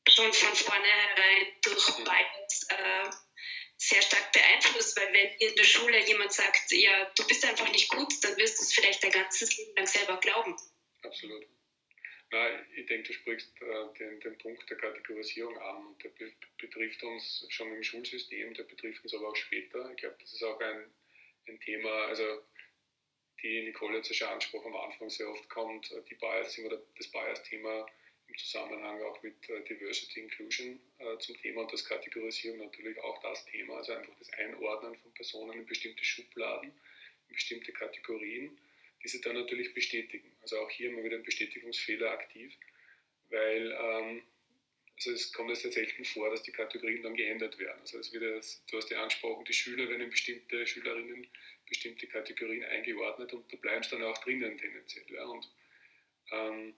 schon 0.09 0.33
von 0.33 0.55
vornherein 0.55 1.47
durch 1.63 1.87
Bias 2.05 2.67
äh, 2.69 3.11
sehr 3.79 4.01
stark 4.01 4.33
beeinflusst, 4.33 4.97
weil 4.97 5.13
wenn 5.13 5.49
in 5.49 5.55
der 5.57 5.65
Schule 5.65 6.07
jemand 6.07 6.33
sagt, 6.33 6.71
ja, 6.71 7.05
du 7.17 7.27
bist 7.27 7.45
einfach 7.45 7.69
nicht 7.71 7.91
gut, 7.91 8.13
dann 8.23 8.37
wirst 8.37 8.59
du 8.59 8.63
es 8.63 8.73
vielleicht 8.73 9.03
dein 9.03 9.11
ganzes 9.11 9.55
Leben 9.57 9.75
lang 9.77 9.87
selber 9.87 10.17
glauben. 10.17 10.57
Absolut. 11.03 11.45
Nein, 12.37 12.67
ich 12.77 12.85
denke, 12.85 13.09
du 13.09 13.13
sprichst 13.15 13.51
äh, 13.63 13.99
den, 13.99 14.21
den, 14.21 14.37
Punkt 14.37 14.69
der 14.69 14.77
Kategorisierung 14.77 15.57
an. 15.57 15.97
Der 16.03 16.11
be 16.11 16.31
betrifft 16.59 17.03
uns 17.03 17.47
schon 17.49 17.73
im 17.73 17.83
Schulsystem, 17.83 18.53
der 18.53 18.65
betrifft 18.65 19.03
uns 19.05 19.15
aber 19.15 19.29
auch 19.29 19.37
später. 19.37 19.91
Ich 19.93 19.97
glaube, 19.97 20.17
das 20.21 20.35
ist 20.35 20.43
auch 20.43 20.61
ein, 20.61 20.85
ein 21.49 21.59
Thema, 21.61 21.91
also 22.09 22.43
die 23.43 23.63
Nicole 23.63 23.97
jetzt 23.97 24.15
schon 24.15 24.29
angesprochen 24.29 24.75
am 24.75 24.81
Anfang 24.91 25.09
sehr 25.09 25.31
oft 25.31 25.49
kommt, 25.49 25.91
äh, 25.93 26.03
die 26.11 26.17
Bias 26.17 26.59
oder 26.59 26.83
das 26.99 27.11
Bias-Thema 27.11 27.87
im 28.29 28.37
Zusammenhang 28.37 29.03
auch 29.03 29.23
mit 29.23 29.49
äh, 29.49 29.63
Diversity 29.65 30.21
Inclusion 30.21 30.79
äh, 30.99 31.17
zum 31.19 31.39
Thema. 31.39 31.63
Und 31.63 31.73
das 31.73 31.87
Kategorisierung 31.87 32.59
natürlich 32.59 32.99
auch 33.01 33.19
das 33.23 33.47
Thema, 33.47 33.79
also 33.79 33.93
einfach 33.95 34.15
das 34.19 34.31
Einordnen 34.35 34.95
von 34.97 35.15
Personen 35.15 35.61
in 35.61 35.65
bestimmte 35.65 36.05
Schubladen, 36.05 36.71
in 37.29 37.35
bestimmte 37.35 37.73
Kategorien 37.73 38.59
diese 39.07 39.21
dann 39.21 39.37
natürlich 39.37 39.73
bestätigen. 39.73 40.37
Also 40.43 40.59
auch 40.59 40.71
hier 40.71 40.91
wir 40.91 41.05
wieder 41.05 41.17
einen 41.17 41.25
Bestätigungsfehler 41.25 42.11
aktiv, 42.11 42.53
weil 43.31 43.73
ähm, 43.73 44.23
also 44.97 45.13
es 45.13 45.33
kommt 45.33 45.51
es 45.51 45.63
sehr 45.63 45.73
selten 45.73 46.05
vor, 46.05 46.31
dass 46.31 46.43
die 46.43 46.53
Kategorien 46.53 47.03
dann 47.03 47.15
geändert 47.15 47.59
werden. 47.59 47.81
Also 47.81 47.99
es 47.99 48.13
wird 48.13 48.23
das, 48.23 48.65
du 48.67 48.79
hast 48.79 48.91
ja 48.91 49.01
angesprochen, 49.03 49.45
die 49.45 49.53
Schüler 49.53 49.89
werden 49.89 50.03
in 50.03 50.11
bestimmte 50.11 50.67
Schülerinnen 50.67 51.27
bestimmte 51.69 52.07
Kategorien 52.07 52.65
eingeordnet 52.65 53.33
und 53.33 53.53
da 53.53 53.57
bleiben 53.57 53.83
es 53.83 53.91
dann 53.91 54.03
auch 54.03 54.19
drinnen 54.19 54.57
tendenziell. 54.57 55.05
Ja. 55.13 55.25
Und 55.25 55.51
ähm, 56.33 56.75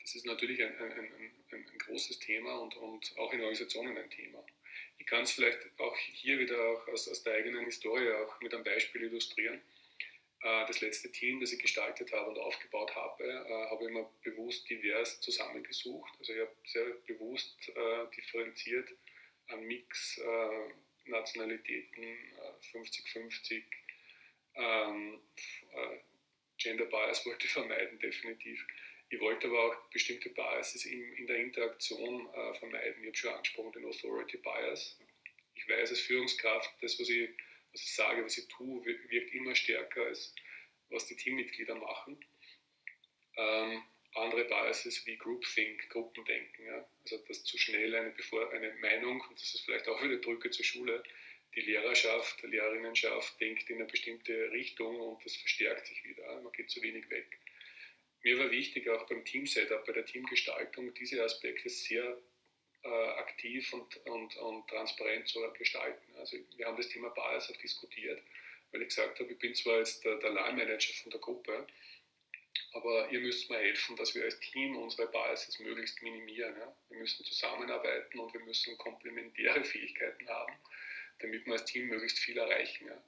das 0.00 0.14
ist 0.14 0.26
natürlich 0.26 0.62
ein, 0.62 0.76
ein, 0.76 0.92
ein, 0.92 1.32
ein, 1.52 1.78
großes 1.86 2.18
Thema 2.18 2.60
und, 2.60 2.76
und 2.76 3.16
auch 3.18 3.32
in 3.32 3.40
Organisationen 3.40 3.96
ein 3.96 4.10
Thema. 4.10 4.44
Ich 4.98 5.06
kann 5.06 5.22
es 5.22 5.32
vielleicht 5.32 5.58
auch 5.78 5.96
hier 5.96 6.38
wieder 6.38 6.60
auch 6.68 6.88
aus, 6.88 7.08
aus 7.08 7.22
der 7.22 7.34
eigenen 7.34 7.64
Historie 7.64 8.10
auch 8.12 8.40
mit 8.40 8.52
einem 8.52 8.64
Beispiel 8.64 9.02
illustrieren. 9.02 9.60
Äh, 10.42 10.66
das 10.66 10.80
letzte 10.80 11.10
Team, 11.10 11.40
das 11.40 11.52
ich 11.52 11.60
gestaltet 11.60 12.12
habe 12.12 12.30
und 12.30 12.38
aufgebaut 12.38 12.94
habe, 12.96 13.24
äh, 13.24 13.70
habe 13.70 13.84
ich 13.84 13.90
immer 13.90 14.10
bewusst 14.22 14.68
divers 14.68 15.20
zusammengesucht. 15.20 16.12
Also 16.18 16.32
ich 16.32 16.40
habe 16.40 16.56
sehr 16.64 16.84
bewusst 17.06 17.68
äh, 17.68 18.06
differenziert 18.16 18.90
einen 19.48 19.66
Mix 19.66 20.20
Nationalitäten, 21.04 22.16
50-50, 22.72 23.64
ähm, 24.54 25.20
Gender 26.56 26.86
Bias 26.86 27.26
wollte 27.26 27.46
ich 27.46 27.52
vermeiden, 27.52 27.98
definitiv. 27.98 28.64
Ich 29.10 29.20
wollte 29.20 29.48
aber 29.48 29.64
auch 29.64 29.90
bestimmte 29.90 30.30
Biases 30.30 30.86
in 30.86 31.26
der 31.26 31.38
Interaktion 31.38 32.28
vermeiden. 32.58 33.02
Ich 33.02 33.08
habe 33.08 33.16
schon 33.16 33.34
angesprochen 33.34 33.72
den 33.72 33.84
Authority 33.84 34.38
Bias. 34.38 34.96
Ich 35.54 35.68
weiß 35.68 35.90
als 35.90 36.00
Führungskraft, 36.00 36.70
das, 36.80 36.98
was 36.98 37.08
ich 37.10 37.28
was 37.72 37.82
ich 37.82 37.94
sage, 37.94 38.24
was 38.24 38.38
ich 38.38 38.48
tue, 38.48 38.84
wirkt 38.84 39.32
immer 39.34 39.54
stärker 39.54 40.04
als 40.06 40.34
was 40.90 41.06
die 41.06 41.16
Teammitglieder 41.16 41.74
machen. 41.74 42.22
Ähm, 43.36 43.82
andere 44.14 44.44
Biases 44.44 45.06
wie 45.06 45.16
Groupthink, 45.16 45.88
Gruppendenken, 45.88 46.66
ja? 46.66 46.86
also 47.02 47.16
dass 47.26 47.44
zu 47.44 47.56
schnell 47.56 47.94
eine, 47.94 48.10
bevor 48.10 48.50
eine 48.52 48.74
Meinung, 48.74 49.20
und 49.22 49.40
das 49.40 49.54
ist 49.54 49.64
vielleicht 49.64 49.88
auch 49.88 50.02
wieder 50.02 50.16
Brücke 50.16 50.50
zur 50.50 50.64
Schule, 50.64 51.02
die 51.54 51.62
Lehrerschaft, 51.62 52.42
die 52.42 52.48
Lehrerinnenschaft 52.48 53.40
denkt 53.40 53.68
in 53.70 53.76
eine 53.76 53.86
bestimmte 53.86 54.50
Richtung 54.52 55.00
und 55.00 55.24
das 55.24 55.36
verstärkt 55.36 55.86
sich 55.86 56.04
wieder, 56.04 56.40
man 56.42 56.52
geht 56.52 56.70
zu 56.70 56.82
wenig 56.82 57.08
weg. 57.10 57.38
Mir 58.22 58.38
war 58.38 58.50
wichtig, 58.50 58.88
auch 58.88 59.06
beim 59.08 59.24
Team-Setup, 59.24 59.84
bei 59.84 59.92
der 59.92 60.06
Teamgestaltung, 60.06 60.94
diese 60.94 61.22
Aspekte 61.24 61.68
sehr 61.68 62.18
äh, 62.84 62.88
aktiv 62.88 63.72
und, 63.72 63.96
und, 64.06 64.36
und 64.36 64.68
transparent 64.68 65.28
zu 65.28 65.40
gestalten. 65.58 66.16
Also 66.16 66.36
wir 66.56 66.66
haben 66.66 66.76
das 66.76 66.88
Thema 66.88 67.10
Bias 67.10 67.50
auch 67.50 67.56
diskutiert, 67.58 68.20
weil 68.70 68.82
ich 68.82 68.88
gesagt 68.88 69.20
habe, 69.20 69.32
ich 69.32 69.38
bin 69.38 69.54
zwar 69.54 69.78
jetzt 69.78 70.04
der, 70.04 70.16
der 70.16 70.30
Line-Manager 70.30 70.92
von 71.02 71.10
der 71.10 71.20
Gruppe, 71.20 71.66
aber 72.72 73.10
ihr 73.10 73.20
müsst 73.20 73.50
mir 73.50 73.58
helfen, 73.58 73.96
dass 73.96 74.14
wir 74.14 74.24
als 74.24 74.40
Team 74.40 74.76
unsere 74.76 75.08
Biases 75.08 75.58
möglichst 75.60 76.02
minimieren. 76.02 76.56
Ja? 76.58 76.74
Wir 76.88 76.98
müssen 76.98 77.24
zusammenarbeiten 77.24 78.18
und 78.18 78.32
wir 78.32 78.40
müssen 78.40 78.76
komplementäre 78.78 79.64
Fähigkeiten 79.64 80.28
haben, 80.28 80.54
damit 81.20 81.46
wir 81.46 81.52
als 81.52 81.64
Team 81.66 81.86
möglichst 81.86 82.18
viel 82.18 82.38
erreichen. 82.38 82.88
Ja? 82.88 83.02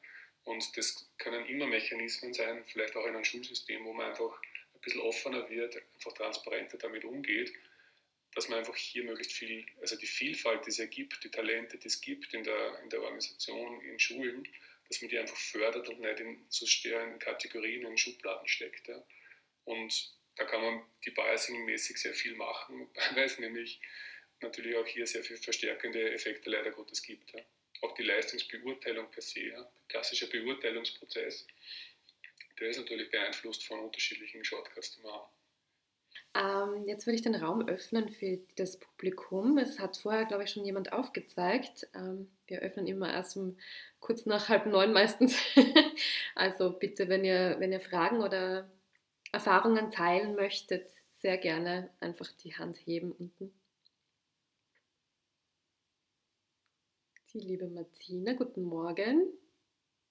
Und 0.45 0.77
das 0.77 1.11
können 1.19 1.47
immer 1.47 1.67
Mechanismen 1.67 2.35
sein, 2.35 2.65
vielleicht 2.67 2.95
auch 2.97 3.07
in 3.07 3.15
einem 3.15 3.25
Schulsystem, 3.25 3.85
wo 3.85 3.93
man 3.93 4.11
einfach 4.11 4.41
ein 4.75 4.81
bisschen 4.83 5.01
offener 5.01 5.49
wird, 5.49 5.77
einfach 5.95 6.13
transparenter 6.13 6.77
damit 6.79 7.05
umgeht 7.05 7.53
dass 8.35 8.49
man 8.49 8.59
einfach 8.59 8.77
hier 8.77 9.05
möglichst 9.05 9.33
viel, 9.33 9.65
also 9.81 9.97
die 9.97 10.07
Vielfalt, 10.07 10.67
die 10.67 10.71
es 10.71 10.79
ergibt, 10.79 11.23
die 11.23 11.31
Talente, 11.31 11.79
die 11.79 11.87
es 11.87 12.01
gibt 12.01 12.35
in 12.35 12.43
der, 12.43 12.81
in 12.83 12.91
der 12.91 13.03
Organisation, 13.03 13.81
in 13.83 13.99
Schulen, 13.99 14.47
dass 14.89 15.01
man 15.01 15.09
die 15.09 15.19
einfach 15.19 15.37
fördert 15.37 15.89
und 15.89 16.01
nicht 16.01 16.21
in 16.21 16.51
zu 16.51 16.67
schweren 16.67 17.19
Kategorien 17.19 17.87
und 17.87 17.99
Schubladen 17.99 18.47
steckt. 18.49 18.89
Ja. 18.89 19.05
Und 19.65 20.13
da 20.37 20.45
kann 20.45 20.63
man 20.63 20.83
die 21.05 21.13
Biasing-mäßig 21.13 21.97
sehr 21.97 22.15
viel 22.15 22.35
machen, 22.35 22.89
weil 23.15 23.25
es 23.25 23.39
nämlich 23.39 23.81
natürlich 24.41 24.77
auch 24.77 24.87
hier 24.87 25.07
sehr 25.07 25.23
viel 25.23 25.37
verstärkende 25.37 26.13
Effekte 26.13 26.51
leider 26.51 26.73
Gottes 26.73 27.03
gibt. 27.03 27.33
Ja. 27.33 27.41
Auch 27.83 27.95
die 27.95 28.03
Leistungsbeurteilung 28.03 29.11
per 29.11 29.23
se, 29.23 29.41
ja. 29.41 29.73
der 29.93 30.27
Beurteilungsprozess, 30.27 31.47
der 32.59 32.69
ist 32.69 32.79
natürlich 32.79 33.11
beeinflusst 33.11 33.65
von 33.65 33.81
unterschiedlichen 33.81 34.45
Shortcuts, 34.45 34.97
die 34.97 35.03
wir 35.03 35.13
haben. 35.13 35.31
Ähm, 36.35 36.85
jetzt 36.87 37.07
würde 37.07 37.17
ich 37.17 37.23
den 37.23 37.35
Raum 37.37 37.69
öffnen 37.69 38.09
für 38.09 38.39
das 38.57 38.79
Publikum. 38.79 39.59
Es 39.59 39.79
hat 39.79 39.97
vorher, 39.97 40.25
glaube 40.25 40.45
ich, 40.45 40.51
schon 40.51 40.65
jemand 40.65 40.93
aufgezeigt. 40.93 41.87
Ähm, 41.95 42.29
wir 42.47 42.61
öffnen 42.61 42.87
immer 42.87 43.13
erst 43.13 43.37
um 43.37 43.57
kurz 44.01 44.27
nach 44.27 44.49
halb 44.49 44.67
neun 44.67 44.93
meistens. 44.93 45.37
also 46.35 46.71
bitte, 46.71 47.09
wenn 47.09 47.25
ihr, 47.25 47.57
wenn 47.59 47.73
ihr 47.73 47.81
Fragen 47.81 48.21
oder 48.21 48.69
Erfahrungen 49.33 49.91
teilen 49.91 50.35
möchtet, 50.35 50.91
sehr 51.21 51.39
gerne 51.39 51.91
einfach 52.01 52.31
die 52.33 52.55
Hand 52.57 52.77
heben 52.85 53.13
unten. 53.13 53.53
Die 57.33 57.41
liebe 57.41 57.67
Martina, 57.69 58.35
guten 58.35 58.63
Morgen. 58.63 59.33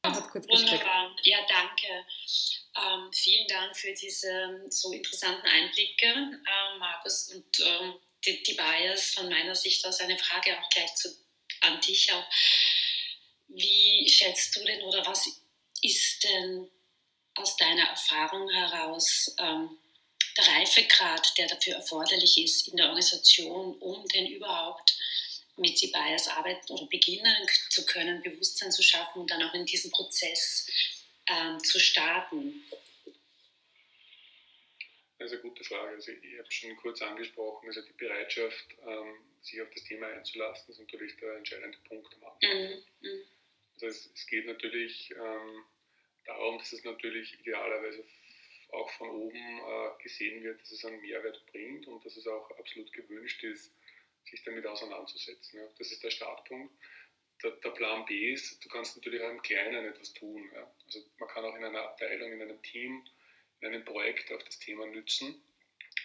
Hat 0.04 0.30
kurz 0.30 0.48
Wunderbar. 0.48 1.16
Ja, 1.24 1.38
danke. 1.48 2.06
Ähm, 2.76 3.12
vielen 3.14 3.48
Dank 3.48 3.76
für 3.78 3.94
diese 3.94 4.66
so 4.70 4.92
interessanten 4.92 5.48
Einblicke, 5.48 6.06
äh, 6.06 6.78
Markus. 6.78 7.32
Und 7.34 7.60
ähm, 7.60 7.94
die, 8.26 8.44
die 8.44 8.54
Bias 8.54 9.12
von 9.16 9.30
meiner 9.30 9.56
Sicht 9.56 9.86
aus 9.86 10.00
eine 10.02 10.18
Frage 10.18 10.58
auch 10.60 10.70
gleich 10.70 10.94
zu, 10.96 11.10
an 11.62 11.80
dich 11.82 12.12
auch. 12.12 12.26
Wie 13.48 14.10
schätzt 14.10 14.56
du 14.56 14.64
denn 14.66 14.82
oder 14.82 15.06
was 15.06 15.28
ist 15.82 16.24
denn 16.24 16.70
aus 17.36 17.56
deiner 17.58 17.88
Erfahrung 17.90 18.50
heraus 18.50 19.34
ähm, 19.40 19.78
der 20.38 20.48
Reifegrad, 20.48 21.38
der 21.38 21.48
dafür 21.48 21.76
erforderlich 21.76 22.44
ist 22.44 22.68
in 22.68 22.78
der 22.78 22.88
Organisation, 22.88 23.78
um 23.80 24.08
denn 24.10 24.28
überhaupt 24.28 24.98
mit 25.58 25.82
die 25.82 25.88
Bias 25.88 26.28
arbeiten 26.28 26.74
oder 26.74 26.86
beginnen 26.88 27.48
zu 27.70 27.86
können, 27.86 28.22
Bewusstsein 28.22 28.72
zu 28.72 28.82
schaffen 28.82 29.22
und 29.22 29.32
dann 29.32 29.44
auch 29.44 29.54
in 29.54 29.66
diesem 29.66 29.92
Prozess 29.92 30.68
ähm, 31.28 31.60
zu 31.64 31.80
starten? 31.80 32.64
Das 35.20 35.32
ist 35.32 35.40
eine 35.40 35.50
gute 35.50 35.64
Frage. 35.64 35.96
Also 35.96 36.12
ich 36.12 36.38
habe 36.38 36.52
schon 36.52 36.76
kurz 36.78 37.02
angesprochen, 37.02 37.68
also 37.68 37.82
die 37.82 37.94
Bereitschaft, 37.94 38.76
ähm, 38.86 39.16
sich 39.42 39.62
auf 39.62 39.70
das 39.74 39.84
Thema 39.84 40.08
einzulassen, 40.08 40.72
ist 40.72 40.80
natürlich 40.80 41.16
der 41.18 41.36
entscheidende 41.38 41.78
Punkt 41.88 42.14
am 42.16 42.24
Anfang. 42.26 42.60
Mhm. 42.60 42.84
mhm. 43.02 43.24
Also 43.76 43.88
es, 43.88 44.12
es, 44.14 44.28
geht 44.28 44.46
natürlich 44.46 45.12
ähm, 45.12 45.66
darum, 46.26 46.58
dass 46.60 46.74
es 46.74 46.84
natürlich 46.84 47.40
idealerweise 47.40 48.04
auch 48.72 48.90
von 48.92 49.10
oben 49.10 49.60
äh, 49.60 50.04
gesehen 50.04 50.44
wird, 50.44 50.62
dass 50.62 50.72
es 50.72 50.86
einen 50.86 51.02
Mehrwert 51.02 51.44
bringt 51.48 51.88
und 51.88 52.06
dass 52.06 52.18
es 52.18 52.28
auch 52.28 52.52
absolut 52.58 52.92
gewünscht 52.94 53.44
ist, 53.44 53.72
sich 54.30 54.44
damit 54.44 54.66
auseinanderzusetzen. 54.66 55.60
Ja. 55.60 55.68
Das 55.78 55.92
ist 55.92 56.04
der 56.04 56.12
Startpunkt. 56.12 56.74
Der, 57.44 57.52
der, 57.52 57.72
Plan 57.72 58.06
B 58.06 58.34
ist, 58.34 58.64
du 58.64 58.70
kannst 58.70 58.96
natürlich 58.96 59.22
auch 59.22 59.30
im 59.30 59.42
Kleinen 59.42 59.86
etwas 59.86 60.14
tun. 60.14 60.50
Ja. 60.54 60.74
Also 60.86 61.04
man 61.18 61.30
kann 61.30 61.44
auch 61.46 61.56
in 61.56 61.64
einer 61.64 61.82
Abteilung, 61.82 62.32
in 62.32 62.42
einem 62.42 62.62
Team, 62.62 63.06
in 63.60 63.68
einem 63.68 63.84
Projekt 63.84 64.32
auf 64.32 64.44
das 64.44 64.60
Thema 64.60 64.86
nützen. 64.88 65.42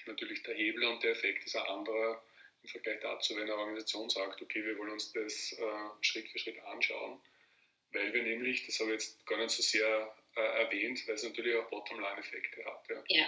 Natürlich 0.06 0.42
der 0.42 0.54
Hebel 0.54 0.84
und 0.84 1.02
der 1.02 1.12
Effekt 1.12 1.44
ist 1.44 1.56
ein 1.56 1.66
anderer 1.66 2.22
im 2.62 2.68
Vergleich 2.68 3.00
dazu, 3.00 3.36
wenn 3.36 3.44
eine 3.44 3.56
Organisation 3.56 4.10
sagt, 4.10 4.42
okay, 4.42 4.64
wir 4.64 4.76
wollen 4.78 4.90
uns 4.90 5.12
das 5.12 5.52
äh, 5.52 5.64
Schritt 6.00 6.28
für 6.28 6.38
Schritt 6.38 6.58
anschauen, 6.64 7.20
weil 7.92 8.12
wir 8.12 8.22
nämlich, 8.22 8.66
das 8.66 8.80
habe 8.80 8.90
ich 8.90 8.94
jetzt 8.94 9.26
gar 9.26 9.38
nicht 9.38 9.50
so 9.50 9.62
sehr 9.62 10.14
äh, 10.36 10.40
erwähnt, 10.40 11.06
weil 11.06 11.14
es 11.14 11.22
natürlich 11.22 11.54
auch 11.56 11.68
Bottom-line-Effekte 11.70 12.64
hat. 12.64 12.88
Ja. 12.88 13.04
ja. 13.08 13.26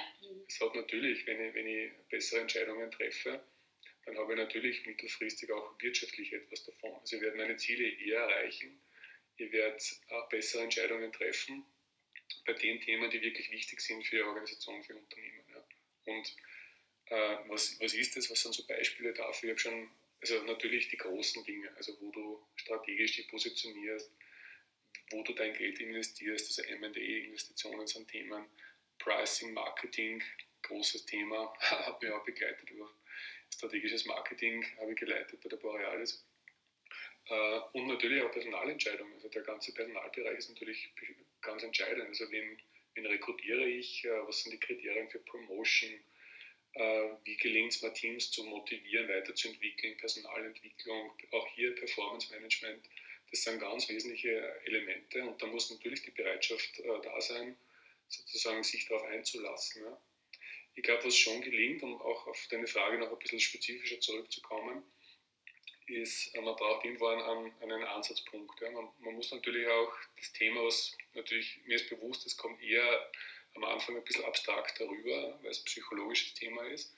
Es 0.49 0.61
hat 0.61 0.74
natürlich, 0.74 1.26
wenn 1.26 1.41
ich, 1.41 1.55
wenn 1.55 1.66
ich 1.66 1.93
bessere 2.09 2.41
Entscheidungen 2.41 2.91
treffe, 2.91 3.41
dann 4.11 4.19
habe 4.19 4.33
ich 4.33 4.39
natürlich 4.39 4.87
mittelfristig 4.87 5.51
auch 5.53 5.81
wirtschaftlich 5.81 6.33
etwas 6.33 6.65
davon. 6.65 6.95
Also 7.01 7.17
ich 7.17 7.23
werde 7.23 7.37
meine 7.37 7.57
Ziele 7.57 7.89
eher 7.89 8.21
erreichen, 8.21 8.81
ich 9.37 9.53
werde 9.53 9.79
auch 10.09 10.29
bessere 10.29 10.65
Entscheidungen 10.65 11.13
treffen 11.13 11.65
bei 12.45 12.53
den 12.55 12.81
Themen, 12.81 13.11
die 13.11 13.23
wirklich 13.23 13.51
wichtig 13.51 13.81
sind 13.81 14.05
für 14.05 14.17
die 14.17 14.23
Organisation, 14.23 14.83
für 14.83 14.97
Unternehmen. 14.97 15.45
Ja. 15.49 15.65
Und 16.07 16.37
äh, 17.07 17.37
was, 17.49 17.81
was 17.81 17.95
ist 17.95 18.17
das, 18.17 18.31
was 18.31 18.43
sind 18.43 18.55
so 18.55 18.67
Beispiele 18.67 19.13
dafür? 19.15 19.51
Ich 19.51 19.53
habe 19.53 19.61
schon, 19.61 19.91
also 20.21 20.43
natürlich 20.43 20.89
die 20.89 20.97
großen 20.97 21.45
Dinge, 21.45 21.75
also 21.77 21.97
wo 22.01 22.11
du 22.11 22.47
strategisch 22.57 23.17
dich 23.17 23.29
positionierst, 23.29 24.13
wo 25.11 25.23
du 25.23 25.33
dein 25.35 25.55
Geld 25.55 25.79
investierst, 25.81 26.47
also 26.49 26.63
M&A-Investitionen 26.63 27.87
sind 27.87 28.09
Themen, 28.09 28.47
Pricing, 28.99 29.55
Marketing, 29.55 30.23
großes 30.63 31.07
Thema, 31.07 31.55
habe 31.61 32.07
ich 32.07 32.13
auch 32.13 32.25
begleitet 32.25 32.69
über 32.71 32.93
strategisches 33.51 34.07
Marketing, 34.07 34.65
habe 34.79 34.93
ich 34.93 34.99
geleitet 34.99 35.41
bei 35.41 35.49
der 35.49 35.57
Borealis. 35.57 36.25
Äh, 37.31 37.61
und 37.73 37.87
natürlich 37.87 38.23
auch 38.23 38.33
Personalentscheidungen. 38.33 39.15
Also 39.15 39.29
der 39.29 39.43
ganze 39.43 39.73
Personalbereich 39.73 40.39
ist 40.39 40.51
natürlich 40.51 40.93
ganz 41.41 41.63
entscheidend. 41.63 42.09
Also 42.09 42.31
wen, 42.31 42.61
wen 42.95 43.07
rekrutiere 43.07 43.67
ich, 43.67 44.05
äh, 44.05 44.27
was 44.27 44.43
sind 44.43 44.53
die 44.53 44.61
Kriterien 44.61 45.09
für 45.09 45.21
Promotion, 45.21 45.91
äh, 46.73 47.09
wie 47.25 47.37
gelingt 47.37 47.73
es 47.73 47.83
mir 47.83 47.93
Teams 47.93 48.31
zu 48.33 48.45
motivieren, 48.45 49.09
weiterzuentwickeln, 49.09 49.97
Personalentwicklung, 49.99 51.13
auch 51.31 51.47
hier 51.55 51.75
Performance 51.75 52.33
Management. 52.33 52.85
Das 53.31 53.43
sind 53.43 53.61
ganz 53.61 53.89
wesentliche 53.89 54.61
Elemente 54.65 55.23
und 55.23 55.41
da 55.41 55.47
muss 55.47 55.71
natürlich 55.71 56.03
die 56.03 56.11
Bereitschaft 56.11 56.83
da 57.05 57.21
sein, 57.21 57.57
sozusagen 58.09 58.65
sich 58.65 58.89
darauf 58.89 59.05
einzulassen. 59.05 59.85
Ich 60.81 60.85
glaube, 60.85 61.05
was 61.05 61.14
schon 61.18 61.43
gelingt, 61.43 61.83
um 61.83 62.01
auch 62.01 62.26
auf 62.26 62.47
deine 62.51 62.66
Frage 62.66 62.97
noch 62.97 63.12
ein 63.12 63.18
bisschen 63.18 63.39
spezifischer 63.39 64.01
zurückzukommen, 64.01 64.83
ist, 65.89 66.35
äh, 66.35 66.41
man 66.41 66.57
braucht 66.57 66.87
irgendwo 66.87 67.09
einen, 67.09 67.53
einen 67.61 67.85
Ansatzpunkt. 67.85 68.59
Ja. 68.62 68.70
Man, 68.70 68.89
man, 69.01 69.14
muss 69.14 69.31
natürlich 69.31 69.68
auch 69.68 69.93
das 70.16 70.33
Thema, 70.33 70.64
was 70.64 70.97
natürlich 71.12 71.61
mir 71.66 71.74
ist 71.74 71.91
bewusst, 71.91 72.24
es 72.24 72.35
kommt 72.35 72.62
eher 72.62 73.11
am 73.57 73.64
Anfang 73.64 73.95
ein 73.95 74.05
bisschen 74.05 74.24
abstrakt 74.24 74.81
darüber, 74.81 75.39
weil 75.43 75.51
es 75.51 75.61
ein 75.61 75.66
psychologisches 75.66 76.33
Thema 76.33 76.62
ist. 76.68 76.97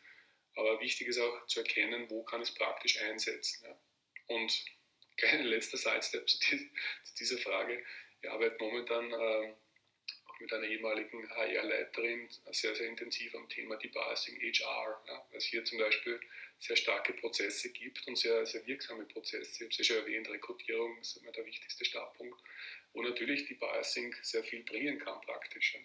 Aber 0.55 0.78
wichtig 0.78 1.09
ist 1.09 1.18
auch 1.18 1.47
zu 1.47 1.59
erkennen, 1.59 2.09
wo 2.09 2.22
kann 2.22 2.41
ich 2.41 2.51
es 2.51 2.55
praktisch 2.55 3.01
einsetzen. 3.01 3.64
Ja. 3.64 3.76
Und 4.28 4.64
kleiner 5.16 5.43
letzter 5.43 5.76
Sidestep 5.76 6.28
zu, 6.28 6.39
dieser 7.18 7.39
Frage. 7.39 7.85
Ich 8.20 8.30
arbeite 8.30 8.59
momentan 8.61 9.12
äh, 9.12 9.55
mit 10.43 10.53
einer 10.53 10.66
ehemaligen 10.66 11.28
HR-Leiterin 11.30 12.28
sehr, 12.51 12.74
sehr 12.74 12.88
intensiv 12.88 13.34
am 13.34 13.49
Thema 13.49 13.76
Debiasing 13.76 14.36
HR. 14.40 15.03
Ja. 15.07 15.26
Weil 15.30 15.38
es 15.38 15.45
hier 15.45 15.64
zum 15.64 15.78
Beispiel 15.78 16.20
sehr 16.59 16.76
starke 16.76 17.12
Prozesse 17.14 17.70
gibt 17.70 18.07
und 18.07 18.16
sehr, 18.16 18.45
sehr 18.45 18.66
wirksame 18.66 19.05
Prozesse. 19.05 19.51
Ich 19.51 19.61
habe 19.61 19.70
es 19.70 19.78
ja 19.78 19.84
schon 19.84 19.97
erwähnt, 19.97 20.28
Rekrutierung 20.28 20.99
ist 20.99 21.16
immer 21.16 21.32
der 21.32 21.47
wichtigste 21.47 21.84
Startpunkt, 21.84 22.38
wo 22.93 23.03
natürlich 23.03 23.47
die 23.47 23.55
Biasing 23.55 24.14
sehr 24.22 24.45
viel 24.45 24.62
bringen 24.64 24.99
kann 24.99 25.20
praktisch. 25.22 25.78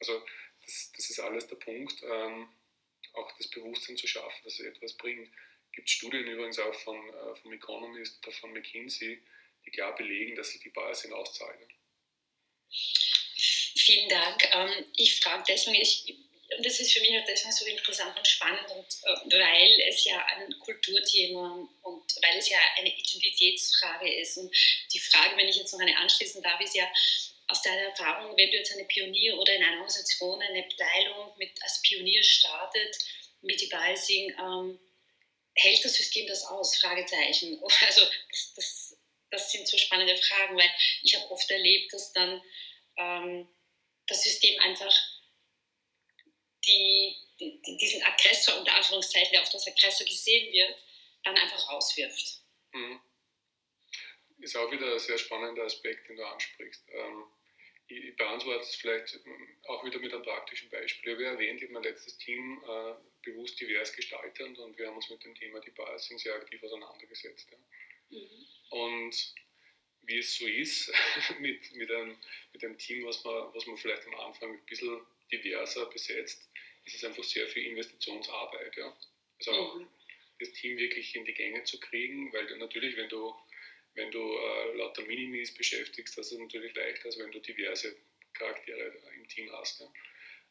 Also 0.00 0.24
das, 0.64 0.92
das 0.96 1.10
ist 1.10 1.20
alles 1.20 1.46
der 1.48 1.56
Punkt, 1.56 2.02
ähm, 2.02 2.48
auch 3.14 3.36
das 3.36 3.48
Bewusstsein 3.48 3.96
zu 3.96 4.06
schaffen, 4.06 4.44
dass 4.44 4.60
es 4.60 4.66
etwas 4.66 4.94
bringt. 4.94 5.28
Es 5.66 5.72
gibt 5.72 5.90
Studien 5.90 6.26
übrigens 6.26 6.58
auch 6.58 6.74
von, 6.80 6.96
äh, 7.08 7.36
vom 7.36 7.52
Economist 7.52 8.24
oder 8.26 8.36
von 8.36 8.52
McKinsey, 8.52 9.22
die 9.64 9.70
klar 9.70 9.94
belegen, 9.94 10.36
dass 10.36 10.50
sich 10.50 10.60
die 10.60 10.70
Biasing 10.70 11.12
auszahlen. 11.12 11.68
Vielen 13.84 14.08
Dank. 14.08 14.48
Ähm, 14.54 14.86
ich 14.96 15.20
frage 15.20 15.44
deswegen, 15.46 15.76
ich 15.76 16.16
und 16.56 16.64
das 16.64 16.80
ist 16.80 16.92
für 16.92 17.00
mich 17.00 17.18
auch 17.18 17.26
deswegen 17.26 17.52
so 17.52 17.66
interessant 17.66 18.16
und 18.16 18.26
spannend, 18.26 18.70
und, 18.70 18.86
äh, 18.86 19.38
weil 19.38 19.80
es 19.88 20.04
ja 20.04 20.24
ein 20.26 20.58
Kulturthema 20.60 21.68
und 21.82 22.16
weil 22.22 22.38
es 22.38 22.48
ja 22.48 22.58
eine 22.76 22.88
Identitätsfrage 22.88 24.10
ist. 24.20 24.38
Und 24.38 24.54
die 24.92 25.00
Frage, 25.00 25.36
wenn 25.36 25.48
ich 25.48 25.56
jetzt 25.56 25.72
noch 25.72 25.80
eine 25.80 25.96
anschließen 25.98 26.42
darf, 26.42 26.60
ist 26.60 26.74
ja 26.74 26.90
aus 27.48 27.60
deiner 27.62 27.88
Erfahrung, 27.88 28.36
wenn 28.36 28.50
du 28.50 28.56
jetzt 28.56 28.72
eine 28.72 28.84
Pionier 28.84 29.38
oder 29.38 29.54
in 29.54 29.62
einer 29.62 29.76
Organisation 29.76 30.40
eine 30.40 30.64
Abteilung 30.64 31.36
mit, 31.36 31.50
als 31.62 31.82
Pionier 31.82 32.22
startet, 32.22 32.96
mit 33.42 33.60
Devising, 33.60 34.34
ähm, 34.38 34.78
hält 35.56 35.84
das 35.84 35.94
System 35.94 36.26
das 36.26 36.44
aus? 36.44 36.78
Fragezeichen. 36.78 37.60
Also 37.86 38.02
das, 38.30 38.54
das, 38.54 38.96
das 39.30 39.52
sind 39.52 39.68
so 39.68 39.76
spannende 39.76 40.16
Fragen, 40.16 40.56
weil 40.56 40.70
ich 41.02 41.14
habe 41.16 41.30
oft 41.30 41.50
erlebt, 41.50 41.92
dass 41.92 42.12
dann 42.12 42.40
ähm, 42.96 43.48
das 44.06 44.22
System 44.22 44.60
einfach 44.60 44.94
die, 46.66 47.16
die, 47.40 47.76
diesen 47.78 48.02
Aggressor, 48.02 48.58
unter 48.58 48.74
Anführungszeichen, 48.74 49.32
der 49.32 49.42
auf 49.42 49.50
das 49.50 49.66
Aggressor 49.66 50.06
gesehen 50.06 50.52
wird, 50.52 50.76
dann 51.24 51.36
einfach 51.36 51.68
rauswirft. 51.70 52.40
Mhm. 52.72 53.00
Ist 54.38 54.56
auch 54.56 54.70
wieder 54.70 54.92
ein 54.92 54.98
sehr 54.98 55.18
spannender 55.18 55.64
Aspekt, 55.64 56.08
den 56.08 56.16
du 56.16 56.24
ansprichst. 56.24 56.84
Ähm, 56.90 57.24
ich 57.86 58.16
beantworte 58.16 58.60
es 58.60 58.76
vielleicht 58.76 59.14
ähm, 59.26 59.58
auch 59.64 59.84
wieder 59.84 59.98
mit 59.98 60.12
einem 60.12 60.22
praktischen 60.22 60.70
Beispiel. 60.70 61.12
Ich 61.12 61.18
habe 61.18 61.24
erwähnt, 61.24 61.58
ich 61.58 61.64
habe 61.64 61.74
mein 61.74 61.82
letztes 61.82 62.16
Team 62.18 62.62
äh, 62.64 62.94
bewusst 63.22 63.60
divers 63.60 63.92
gestaltet 63.92 64.58
und 64.58 64.78
wir 64.78 64.86
haben 64.86 64.96
uns 64.96 65.10
mit 65.10 65.22
dem 65.24 65.34
Thema 65.34 65.60
die 65.60 65.70
Biasing 65.70 66.18
sehr 66.18 66.34
aktiv 66.34 66.62
auseinandergesetzt. 66.62 67.50
Ja. 67.50 67.58
Mhm. 68.18 68.46
Und 68.70 69.34
wie 70.06 70.18
es 70.18 70.36
so 70.36 70.46
ist 70.46 70.92
mit, 71.40 71.74
mit, 71.74 71.90
einem, 71.90 72.16
mit 72.52 72.64
einem 72.64 72.78
Team, 72.78 73.04
was 73.04 73.24
man, 73.24 73.54
was 73.54 73.66
man 73.66 73.76
vielleicht 73.76 74.06
am 74.06 74.14
Anfang 74.16 74.52
ein 74.52 74.66
bisschen 74.66 75.00
diverser 75.32 75.86
besetzt, 75.86 76.48
ist 76.84 76.96
es 76.96 77.04
einfach 77.04 77.24
sehr 77.24 77.46
viel 77.48 77.66
Investitionsarbeit. 77.66 78.76
Ja. 78.76 78.96
Also 79.38 79.50
auch 79.52 79.74
mhm. 79.76 79.88
das 80.38 80.52
Team 80.52 80.76
wirklich 80.78 81.14
in 81.14 81.24
die 81.24 81.34
Gänge 81.34 81.64
zu 81.64 81.80
kriegen, 81.80 82.32
weil 82.32 82.56
natürlich, 82.58 82.96
wenn 82.96 83.08
du, 83.08 83.34
wenn 83.94 84.10
du 84.10 84.20
äh, 84.20 84.76
lauter 84.76 85.02
Minimis 85.02 85.54
beschäftigst, 85.54 86.16
das 86.18 86.32
ist 86.32 86.38
natürlich 86.38 86.74
leichter, 86.74 87.06
als 87.06 87.18
wenn 87.18 87.32
du 87.32 87.40
diverse 87.40 87.96
Charaktere 88.34 88.92
im 89.16 89.28
Team 89.28 89.50
hast. 89.52 89.80
Ja. 89.80 89.92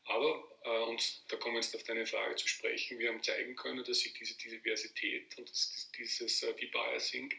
Aber, 0.06 0.58
äh, 0.64 0.90
und 0.90 1.32
da 1.32 1.38
kommen 1.38 1.56
wir 1.56 1.62
jetzt 1.62 1.76
auf 1.76 1.84
deine 1.84 2.06
Frage 2.06 2.36
zu 2.36 2.48
sprechen, 2.48 3.00
wir 3.00 3.10
haben 3.10 3.24
zeigen 3.24 3.56
können, 3.56 3.84
dass 3.84 4.00
sich 4.00 4.14
diese 4.14 4.38
Diversität 4.38 5.38
und 5.38 5.50
das, 5.50 5.92
dieses 5.98 6.44
äh, 6.44 6.54
Debiasing 6.56 7.34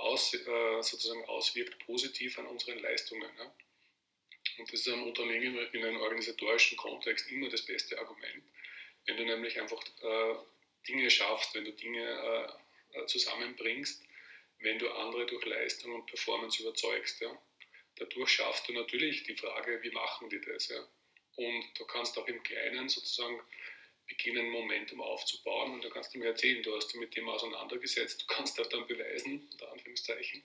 aus, 0.00 0.34
äh, 0.34 0.82
sozusagen 0.82 1.24
auswirkt 1.26 1.78
positiv 1.86 2.38
an 2.38 2.46
unseren 2.46 2.78
Leistungen. 2.78 3.30
Und 4.58 4.72
das 4.72 4.80
ist 4.80 4.88
am 4.88 5.04
Unternehmen 5.04 5.58
in 5.72 5.84
einem 5.84 6.00
organisatorischen 6.00 6.76
Kontext 6.76 7.30
immer 7.30 7.48
das 7.48 7.62
beste 7.62 7.98
Argument. 7.98 8.42
Wenn 9.06 9.16
du 9.16 9.24
nämlich 9.24 9.60
einfach 9.60 9.82
äh, 10.02 10.34
Dinge 10.88 11.10
schaffst, 11.10 11.54
wenn 11.54 11.64
du 11.64 11.72
Dinge 11.72 12.52
äh, 12.94 13.06
zusammenbringst, 13.06 14.02
wenn 14.60 14.78
du 14.78 14.90
andere 14.90 15.26
durch 15.26 15.44
Leistung 15.46 15.94
und 15.94 16.06
Performance 16.06 16.62
überzeugst. 16.62 17.24
Dadurch 17.96 18.30
schaffst 18.30 18.68
du 18.68 18.72
natürlich 18.72 19.22
die 19.24 19.36
Frage, 19.36 19.82
wie 19.82 19.90
machen 19.90 20.28
die 20.28 20.40
das? 20.40 20.70
Und 21.36 21.64
du 21.78 21.84
kannst 21.86 22.18
auch 22.18 22.26
im 22.26 22.42
Kleinen 22.42 22.88
sozusagen 22.88 23.40
beginnen, 24.10 24.50
Momentum 24.50 25.00
aufzubauen 25.00 25.72
und 25.72 25.82
du 25.82 25.88
kannst 25.88 26.14
ihm 26.14 26.22
erzählen, 26.22 26.62
du 26.62 26.76
hast 26.76 26.88
dich 26.88 27.00
mit 27.00 27.16
dem 27.16 27.28
auseinandergesetzt, 27.28 28.22
du 28.22 28.26
kannst 28.26 28.60
auch 28.60 28.66
dann 28.66 28.86
beweisen, 28.86 29.48
unter 29.52 29.72
Anführungszeichen, 29.72 30.42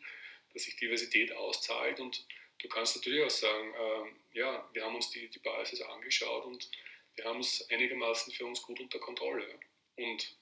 dass 0.53 0.63
sich 0.63 0.77
Diversität 0.77 1.33
auszahlt 1.33 1.99
und 1.99 2.25
Du 2.59 2.69
kannst 2.69 2.95
natürlich 2.95 3.23
auch 3.23 3.29
sagen, 3.29 3.73
äh, 3.73 4.39
ja, 4.39 4.67
wir 4.73 4.83
haben 4.83 4.95
uns 4.95 5.09
die, 5.11 5.27
die 5.29 5.39
Basis 5.39 5.81
angeschaut 5.81 6.45
und 6.45 6.69
wir 7.15 7.25
haben 7.25 7.39
es 7.39 7.69
einigermaßen 7.69 8.33
für 8.33 8.45
uns 8.45 8.61
gut 8.61 8.79
unter 8.79 8.99
Kontrolle. 8.99 9.59
Und 9.97 10.35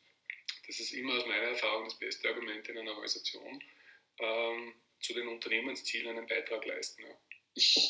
das 0.67 0.80
ist 0.80 0.93
immer 0.93 1.15
aus 1.15 1.26
meiner 1.26 1.47
Erfahrung 1.47 1.86
das 1.86 1.99
beste 1.99 2.30
Argument 2.30 2.67
in 2.69 2.78
einer 2.78 2.91
Organisation, 2.91 3.63
ähm, 4.19 4.74
zu 5.01 5.13
den 5.13 5.28
Unternehmenszielen 5.28 6.17
einen 6.17 6.28
Beitrag 6.28 6.65
leisten. 6.65 7.03
Ja. 7.03 7.17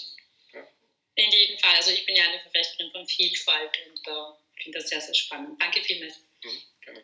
Ja. 0.54 0.68
In 1.16 1.32
jedem 1.32 1.58
Fall. 1.58 1.76
Also 1.78 1.90
ich 1.90 2.06
bin 2.06 2.16
ja 2.16 2.30
eine 2.30 2.40
Verfechterin 2.42 2.92
von 2.92 3.08
Vielfalt 3.08 3.72
und 3.88 4.08
äh, 4.08 4.43
finde 4.64 4.80
das 4.80 4.90
sehr, 4.90 5.02
sehr 5.02 5.14
spannend. 5.14 5.62
Danke 5.62 5.82
vielmals. 5.82 6.20
Mhm, 6.44 6.50
gerne. 6.82 7.04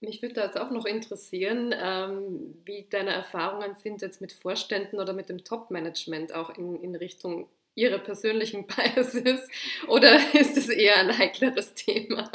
Mich 0.00 0.22
würde 0.22 0.34
da 0.34 0.44
jetzt 0.44 0.56
auch 0.56 0.70
noch 0.70 0.84
interessieren, 0.84 1.74
ähm, 1.76 2.62
wie 2.64 2.86
deine 2.88 3.10
Erfahrungen 3.10 3.74
sind 3.74 4.00
jetzt 4.00 4.20
mit 4.20 4.32
Vorständen 4.32 5.00
oder 5.00 5.12
mit 5.12 5.28
dem 5.28 5.42
Top-Management 5.42 6.32
auch 6.32 6.56
in, 6.56 6.80
in 6.82 6.94
Richtung 6.94 7.50
ihrer 7.74 7.98
persönlichen 7.98 8.66
Biases 8.68 9.48
oder 9.88 10.16
ist 10.34 10.56
es 10.56 10.68
eher 10.68 10.96
ein 10.96 11.16
heikleres 11.16 11.74
Thema? 11.74 12.30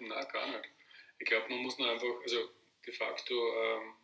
Na, 0.00 0.24
gar 0.24 0.46
nicht. 0.48 0.70
Ich 1.18 1.26
glaube, 1.26 1.48
man 1.48 1.58
muss 1.58 1.78
nur 1.78 1.90
einfach, 1.90 2.22
also 2.22 2.48
de 2.86 2.94
facto, 2.94 3.34
ähm, 3.34 3.94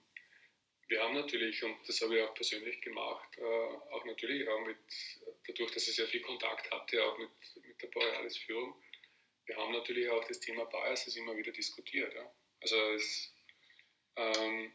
wir 0.88 1.02
haben 1.02 1.14
natürlich, 1.14 1.62
und 1.62 1.76
das 1.86 2.00
habe 2.02 2.16
ich 2.16 2.22
auch 2.22 2.34
persönlich 2.34 2.80
gemacht, 2.80 3.38
äh, 3.38 3.42
auch 3.92 4.05
natürlich 4.05 4.48
auch 4.48 4.61
mit, 4.66 4.76
dadurch, 5.46 5.70
dass 5.70 5.88
ich 5.88 5.94
sehr 5.94 6.07
viel 6.07 6.20
Kontakt 6.22 6.70
hatte, 6.70 7.05
auch 7.05 7.18
mit, 7.18 7.30
mit 7.66 7.80
der 7.80 7.86
Borealis-Führung, 7.88 8.74
wir 9.47 9.57
haben 9.57 9.72
natürlich 9.72 10.09
auch 10.09 10.24
das 10.24 10.40
Thema 10.40 10.64
Biases 10.64 11.16
immer 11.16 11.36
wieder 11.36 11.53
diskutiert. 11.53 12.14
Ja. 12.14 12.32
Also 12.61 12.76
es, 12.92 13.34
ähm, 14.16 14.72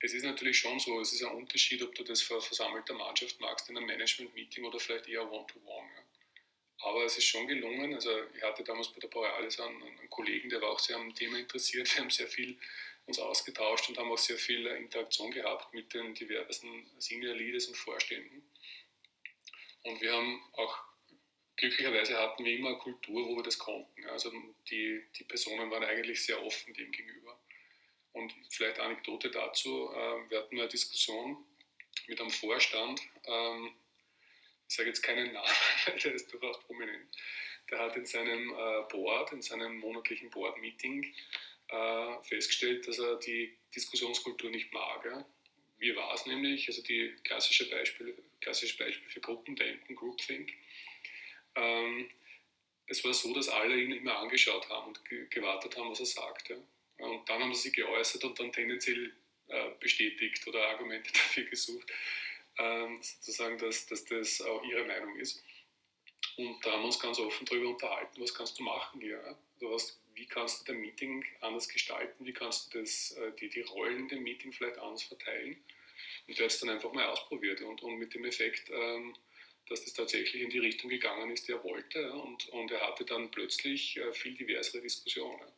es 0.00 0.14
ist 0.14 0.24
natürlich 0.24 0.58
schon 0.58 0.78
so, 0.78 1.00
es 1.00 1.12
ist 1.12 1.24
ein 1.24 1.34
Unterschied, 1.34 1.82
ob 1.82 1.94
du 1.94 2.04
das 2.04 2.22
vor 2.22 2.40
versammelter 2.40 2.94
Mannschaft 2.94 3.40
magst 3.40 3.68
in 3.68 3.76
einem 3.76 3.86
Management-Meeting 3.86 4.64
oder 4.64 4.78
vielleicht 4.78 5.08
eher 5.08 5.30
One-to-One. 5.30 5.90
Ja. 5.94 6.02
Aber 6.80 7.04
es 7.04 7.18
ist 7.18 7.24
schon 7.24 7.48
gelungen. 7.48 7.94
Also 7.94 8.10
ich 8.36 8.42
hatte 8.42 8.62
damals 8.62 8.88
bei 8.92 9.00
der 9.00 9.08
Borealis 9.08 9.58
einen, 9.58 9.82
einen, 9.82 10.10
Kollegen, 10.10 10.48
der 10.48 10.62
war 10.62 10.70
auch 10.70 10.78
sehr 10.78 10.96
am 10.96 11.14
Thema 11.14 11.38
interessiert. 11.38 11.92
Wir 11.94 12.02
haben 12.02 12.10
sehr 12.10 12.28
viel 12.28 12.58
uns 13.06 13.18
ausgetauscht 13.18 13.88
und 13.88 13.98
haben 13.98 14.12
auch 14.12 14.18
sehr 14.18 14.36
viel 14.36 14.66
Interaktion 14.66 15.30
gehabt 15.30 15.72
mit 15.72 15.92
den 15.94 16.14
diversen 16.14 16.86
Senior 16.98 17.34
Leaders 17.34 17.66
und 17.66 17.76
Vorständen. 17.76 18.42
Und 19.84 20.00
wir 20.02 20.12
haben 20.12 20.42
auch 20.52 20.78
glücklicherweise 21.58 22.16
hatten 22.16 22.44
wir 22.44 22.56
immer 22.56 22.70
eine 22.70 22.78
Kultur, 22.78 23.28
wo 23.28 23.36
wir 23.36 23.42
das 23.42 23.58
konnten. 23.58 24.04
Also 24.06 24.32
die, 24.70 25.02
die 25.16 25.24
Personen 25.24 25.70
waren 25.70 25.84
eigentlich 25.84 26.24
sehr 26.24 26.42
offen 26.42 26.72
dem 26.72 26.90
gegenüber. 26.90 27.38
Und 28.12 28.32
vielleicht 28.48 28.80
Anekdote 28.80 29.30
dazu, 29.30 29.90
äh, 29.92 30.30
wir 30.30 30.38
hatten 30.38 30.58
eine 30.58 30.68
Diskussion 30.68 31.44
mit 32.06 32.20
einem 32.20 32.30
Vorstand, 32.30 33.02
ähm, 33.26 33.72
ich 34.68 34.74
sage 34.74 34.88
jetzt 34.88 35.02
keinen 35.02 35.32
Namen, 35.32 35.48
der 36.04 36.14
ist 36.14 36.32
durchaus 36.32 36.60
prominent, 36.64 37.16
der 37.70 37.78
hat 37.78 37.96
in 37.96 38.06
seinem 38.06 38.50
äh, 38.50 38.82
Board, 38.90 39.32
in 39.32 39.42
seinem 39.42 39.78
monatlichen 39.78 40.30
Board-Meeting 40.30 41.14
äh, 41.68 42.22
festgestellt, 42.22 42.86
dass 42.86 42.98
er 42.98 43.16
die 43.16 43.56
Diskussionskultur 43.74 44.50
nicht 44.50 44.72
mag. 44.72 45.26
Wie 45.78 45.94
war 45.94 46.14
es 46.14 46.26
nämlich? 46.26 46.66
Also 46.68 46.82
die 46.82 47.14
klassische 47.24 47.68
Beispiel, 47.70 48.16
klassisches 48.40 48.76
Beispiel 48.76 49.08
für 49.08 49.20
Gruppendenken, 49.20 49.94
Groupthink. 49.94 50.52
Ähm, 51.58 52.10
es 52.86 53.04
war 53.04 53.12
so, 53.12 53.34
dass 53.34 53.48
alle 53.48 53.76
ihn 53.76 53.92
immer 53.92 54.18
angeschaut 54.18 54.68
haben 54.68 54.88
und 54.88 55.30
gewartet 55.30 55.76
haben, 55.76 55.90
was 55.90 56.00
er 56.00 56.06
sagt. 56.06 56.48
Ja. 56.48 56.56
Und 56.98 57.28
dann 57.28 57.42
haben 57.42 57.54
sie 57.54 57.62
sich 57.62 57.74
geäußert 57.74 58.24
und 58.24 58.38
dann 58.38 58.52
tendenziell 58.52 59.12
äh, 59.48 59.70
bestätigt 59.78 60.46
oder 60.46 60.66
Argumente 60.68 61.10
dafür 61.12 61.44
gesucht, 61.44 61.90
ähm, 62.58 62.98
sozusagen, 63.02 63.58
dass, 63.58 63.86
dass 63.86 64.04
das 64.04 64.40
auch 64.40 64.62
ihre 64.64 64.84
Meinung 64.84 65.16
ist. 65.16 65.42
Und 66.36 66.64
da 66.64 66.72
haben 66.72 66.82
wir 66.82 66.86
uns 66.86 67.00
ganz 67.00 67.18
offen 67.18 67.46
darüber 67.46 67.70
unterhalten, 67.70 68.20
was 68.20 68.34
kannst 68.34 68.58
du 68.58 68.62
machen 68.62 69.00
hier. 69.00 69.22
Also 69.54 69.70
was, 69.70 70.00
wie 70.14 70.26
kannst 70.26 70.60
du 70.60 70.72
dein 70.72 70.80
Meeting 70.80 71.24
anders 71.40 71.68
gestalten, 71.68 72.24
wie 72.24 72.32
kannst 72.32 72.72
du 72.74 72.80
das, 72.80 73.12
äh, 73.12 73.32
die, 73.40 73.48
die 73.48 73.62
Rollen 73.62 74.08
dem 74.08 74.22
Meeting 74.22 74.52
vielleicht 74.52 74.78
anders 74.78 75.02
verteilen. 75.02 75.62
Und 76.26 76.38
der 76.38 76.44
hat 76.44 76.52
es 76.52 76.60
dann 76.60 76.70
einfach 76.70 76.92
mal 76.92 77.06
ausprobiert 77.06 77.60
und, 77.60 77.82
und 77.82 77.98
mit 77.98 78.14
dem 78.14 78.24
Effekt, 78.24 78.70
ähm, 78.70 79.16
dass 79.68 79.84
das 79.84 79.92
tatsächlich 79.92 80.42
in 80.42 80.50
die 80.50 80.58
Richtung 80.58 80.90
gegangen 80.90 81.30
ist, 81.30 81.48
die 81.48 81.52
er 81.52 81.62
wollte. 81.64 82.12
Und, 82.12 82.48
und 82.50 82.70
er 82.70 82.86
hatte 82.86 83.04
dann 83.04 83.30
plötzlich 83.30 83.96
äh, 83.96 84.12
viel 84.12 84.34
diversere 84.34 84.82
Diskussionen. 84.82 85.48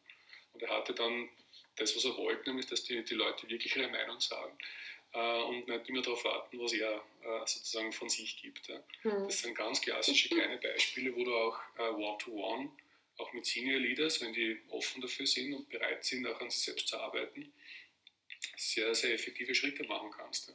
Und 0.52 0.62
er 0.62 0.70
hatte 0.70 0.94
dann 0.94 1.28
das, 1.76 1.94
was 1.96 2.04
er 2.04 2.16
wollte, 2.16 2.50
nämlich, 2.50 2.66
dass 2.66 2.84
die, 2.84 3.02
die 3.04 3.14
Leute 3.14 3.48
wirklich 3.48 3.74
ihre 3.76 3.88
Meinung 3.88 4.20
sagen 4.20 4.56
äh, 5.12 5.42
und 5.42 5.68
nicht 5.68 5.88
immer 5.88 6.02
darauf 6.02 6.24
warten, 6.24 6.58
was 6.58 6.72
er 6.72 6.96
äh, 7.22 7.46
sozusagen 7.46 7.92
von 7.92 8.08
sich 8.08 8.40
gibt. 8.40 8.68
Ja. 8.68 8.82
Mhm. 9.04 9.24
Das 9.24 9.40
sind 9.40 9.54
ganz 9.54 9.80
klassische 9.80 10.28
kleine 10.28 10.58
Beispiele, 10.58 11.14
wo 11.14 11.24
du 11.24 11.34
auch 11.34 11.58
äh, 11.78 11.82
One-to-One, 11.82 12.64
-one, 12.64 12.70
auch 13.18 13.32
mit 13.32 13.46
Senior 13.46 13.80
Leaders, 13.80 14.20
wenn 14.20 14.32
die 14.32 14.58
offen 14.68 15.00
dafür 15.00 15.26
sind 15.26 15.52
und 15.52 15.68
bereit 15.68 16.04
sind, 16.04 16.26
auch 16.26 16.40
an 16.40 16.50
sich 16.50 16.62
selbst 16.62 16.88
zu 16.88 16.98
arbeiten, 16.98 17.52
sehr, 18.56 18.94
sehr 18.94 19.14
effektive 19.14 19.54
Schritte 19.54 19.84
machen 19.84 20.10
kannst. 20.10 20.48
Ja. 20.48 20.54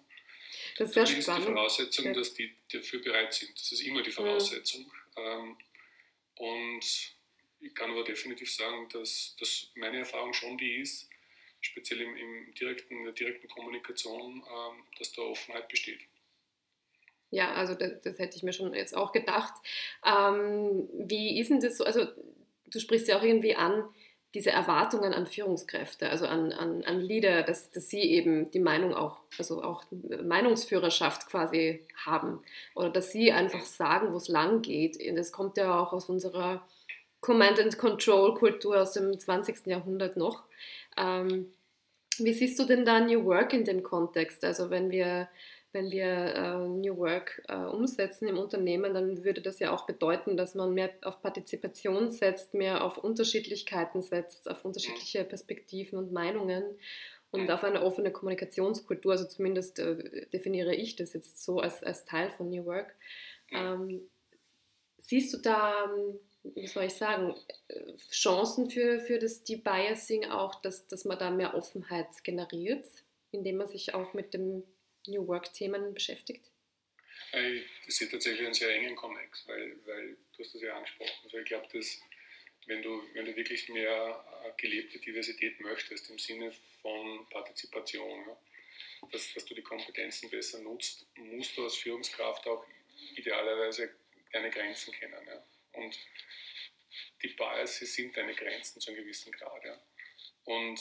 Das 0.77 0.89
ist 0.89 0.93
sehr 0.93 1.05
spannend. 1.05 1.19
ist 1.19 1.47
die 1.47 1.53
Voraussetzung, 1.53 2.13
dass 2.13 2.33
die 2.33 2.55
dafür 2.71 3.01
bereit 3.01 3.33
sind. 3.33 3.53
Das 3.53 3.71
ist 3.71 3.81
immer 3.81 4.01
die. 4.01 4.11
Voraussetzung. 4.11 4.85
Mhm. 5.17 5.57
Und 6.37 7.15
ich 7.61 7.73
kann 7.73 7.91
aber 7.91 8.03
definitiv 8.03 8.53
sagen, 8.53 8.87
dass, 8.89 9.35
dass 9.39 9.71
meine 9.75 9.99
Erfahrung 9.99 10.33
schon 10.33 10.57
die 10.57 10.81
ist, 10.81 11.09
speziell 11.61 12.01
im, 12.01 12.15
im 12.15 12.53
direkten, 12.53 12.97
in 12.97 13.03
der 13.05 13.13
direkten 13.13 13.47
Kommunikation, 13.47 14.43
ähm, 14.43 14.83
dass 14.99 15.13
da 15.13 15.21
Offenheit 15.21 15.67
besteht. 15.69 16.01
Ja, 17.31 17.53
also 17.53 17.73
das, 17.73 18.01
das, 18.01 18.19
hätte 18.19 18.37
ich 18.37 18.43
mir 18.43 18.53
schon 18.53 18.73
jetzt 18.73 18.95
auch 18.95 19.11
gedacht. 19.11 19.53
Ähm, 20.05 20.87
wie 20.93 21.39
ist 21.39 21.49
denn 21.49 21.59
das 21.59 21.77
so? 21.77 21.83
Also 21.83 22.07
du 22.67 22.79
sprichst 22.79 23.07
ja 23.07 23.17
auch 23.17 23.23
irgendwie 23.23 23.55
an, 23.55 23.89
diese 24.35 24.51
Erwartungen 24.51 25.13
an 25.13 25.27
Führungskräfte, 25.27 26.09
also 26.09 26.27
an, 26.27 26.51
an, 26.51 26.83
an 26.83 26.99
Leader, 26.99 27.41
dass, 27.43 27.71
dass 27.71 27.89
sie 27.89 28.01
eben 28.01 28.51
die 28.51 28.59
Meinung 28.59 28.93
auch, 28.93 29.19
also 29.37 29.63
auch 29.63 29.83
Meinungsführerschaft 30.23 31.27
quasi 31.27 31.87
haben 32.05 32.43
oder 32.75 32.89
dass 32.89 33.11
sie 33.13 33.31
einfach 33.31 33.63
sagen, 33.63 34.11
wo 34.11 34.17
es 34.17 34.27
lang 34.27 34.61
geht. 34.61 34.99
Das 35.17 35.31
kommt 35.31 35.55
ja 35.55 35.79
auch 35.79 35.93
aus 35.93 36.09
unserer 36.09 36.61
Command-and-Control-Kultur 37.21 38.81
aus 38.81 38.91
dem 38.91 39.17
20. 39.17 39.67
Jahrhundert 39.67 40.17
noch. 40.17 40.43
Ähm, 40.97 41.53
wie 42.17 42.33
siehst 42.33 42.59
du 42.59 42.65
denn 42.65 42.85
da 42.85 42.99
New 42.99 43.25
Work 43.25 43.53
in 43.53 43.63
dem 43.63 43.83
Kontext? 43.83 44.43
Also 44.43 44.69
wenn 44.69 44.91
wir, 44.91 45.29
wenn 45.75 45.91
wir 45.91 46.05
äh, 46.05 46.67
New 46.67 46.97
Work 46.97 47.43
äh, 47.49 47.55
umsetzen 47.55 48.27
im 48.27 48.39
Unternehmen, 48.39 48.93
dann 48.93 49.23
würde 49.23 49.41
das 49.41 49.59
ja 49.59 49.71
auch 49.71 49.85
bedeuten, 49.85 50.37
dass 50.37 50.55
man 50.55 50.73
mehr 50.73 50.89
auf 51.03 51.21
Partizipation 51.21 52.11
setzt, 52.11 52.53
mehr 52.53 52.83
auf 52.83 52.97
Unterschiedlichkeiten 52.97 54.01
setzt, 54.01 54.49
auf 54.49 54.63
unterschiedliche 54.63 55.25
Perspektiven 55.25 55.99
und 55.99 56.13
Meinungen 56.13 56.63
und 57.31 57.51
auf 57.51 57.65
eine 57.65 57.83
offene 57.83 58.09
Kommunikationskultur. 58.09 59.11
Also 59.11 59.25
zumindest 59.25 59.79
äh, 59.79 60.27
definiere 60.31 60.73
ich 60.73 60.95
das 60.95 61.13
jetzt 61.13 61.43
so 61.43 61.59
als, 61.59 61.83
als 61.83 62.05
Teil 62.05 62.31
von 62.31 62.47
New 62.47 62.65
Work. 62.65 62.95
Ähm, 63.51 64.01
siehst 64.97 65.33
du 65.33 65.37
da 65.37 65.91
wie 66.53 66.67
soll 66.67 66.83
ich 66.83 66.93
sagen, 66.93 67.33
Chancen 68.11 68.69
für, 68.69 68.99
für 68.99 69.17
das 69.17 69.43
Debiasing 69.43 70.25
auch, 70.25 70.53
dass, 70.61 70.87
dass 70.87 71.03
man 71.03 71.17
da 71.17 71.31
mehr 71.31 71.55
Offenheit 71.55 72.23
generiert, 72.23 72.85
indem 73.31 73.57
man 73.57 73.67
sich 73.67 73.95
auch 73.95 74.13
mit 74.13 74.35
dem 74.35 74.63
New 75.07 75.27
Work-Themen 75.27 75.93
beschäftigt? 75.93 76.45
Ich 77.87 77.95
sehe 77.95 78.09
tatsächlich 78.09 78.45
einen 78.45 78.53
sehr 78.53 78.73
engen 78.73 78.95
Konnex, 78.95 79.47
weil, 79.47 79.75
weil 79.85 80.15
du 80.35 80.43
hast 80.43 80.55
das 80.55 80.61
ja 80.61 80.75
angesprochen. 80.75 81.11
Also 81.23 81.37
ich 81.37 81.45
glaube, 81.45 81.67
dass 81.73 81.99
wenn 82.67 82.81
du, 82.81 83.03
wenn 83.13 83.25
du 83.25 83.35
wirklich 83.35 83.67
mehr 83.69 84.25
äh, 84.43 84.51
gelebte 84.59 84.99
Diversität 84.99 85.59
möchtest, 85.59 86.09
im 86.09 86.17
Sinne 86.17 86.51
von 86.81 87.27
Partizipation, 87.29 88.25
ja, 88.27 88.37
dass, 89.11 89.33
dass 89.33 89.45
du 89.45 89.53
die 89.53 89.61
Kompetenzen 89.61 90.29
besser 90.29 90.59
nutzt, 90.59 91.05
musst 91.15 91.55
du 91.57 91.63
als 91.63 91.75
Führungskraft 91.75 92.47
auch 92.47 92.65
idealerweise 93.15 93.93
deine 94.31 94.49
Grenzen 94.49 94.93
kennen. 94.93 95.27
Ja. 95.27 95.45
Und 95.73 95.97
die 97.21 97.27
Biases 97.29 97.93
sind 97.93 98.15
deine 98.15 98.33
Grenzen 98.33 98.79
zu 98.79 98.91
einem 98.91 99.01
gewissen 99.01 99.31
Grad. 99.31 99.63
Ja. 99.63 99.79
Und 100.45 100.79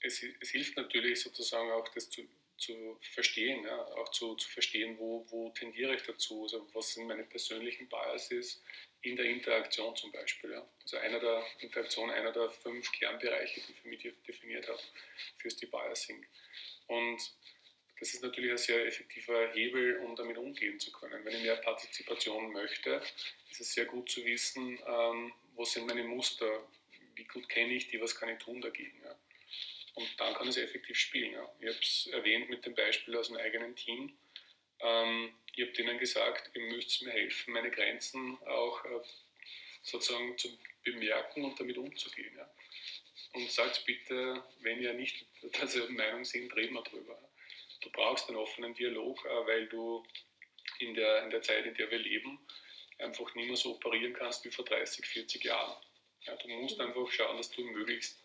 es, 0.00 0.22
es, 0.40 0.50
hilft 0.50 0.76
natürlich 0.76 1.20
sozusagen 1.20 1.70
auch, 1.70 1.88
das 1.88 2.08
zu, 2.08 2.26
zu 2.58 2.98
verstehen, 3.12 3.64
ja, 3.64 3.84
auch 3.96 4.10
zu, 4.10 4.34
zu 4.34 4.48
verstehen, 4.48 4.98
wo, 4.98 5.24
wo 5.30 5.50
tendiere 5.50 5.94
ich 5.94 6.02
dazu, 6.02 6.42
also 6.42 6.66
was 6.74 6.94
sind 6.94 7.06
meine 7.06 7.24
persönlichen 7.24 7.88
Biases 7.88 8.62
in 9.02 9.16
der 9.16 9.26
Interaktion 9.26 9.94
zum 9.96 10.10
Beispiel. 10.12 10.52
Ja. 10.52 10.68
Also 10.82 10.96
einer 10.98 11.20
der 11.20 11.44
Interaktion, 11.60 12.10
einer 12.10 12.32
der 12.32 12.50
fünf 12.50 12.90
Kernbereiche, 12.92 13.60
die 13.60 13.72
ich 13.72 13.78
für 13.80 13.88
mich 13.88 14.14
definiert 14.26 14.68
habe, 14.68 14.80
fürs 15.38 15.56
Debiasing. 15.56 16.26
Und 16.88 17.20
das 18.00 18.14
ist 18.14 18.22
natürlich 18.22 18.50
ein 18.50 18.58
sehr 18.58 18.86
effektiver 18.86 19.52
Hebel, 19.52 19.98
um 19.98 20.14
damit 20.14 20.38
umgehen 20.38 20.78
zu 20.78 20.92
können. 20.92 21.24
Wenn 21.24 21.36
ich 21.36 21.42
mehr 21.42 21.56
Partizipation 21.56 22.52
möchte, 22.52 23.02
ist 23.50 23.60
es 23.60 23.72
sehr 23.72 23.86
gut 23.86 24.10
zu 24.10 24.24
wissen, 24.24 24.78
ähm, 24.86 25.32
wo 25.54 25.64
sind 25.64 25.86
meine 25.86 26.04
Muster, 26.04 26.66
wie 27.14 27.24
gut 27.24 27.48
kenne 27.48 27.74
ich 27.74 27.88
die, 27.88 28.00
was 28.00 28.14
kann 28.14 28.28
ich 28.28 28.38
tun 28.38 28.60
dagegen. 28.60 29.00
Ja. 29.02 29.16
Und 29.98 30.08
dann 30.16 30.32
kann 30.34 30.46
es 30.46 30.56
effektiv 30.56 30.96
spielen. 30.96 31.32
Ja. 31.32 31.52
Ich 31.58 31.66
habe 31.66 31.78
es 31.82 32.06
erwähnt 32.12 32.48
mit 32.48 32.64
dem 32.64 32.72
Beispiel 32.72 33.16
aus 33.16 33.26
dem 33.26 33.36
eigenen 33.36 33.74
Team. 33.74 34.16
Ähm, 34.78 35.34
ich 35.56 35.62
habe 35.62 35.72
denen 35.72 35.98
gesagt, 35.98 36.54
ihr 36.54 36.62
müsst 36.62 37.02
mir 37.02 37.10
helfen, 37.10 37.52
meine 37.52 37.72
Grenzen 37.72 38.38
auch 38.46 38.84
äh, 38.84 39.00
sozusagen 39.82 40.38
zu 40.38 40.56
bemerken 40.84 41.44
und 41.44 41.58
damit 41.58 41.76
umzugehen. 41.76 42.32
Ja. 42.36 42.48
Und 43.32 43.50
sagt 43.50 43.84
bitte, 43.86 44.44
wenn 44.60 44.80
ihr 44.80 44.92
nicht 44.92 45.26
derselben 45.60 45.96
Meinung 45.96 46.24
sind, 46.24 46.54
reden 46.54 46.74
wir 46.74 46.82
drüber. 46.82 47.18
Du 47.80 47.90
brauchst 47.90 48.28
einen 48.28 48.38
offenen 48.38 48.74
Dialog, 48.74 49.24
äh, 49.24 49.46
weil 49.48 49.66
du 49.66 50.06
in 50.78 50.94
der, 50.94 51.24
in 51.24 51.30
der 51.30 51.42
Zeit, 51.42 51.66
in 51.66 51.74
der 51.74 51.90
wir 51.90 51.98
leben, 51.98 52.38
einfach 52.98 53.34
nicht 53.34 53.48
mehr 53.48 53.56
so 53.56 53.74
operieren 53.74 54.12
kannst 54.12 54.44
wie 54.44 54.52
vor 54.52 54.64
30, 54.64 55.04
40 55.04 55.42
Jahren. 55.42 55.74
Ja, 56.22 56.36
du 56.36 56.46
musst 56.50 56.78
einfach 56.80 57.10
schauen, 57.10 57.36
dass 57.36 57.50
du 57.50 57.64
möglichst 57.64 58.22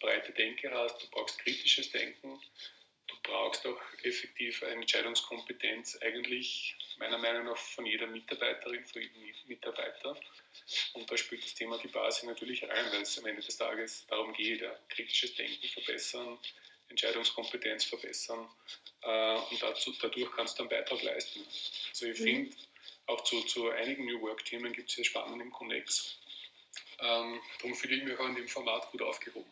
breite 0.00 0.32
Denke 0.32 0.70
hast, 0.70 1.02
du 1.02 1.06
brauchst 1.10 1.38
kritisches 1.38 1.90
Denken, 1.90 2.40
du 3.08 3.16
brauchst 3.22 3.66
auch 3.66 3.80
effektiv 4.02 4.62
eine 4.62 4.82
Entscheidungskompetenz, 4.82 5.98
eigentlich 6.02 6.76
meiner 6.98 7.18
Meinung 7.18 7.46
nach 7.46 7.56
von 7.56 7.86
jeder 7.86 8.06
Mitarbeiterin, 8.06 8.84
von 8.84 9.02
jedem 9.02 9.46
Mitarbeiter. 9.46 10.18
Und 10.94 11.10
da 11.10 11.16
spielt 11.16 11.44
das 11.44 11.54
Thema 11.54 11.78
die 11.78 11.88
Basis 11.88 12.24
natürlich 12.24 12.62
rein, 12.62 12.92
weil 12.92 13.02
es 13.02 13.18
am 13.18 13.26
Ende 13.26 13.42
des 13.42 13.56
Tages 13.56 14.06
darum 14.08 14.32
geht, 14.34 14.60
ja, 14.60 14.78
kritisches 14.88 15.34
Denken 15.34 15.68
verbessern, 15.68 16.38
Entscheidungskompetenz 16.88 17.84
verbessern 17.84 18.48
äh, 19.02 19.36
und 19.50 19.62
dazu, 19.62 19.94
dadurch 20.00 20.30
kannst 20.32 20.58
du 20.58 20.62
einen 20.62 20.70
Beitrag 20.70 21.02
leisten. 21.02 21.40
Also 21.90 22.06
ich 22.06 22.18
mhm. 22.20 22.24
finde, 22.24 22.56
auch 23.06 23.24
zu, 23.24 23.40
zu 23.42 23.70
einigen 23.70 24.06
New 24.06 24.20
Work-Themen 24.20 24.72
gibt 24.72 24.90
es 24.90 24.96
sehr 24.96 25.04
spannend 25.04 25.42
im 25.42 25.50
Connex. 25.50 26.18
Ähm, 27.02 27.40
darum 27.60 27.74
fühle 27.74 27.96
ich 27.96 28.04
mich 28.04 28.18
auch 28.18 28.28
in 28.28 28.36
dem 28.36 28.48
Format 28.48 28.90
gut 28.92 29.02
aufgehoben. 29.02 29.50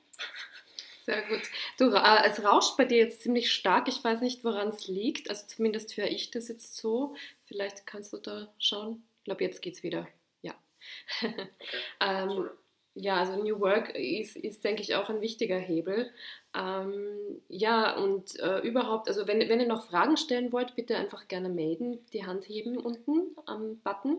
Sehr 1.05 1.22
gut. 1.22 1.42
Du, 1.78 1.90
äh, 1.92 2.26
es 2.26 2.44
rauscht 2.44 2.76
bei 2.76 2.84
dir 2.84 2.98
jetzt 2.98 3.22
ziemlich 3.22 3.53
stark. 3.53 3.88
Ich 3.88 4.03
weiß 4.03 4.20
nicht, 4.20 4.44
woran 4.44 4.68
es 4.68 4.86
liegt. 4.86 5.28
Also 5.28 5.46
zumindest 5.46 5.96
höre 5.96 6.09
ich 6.09 6.30
das 6.30 6.48
jetzt 6.48 6.76
so. 6.76 7.14
Vielleicht 7.46 7.86
kannst 7.86 8.12
du 8.12 8.18
da 8.18 8.53
schauen. 8.59 9.03
Ich 9.18 9.24
glaube, 9.24 9.42
jetzt 9.42 9.62
geht 9.62 9.74
es 9.74 9.82
wieder. 9.82 10.07
Ja. 10.42 10.55
Okay. 11.20 11.48
ähm, 12.01 12.51
ja, 12.94 13.16
also 13.16 13.36
New 13.42 13.61
Work 13.61 13.94
ist, 13.94 14.36
ist, 14.36 14.64
denke 14.64 14.82
ich, 14.82 14.94
auch 14.94 15.09
ein 15.09 15.20
wichtiger 15.20 15.59
Hebel. 15.59 16.11
Ähm, 16.57 17.40
ja, 17.48 17.96
und 17.96 18.38
äh, 18.40 18.59
überhaupt, 18.61 19.09
also 19.09 19.26
wenn, 19.28 19.40
wenn 19.48 19.61
ihr 19.61 19.68
noch 19.68 19.86
Fragen 19.86 20.16
stellen 20.16 20.53
wollt, 20.53 20.74
bitte 20.74 20.96
einfach 20.96 21.28
gerne 21.28 21.48
melden, 21.48 22.05
die 22.12 22.26
Hand 22.26 22.48
heben 22.48 22.76
unten 22.76 23.36
am 23.46 23.78
Button. 23.78 24.18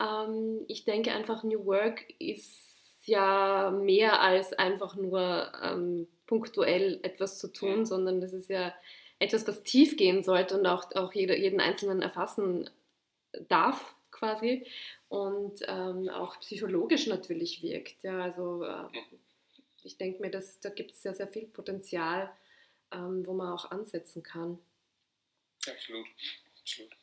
Ähm, 0.00 0.64
ich 0.68 0.84
denke 0.84 1.12
einfach, 1.12 1.44
New 1.44 1.64
Work 1.66 2.12
ist 2.18 3.06
ja 3.06 3.70
mehr 3.70 4.20
als 4.20 4.52
einfach 4.52 4.96
nur 4.96 5.52
ähm, 5.62 6.08
punktuell 6.26 7.00
etwas 7.02 7.38
zu 7.38 7.52
tun, 7.52 7.84
sondern 7.86 8.20
das 8.20 8.32
ist 8.32 8.50
ja 8.50 8.74
etwas, 9.18 9.46
was 9.46 9.62
tief 9.62 9.96
gehen 9.96 10.22
sollte 10.22 10.58
und 10.58 10.66
auch, 10.66 10.90
auch 10.94 11.12
jeder, 11.12 11.36
jeden 11.36 11.60
Einzelnen 11.60 12.02
erfassen 12.02 12.70
darf 13.48 13.94
quasi 14.10 14.66
und 15.08 15.60
ähm, 15.66 16.08
auch 16.08 16.38
psychologisch 16.40 17.06
natürlich 17.06 17.62
wirkt. 17.62 18.02
Ja, 18.02 18.20
also 18.22 18.64
äh, 18.64 18.84
ich 19.82 19.96
denke 19.96 20.22
mir, 20.22 20.30
dass, 20.30 20.60
da 20.60 20.70
gibt 20.70 20.92
es 20.92 21.02
sehr, 21.02 21.14
sehr 21.14 21.28
viel 21.28 21.46
Potenzial, 21.46 22.30
ähm, 22.92 23.26
wo 23.26 23.32
man 23.32 23.52
auch 23.52 23.70
ansetzen 23.70 24.22
kann. 24.22 24.58
Absolut, 25.66 26.06
absolut. 26.60 26.99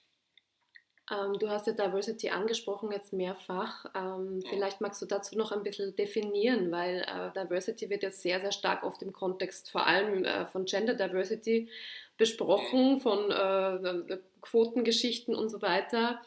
Ähm, 1.09 1.39
du 1.39 1.49
hast 1.49 1.67
ja 1.67 1.73
Diversity 1.73 2.29
angesprochen 2.29 2.91
jetzt 2.91 3.13
mehrfach. 3.13 3.85
Ähm, 3.95 4.41
ja. 4.41 4.49
Vielleicht 4.49 4.81
magst 4.81 5.01
du 5.01 5.05
dazu 5.05 5.37
noch 5.37 5.51
ein 5.51 5.63
bisschen 5.63 5.95
definieren, 5.95 6.71
weil 6.71 7.01
äh, 7.01 7.31
Diversity 7.39 7.89
wird 7.89 8.03
ja 8.03 8.11
sehr, 8.11 8.41
sehr 8.41 8.51
stark 8.51 8.83
oft 8.83 9.01
im 9.01 9.13
Kontext 9.13 9.71
vor 9.71 9.87
allem 9.87 10.25
äh, 10.25 10.47
von 10.47 10.65
Gender 10.65 10.95
Diversity 10.95 11.69
besprochen, 12.17 12.99
von 12.99 13.31
äh, 13.31 14.17
Quotengeschichten 14.41 15.35
und 15.35 15.49
so 15.49 15.61
weiter 15.61 16.21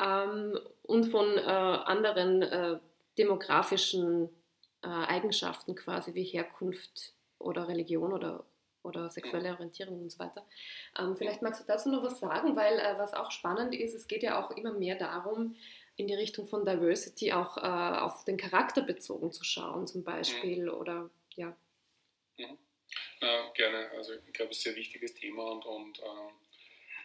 ähm, 0.00 0.58
und 0.82 1.04
von 1.04 1.26
äh, 1.36 1.40
anderen 1.40 2.42
äh, 2.42 2.78
demografischen 3.18 4.30
äh, 4.82 4.88
Eigenschaften 4.88 5.74
quasi 5.74 6.14
wie 6.14 6.24
Herkunft 6.24 7.12
oder 7.38 7.68
Religion 7.68 8.12
oder, 8.12 8.44
oder 8.82 9.10
sexuelle 9.10 9.52
Orientierung 9.52 10.00
und 10.00 10.10
so 10.10 10.18
weiter. 10.18 10.46
Ähm, 10.98 11.16
vielleicht 11.16 11.42
magst 11.42 11.60
du 11.60 11.64
dazu 11.66 11.90
noch 11.90 12.02
was 12.02 12.20
sagen, 12.20 12.56
weil 12.56 12.78
äh, 12.78 12.98
was 12.98 13.14
auch 13.14 13.30
spannend 13.30 13.74
ist, 13.74 13.94
es 13.94 14.08
geht 14.08 14.22
ja 14.22 14.42
auch 14.42 14.50
immer 14.56 14.72
mehr 14.72 14.96
darum, 14.96 15.56
in 15.96 16.06
die 16.06 16.14
Richtung 16.14 16.46
von 16.46 16.64
Diversity 16.64 17.32
auch 17.32 17.58
äh, 17.58 17.60
auf 17.60 18.24
den 18.24 18.36
Charakter 18.36 18.82
bezogen 18.82 19.32
zu 19.32 19.44
schauen, 19.44 19.86
zum 19.86 20.04
Beispiel, 20.04 20.62
mhm. 20.62 20.74
oder 20.74 21.10
ja. 21.36 21.56
Mhm. 22.38 22.58
Ja, 23.20 23.50
gerne. 23.54 23.90
Also 23.96 24.14
ich 24.14 24.32
glaube, 24.32 24.50
es 24.50 24.58
ist 24.58 24.66
ein 24.66 24.72
sehr 24.72 24.76
wichtiges 24.76 25.14
Thema 25.14 25.44
und, 25.52 25.64
und 25.64 25.98
ähm, 26.00 26.34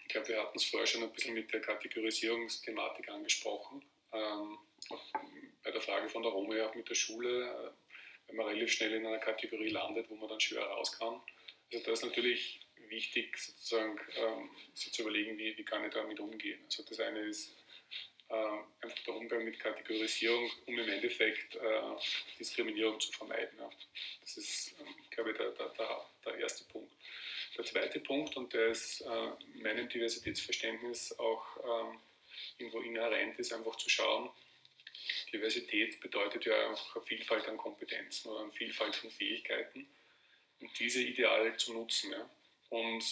ich 0.03 0.09
glaube, 0.09 0.30
wir 0.30 0.41
hatten 0.41 0.57
es 0.57 0.65
vorher 0.65 0.88
schon 0.88 1.03
ein 1.03 1.11
bisschen 1.11 1.34
mit 1.34 1.51
der 1.53 1.61
Kategorisierungsthematik 1.61 3.09
angesprochen. 3.09 3.84
Ähm, 4.13 4.57
bei 5.63 5.71
der 5.71 5.82
Frage 5.82 6.09
von 6.09 6.23
der 6.23 6.32
Roma 6.32 6.55
ja 6.55 6.69
auch 6.69 6.75
mit 6.75 6.89
der 6.89 6.95
Schule, 6.95 7.45
äh, 7.45 7.71
wenn 8.28 8.38
man 8.38 8.47
relativ 8.47 8.71
schnell 8.71 8.93
in 8.93 9.05
einer 9.05 9.19
Kategorie 9.19 9.69
landet, 9.69 10.09
wo 10.09 10.15
man 10.15 10.30
dann 10.30 10.39
schwer 10.39 10.63
raus 10.63 10.97
kann. 10.97 11.21
Also 11.72 11.86
da 11.86 11.91
ist 11.91 12.03
natürlich 12.03 12.59
wichtig, 12.89 13.38
sozusagen 13.38 13.99
ähm, 14.15 14.49
sich 14.74 14.93
zu 14.93 15.01
überlegen, 15.01 15.38
wie, 15.38 15.57
wie 15.57 15.63
kann 15.63 15.84
ich 15.86 15.93
damit 15.93 16.20
umgehen. 16.20 16.59
Also 16.65 16.84
das 16.84 16.99
eine 16.99 17.20
ist 17.20 17.51
äh, 18.30 18.34
einfach 18.82 18.99
der 19.05 19.15
Umgang 19.15 19.43
mit 19.43 19.59
Kategorisierung, 19.59 20.49
um 20.65 20.78
im 20.78 20.89
Endeffekt 20.89 21.55
äh, 21.55 21.82
Diskriminierung 22.39 22.99
zu 22.99 23.11
vermeiden. 23.11 23.57
Das 24.22 24.38
ist, 24.38 24.76
ähm, 24.80 24.95
glaube 25.09 25.32
ich, 25.32 25.38
der, 25.38 25.51
der, 25.51 26.05
der, 26.26 26.38
erste 26.38 26.63
Punkt. 26.65 26.91
Der 27.57 27.65
zweite 27.65 27.99
Punkt, 27.99 28.36
und 28.38 28.53
der 28.53 28.68
ist 28.68 29.01
äh, 29.01 29.32
meinem 29.55 29.89
Diversitätsverständnis 29.89 31.18
auch 31.20 31.45
ähm, 31.91 31.99
irgendwo 32.57 32.82
inhärent, 32.82 33.39
ist 33.39 33.53
einfach 33.53 33.76
zu 33.78 33.89
schauen, 33.89 34.30
Diversität 35.32 35.99
bedeutet 35.99 36.45
ja 36.45 36.72
auch 36.72 37.05
Vielfalt 37.05 37.47
an 37.47 37.57
Kompetenzen 37.57 38.30
oder 38.30 38.43
eine 38.43 38.51
Vielfalt 38.51 38.95
von 38.95 39.09
Fähigkeiten 39.09 39.88
diese 40.80 41.01
ideal 41.01 41.55
zu 41.58 41.74
nutzen. 41.74 42.12
Ja. 42.12 42.30
Und 42.70 43.03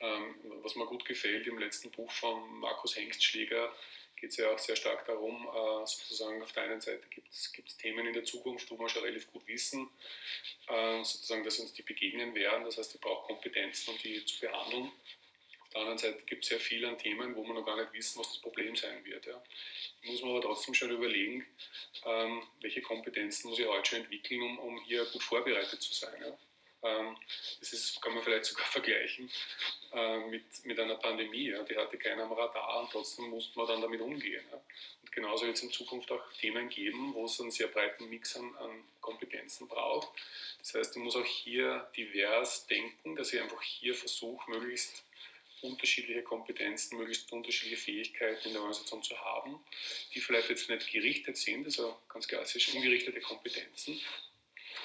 ähm, 0.00 0.34
was 0.62 0.76
mir 0.76 0.86
gut 0.86 1.04
gefällt, 1.04 1.46
im 1.46 1.58
letzten 1.58 1.90
Buch 1.90 2.10
von 2.10 2.58
Markus 2.60 2.96
Hengstschläger 2.96 3.74
geht 4.16 4.30
es 4.30 4.36
ja 4.36 4.50
auch 4.50 4.58
sehr 4.58 4.76
stark 4.76 5.04
darum, 5.06 5.46
äh, 5.46 5.86
sozusagen 5.86 6.42
auf 6.42 6.52
der 6.52 6.64
einen 6.64 6.80
Seite 6.80 7.06
gibt 7.08 7.28
es 7.30 7.76
Themen 7.76 8.06
in 8.06 8.14
der 8.14 8.24
Zukunft, 8.24 8.70
wo 8.70 8.78
wir 8.78 8.88
schon 8.88 9.02
relativ 9.02 9.30
gut 9.30 9.46
wissen, 9.46 9.88
äh, 10.68 11.04
sozusagen, 11.04 11.44
dass 11.44 11.58
uns 11.58 11.74
die 11.74 11.82
begegnen 11.82 12.34
werden. 12.34 12.64
Das 12.64 12.78
heißt, 12.78 12.94
ich 12.94 13.00
brauche 13.00 13.26
Kompetenzen, 13.26 13.90
um 13.90 13.98
die 13.98 14.24
zu 14.24 14.40
behandeln. 14.40 14.90
Auf 15.66 15.72
der 15.72 15.80
anderen 15.80 15.98
Seite 15.98 16.22
gibt 16.26 16.44
es 16.44 16.48
sehr 16.48 16.60
viele 16.60 16.88
an 16.88 16.98
Themen, 16.98 17.34
wo 17.34 17.44
wir 17.44 17.54
noch 17.54 17.66
gar 17.66 17.76
nicht 17.76 17.92
wissen, 17.92 18.20
was 18.20 18.28
das 18.28 18.38
Problem 18.38 18.76
sein 18.76 19.04
wird. 19.04 19.26
Ja. 19.26 19.42
Muss 20.04 20.22
man 20.22 20.30
aber 20.30 20.42
trotzdem 20.42 20.74
schon 20.74 20.90
überlegen, 20.90 21.44
ähm, 22.04 22.42
welche 22.60 22.82
Kompetenzen 22.82 23.50
muss 23.50 23.58
ich 23.58 23.66
heute 23.66 23.88
schon 23.88 24.00
entwickeln, 24.00 24.42
um, 24.42 24.58
um 24.58 24.84
hier 24.84 25.04
gut 25.06 25.22
vorbereitet 25.22 25.82
zu 25.82 25.92
sein. 25.92 26.14
Ja. 26.20 26.38
Ähm, 26.82 27.16
das 27.58 27.72
ist, 27.72 28.00
kann 28.00 28.14
man 28.14 28.22
vielleicht 28.22 28.44
sogar 28.44 28.64
vergleichen 28.70 29.30
äh, 29.92 30.18
mit, 30.28 30.44
mit 30.64 30.78
einer 30.78 30.96
Pandemie. 30.96 31.50
Ja. 31.50 31.62
Die 31.64 31.76
hatte 31.76 31.98
keiner 31.98 32.24
am 32.24 32.32
Radar 32.32 32.80
und 32.80 32.90
trotzdem 32.90 33.28
musste 33.28 33.58
man 33.58 33.66
dann 33.66 33.80
damit 33.80 34.00
umgehen. 34.00 34.44
Ja. 34.50 34.60
Und 35.02 35.12
genauso 35.12 35.46
wird 35.46 35.56
es 35.56 35.62
in 35.62 35.72
Zukunft 35.72 36.10
auch 36.12 36.32
Themen 36.34 36.68
geben, 36.68 37.12
wo 37.12 37.24
es 37.24 37.40
einen 37.40 37.50
sehr 37.50 37.68
breiten 37.68 38.08
Mix 38.08 38.36
an, 38.36 38.54
an 38.56 38.84
Kompetenzen 39.00 39.66
braucht. 39.66 40.08
Das 40.58 40.74
heißt, 40.74 40.96
ich 40.96 41.02
muss 41.02 41.16
auch 41.16 41.24
hier 41.24 41.90
divers 41.96 42.66
denken, 42.66 43.16
dass 43.16 43.32
ich 43.32 43.40
einfach 43.40 43.62
hier 43.62 43.94
versuche, 43.94 44.50
möglichst 44.50 45.04
unterschiedliche 45.66 46.22
Kompetenzen, 46.22 46.96
möglichst 46.96 47.30
unterschiedliche 47.32 47.82
Fähigkeiten 47.82 48.48
in 48.48 48.52
der 48.54 48.62
Organisation 48.62 49.02
zu 49.02 49.18
haben, 49.20 49.60
die 50.14 50.20
vielleicht 50.20 50.50
jetzt 50.50 50.68
nicht 50.70 50.90
gerichtet 50.90 51.36
sind, 51.36 51.66
also 51.66 51.98
ganz 52.08 52.26
klassisch 52.28 52.74
ungerichtete 52.74 53.20
Kompetenzen, 53.20 54.00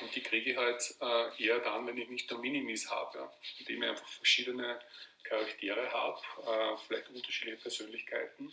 und 0.02 0.16
die 0.16 0.22
kriege 0.22 0.52
ich 0.52 0.58
halt 0.58 0.96
äh, 1.00 1.44
eher 1.44 1.60
dann, 1.60 1.86
wenn 1.86 1.98
ich 1.98 2.10
nicht 2.10 2.30
nur 2.32 2.40
Minimis 2.40 2.90
habe, 2.90 3.18
ja, 3.20 3.34
indem 3.60 3.84
ich 3.84 3.90
einfach 3.90 4.08
verschiedene 4.08 4.80
Charaktere 5.24 5.92
habe, 5.92 6.22
äh, 6.48 6.78
vielleicht 6.88 7.10
unterschiedliche 7.10 7.58
Persönlichkeiten. 7.58 8.52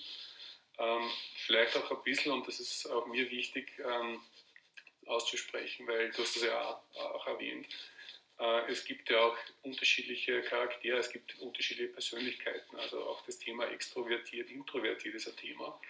Ähm, 0.78 1.10
vielleicht 1.46 1.76
auch 1.76 1.90
ein 1.90 2.02
bisschen, 2.04 2.32
und 2.32 2.46
das 2.46 2.60
ist 2.60 2.86
auch 2.86 3.06
mir 3.06 3.30
wichtig 3.30 3.72
ähm, 3.78 4.20
auszusprechen, 5.06 5.86
weil 5.86 6.10
du 6.10 6.22
hast 6.22 6.36
das 6.36 6.44
ja 6.44 6.60
auch, 6.60 7.14
auch 7.14 7.26
erwähnt, 7.26 7.66
äh, 7.66 7.97
es 8.68 8.84
gibt 8.84 9.10
ja 9.10 9.18
auch 9.18 9.36
unterschiedliche 9.62 10.42
Charaktere, 10.42 10.98
es 10.98 11.10
gibt 11.10 11.38
unterschiedliche 11.40 11.92
Persönlichkeiten. 11.92 12.76
Also 12.76 13.02
auch 13.02 13.24
das 13.26 13.38
Thema 13.38 13.66
extrovertiert, 13.66 14.50
introvertiert 14.50 15.16
ist 15.16 15.26
ein 15.26 15.36
Thema. 15.36 15.80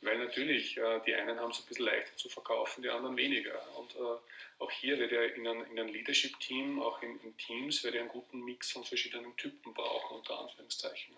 Weil 0.00 0.18
natürlich, 0.18 0.76
äh, 0.76 1.00
die 1.06 1.14
einen 1.14 1.38
haben 1.38 1.52
es 1.52 1.60
ein 1.60 1.66
bisschen 1.66 1.84
leichter 1.84 2.16
zu 2.16 2.28
verkaufen, 2.28 2.82
die 2.82 2.88
anderen 2.88 3.16
weniger. 3.16 3.60
Und 3.78 3.94
äh, 3.94 4.18
auch 4.58 4.70
hier 4.72 4.98
wird 4.98 5.12
er 5.12 5.34
in 5.36 5.46
einem, 5.46 5.62
einem 5.62 5.88
Leadership-Team, 5.88 6.82
auch 6.82 7.00
in, 7.02 7.20
in, 7.20 7.36
Teams, 7.36 7.84
wird 7.84 7.94
er 7.94 8.00
einen 8.00 8.10
guten 8.10 8.44
Mix 8.44 8.72
von 8.72 8.84
verschiedenen 8.84 9.36
Typen 9.36 9.72
brauchen, 9.72 10.16
unter 10.16 10.40
Anführungszeichen. 10.40 11.14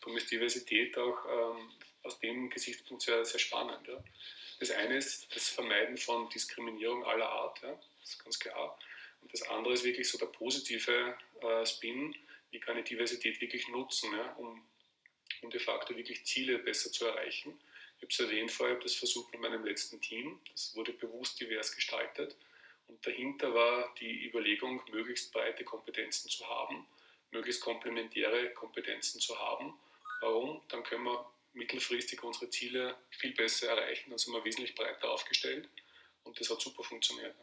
Darum 0.00 0.16
ist 0.16 0.30
Diversität 0.30 0.96
auch 0.96 1.24
ähm, 1.26 1.70
aus 2.04 2.20
dem 2.20 2.50
Gesichtspunkt 2.50 3.02
sehr, 3.02 3.24
sehr 3.24 3.40
spannend. 3.40 3.88
Ja. 3.88 4.02
Das 4.60 4.70
eine 4.70 4.96
ist 4.96 5.34
das 5.34 5.48
Vermeiden 5.48 5.96
von 5.96 6.28
Diskriminierung 6.30 7.04
aller 7.04 7.28
Art, 7.28 7.60
ja. 7.62 7.72
das 8.00 8.10
ist 8.10 8.22
ganz 8.22 8.38
klar. 8.38 8.78
Das 9.30 9.42
andere 9.48 9.74
ist 9.74 9.84
wirklich 9.84 10.08
so 10.08 10.18
der 10.18 10.26
positive 10.26 11.16
äh, 11.40 11.66
Spin, 11.66 12.14
wie 12.50 12.60
kann 12.60 12.78
ich 12.78 12.84
Diversität 12.84 13.40
wirklich 13.40 13.68
nutzen, 13.68 14.12
ja, 14.12 14.32
um, 14.34 14.64
um 15.42 15.50
de 15.50 15.60
facto 15.60 15.96
wirklich 15.96 16.24
Ziele 16.24 16.58
besser 16.58 16.92
zu 16.92 17.06
erreichen. 17.06 17.58
habe 17.96 18.06
es 18.08 18.20
erwähnt 18.20 18.52
vorher, 18.52 18.74
ich 18.74 18.78
habe 18.78 18.84
das 18.84 18.94
versucht 18.94 19.32
mit 19.32 19.40
meinem 19.40 19.64
letzten 19.64 20.00
Team. 20.00 20.40
Das 20.52 20.74
wurde 20.76 20.92
bewusst 20.92 21.40
divers 21.40 21.74
gestaltet. 21.74 22.36
Und 22.86 23.04
dahinter 23.04 23.54
war 23.54 23.94
die 23.98 24.26
Überlegung, 24.26 24.82
möglichst 24.90 25.32
breite 25.32 25.64
Kompetenzen 25.64 26.28
zu 26.28 26.46
haben, 26.48 26.86
möglichst 27.30 27.62
komplementäre 27.62 28.50
Kompetenzen 28.50 29.20
zu 29.20 29.38
haben. 29.38 29.74
Warum? 30.20 30.62
Dann 30.68 30.84
können 30.84 31.04
wir 31.04 31.26
mittelfristig 31.54 32.22
unsere 32.22 32.50
Ziele 32.50 32.96
viel 33.10 33.32
besser 33.32 33.68
erreichen. 33.68 34.10
Dann 34.10 34.18
sind 34.18 34.32
wir 34.32 34.44
wesentlich 34.44 34.74
breiter 34.74 35.10
aufgestellt. 35.10 35.68
Und 36.24 36.38
das 36.38 36.50
hat 36.50 36.60
super 36.60 36.82
funktioniert. 36.82 37.34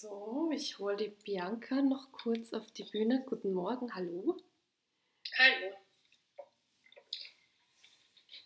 So, 0.00 0.48
ich 0.54 0.78
hole 0.78 0.96
die 0.96 1.08
Bianca 1.08 1.82
noch 1.82 2.12
kurz 2.12 2.52
auf 2.52 2.70
die 2.70 2.84
Bühne. 2.84 3.24
Guten 3.26 3.52
Morgen, 3.52 3.92
hallo. 3.96 4.40
Hallo. 5.36 5.76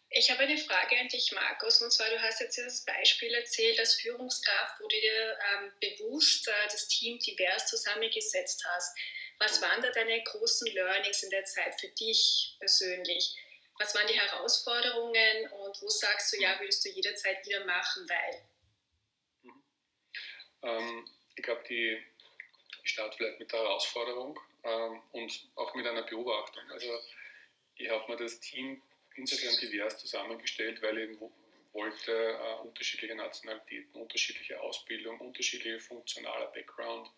Ich 0.09 0.31
habe 0.31 0.45
eine 0.45 0.57
Frage 0.57 0.99
an 0.99 1.09
dich, 1.09 1.31
Markus. 1.33 1.83
Und 1.83 1.93
zwar, 1.93 2.09
du 2.09 2.23
hast 2.23 2.41
jetzt 2.41 2.57
das 2.57 2.87
Beispiel 2.87 3.35
erzählt, 3.35 3.79
als 3.79 3.97
Führungskraft, 3.97 4.81
wo 4.81 4.89
du 4.89 4.99
dir 4.99 5.39
ähm, 5.53 5.73
bewusst 5.79 6.49
äh, 6.49 6.53
das 6.71 6.89
Team 6.89 7.19
divers 7.19 7.67
zusammengesetzt 7.67 8.65
hast. 8.71 8.97
Was 9.39 9.61
waren 9.61 9.83
da 9.83 9.91
deine 9.91 10.23
großen 10.23 10.73
Learnings 10.73 11.23
in 11.23 11.29
der 11.29 11.45
Zeit 11.45 11.79
für 11.79 11.89
dich 11.89 12.57
persönlich? 12.61 13.37
Was 13.79 13.95
waren 13.95 14.07
die 14.07 14.19
Herausforderungen 14.19 15.51
und 15.51 15.83
wo 15.83 15.89
sagst 15.91 16.33
du, 16.33 16.41
ja, 16.41 16.59
würdest 16.61 16.83
du 16.83 16.89
jederzeit 16.89 17.47
wieder 17.47 17.63
machen, 17.67 18.09
weil? 18.09 18.43
Mhm. 19.43 19.65
Ähm, 20.63 21.09
ich 21.37 21.43
glaube, 21.43 21.63
die, 21.69 21.99
ich 22.85 22.91
starte 22.91 23.17
vielleicht 23.17 23.39
mit 23.39 23.53
der 23.53 23.61
Herausforderung 23.61 24.39
ähm, 24.65 25.01
und 25.13 25.49
auch 25.57 25.75
mit 25.75 25.87
einer 25.87 26.03
Beobachtung. 26.03 26.63
Also 26.71 27.01
ich 27.77 27.89
habe 27.89 28.11
mir 28.11 28.19
das 28.19 28.41
Team 28.41 28.83
insofern 29.17 29.57
divers 29.61 29.99
zusammengestellt, 29.99 30.83
weil 30.83 30.99
ich 30.99 31.19
wollte 31.73 32.13
äh, 32.13 32.55
unterschiedliche 32.63 33.15
Nationalitäten, 33.15 34.01
unterschiedliche 34.01 34.61
Ausbildung, 34.61 35.19
unterschiedliche 35.21 35.81
funktionaler 35.81 36.47
Background, 36.47 37.11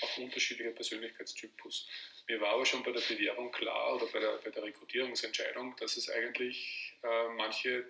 auch 0.00 0.16
unterschiedlicher 0.18 0.70
Persönlichkeitstypus. 0.70 1.88
Mir 2.26 2.40
war 2.40 2.52
aber 2.54 2.64
schon 2.64 2.82
bei 2.82 2.92
der 2.92 3.00
Bewerbung 3.00 3.52
klar 3.52 3.96
oder 3.96 4.06
bei 4.06 4.20
der, 4.20 4.38
bei 4.38 4.50
der 4.50 4.62
Rekrutierungsentscheidung, 4.62 5.76
dass 5.76 5.96
es 5.96 6.08
eigentlich 6.08 6.94
äh, 7.02 7.28
manche, 7.36 7.86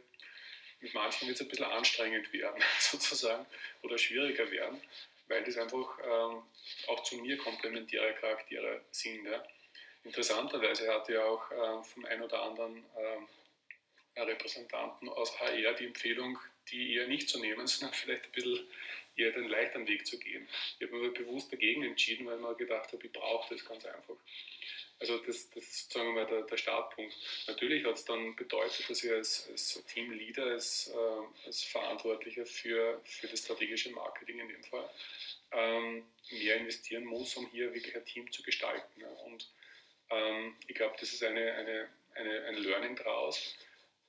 mit 0.81 0.93
manchen 0.95 1.31
es 1.31 1.41
ein 1.41 1.49
bisschen 1.49 1.67
anstrengend 1.67 2.33
werden, 2.33 2.63
sozusagen, 2.81 3.47
oder 3.83 3.99
schwieriger 3.99 4.51
werden, 4.51 4.81
weil 5.33 5.43
das 5.45 5.57
einfach 5.57 5.99
ähm, 6.05 6.43
auch 6.89 7.03
zu 7.05 7.17
mir 7.17 7.39
komplementäre 7.39 8.15
Charaktere 8.15 8.83
sind. 8.91 9.25
Ja. 9.25 9.43
Interessanterweise 10.05 10.93
hatte 10.93 11.15
ja 11.15 11.25
auch 11.25 11.51
äh, 11.51 11.83
vom 11.85 12.05
einen 12.05 12.23
oder 12.23 12.43
anderen 12.43 12.85
äh, 14.15 14.21
Repräsentanten 14.21 15.09
aus 15.09 15.41
HR 15.41 15.73
die 15.73 15.87
Empfehlung, 15.87 16.39
die 16.71 16.95
eher 16.95 17.09
nicht 17.09 17.31
zu 17.31 17.41
nehmen, 17.41 17.67
sondern 17.67 17.95
vielleicht 17.95 18.27
ein 18.27 18.33
bisschen 18.33 18.67
eher 19.17 19.33
den 19.33 19.49
leichteren 19.49 19.89
Weg 19.89 20.07
zu 20.07 20.19
gehen. 20.19 20.47
Ich 20.79 20.87
habe 20.87 20.99
mich 20.99 21.15
bewusst 21.15 21.51
dagegen 21.51 21.83
entschieden, 21.83 22.27
weil 22.27 22.37
ich 22.37 22.43
mir 22.43 22.55
gedacht 22.55 22.93
habe, 22.93 23.07
ich 23.07 23.13
brauche 23.13 23.55
das 23.55 23.65
ganz 23.65 23.87
einfach. 23.87 24.17
Also 25.03 25.19
das, 25.19 25.51
das 25.51 25.65
ist 25.65 25.91
sozusagen 25.91 26.15
mal 26.15 26.27
der, 26.27 26.43
der 26.43 26.57
Startpunkt. 26.57 27.13
Natürlich 27.49 27.85
hat 27.85 27.97
es 27.97 28.05
dann 28.05 28.37
bedeutet, 28.37 28.89
dass 28.89 29.03
ich 29.03 29.11
als, 29.11 29.49
als 29.51 29.83
Teamleader, 29.93 30.45
als, 30.45 30.93
äh, 30.95 31.47
als 31.47 31.65
Verantwortlicher 31.65 32.47
für, 32.47 33.01
für 33.05 33.27
das 33.27 33.41
strategische 33.41 33.91
Marketing 33.91 34.39
in 34.39 34.49
dem 34.49 34.63
Fall, 34.63 34.89
ähm, 35.51 36.05
mehr 36.31 36.57
investieren 36.59 37.05
muss, 37.05 37.37
um 37.37 37.49
hier 37.51 37.75
wirklich 37.75 37.97
ein 37.97 38.05
Team 38.05 38.31
zu 38.31 38.45
gestalten. 38.45 39.03
Und 39.27 39.51
ähm, 40.11 40.55
ich 40.69 40.77
glaube, 40.77 40.95
das 41.01 41.13
ist 41.13 41.25
eine, 41.25 41.53
eine, 41.53 41.89
eine, 42.15 42.45
ein 42.45 42.55
Learning 42.59 42.95
daraus. 42.95 43.57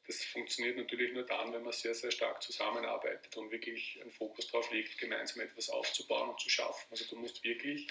Das 0.06 0.24
funktioniert 0.26 0.78
natürlich 0.78 1.14
nur 1.14 1.24
dann, 1.24 1.54
wenn 1.54 1.64
man 1.64 1.72
sehr, 1.72 1.96
sehr 1.96 2.12
stark 2.12 2.44
zusammenarbeitet 2.44 3.36
und 3.38 3.52
wirklich 3.52 4.02
einen 4.02 4.12
Fokus 4.12 4.48
darauf 4.48 4.70
legt, 4.72 4.98
gemeinsam 4.98 5.42
etwas 5.42 5.70
aufzubauen 5.70 6.30
und 6.30 6.40
zu 6.40 6.50
schaffen. 6.50 6.88
Also 6.92 7.06
du 7.06 7.16
musst 7.16 7.44
wirklich 7.44 7.88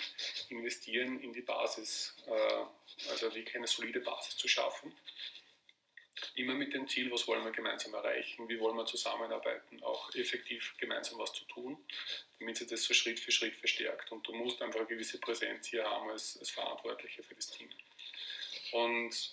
investieren 0.50 1.20
in 1.20 1.32
die 1.32 1.40
Basis, 1.40 2.14
äh, 2.26 3.10
also 3.10 3.34
wirklich 3.34 3.56
eine 3.56 3.66
solide 3.66 4.00
Basis 4.00 4.36
zu 4.36 4.46
schaffen. 4.46 4.94
Immer 6.34 6.54
mit 6.54 6.74
dem 6.74 6.86
Ziel, 6.86 7.10
was 7.10 7.26
wollen 7.26 7.44
wir 7.44 7.50
gemeinsam 7.50 7.94
erreichen, 7.94 8.48
wie 8.48 8.60
wollen 8.60 8.76
wir 8.76 8.86
zusammenarbeiten, 8.86 9.82
auch 9.82 10.14
effektiv 10.14 10.74
gemeinsam 10.78 11.18
was 11.18 11.32
zu 11.32 11.44
tun, 11.46 11.82
damit 12.38 12.58
sich 12.58 12.68
das 12.68 12.84
so 12.84 12.94
Schritt 12.94 13.18
für 13.18 13.32
Schritt 13.32 13.56
verstärkt. 13.56 14.12
Und 14.12 14.26
du 14.26 14.34
musst 14.34 14.60
einfach 14.60 14.80
eine 14.80 14.88
gewisse 14.88 15.18
Präsenz 15.18 15.68
hier 15.68 15.84
haben 15.84 16.10
als, 16.10 16.36
als 16.38 16.50
Verantwortlicher 16.50 17.22
für 17.22 17.34
das 17.34 17.50
Team. 17.50 17.70
Und, 18.72 19.32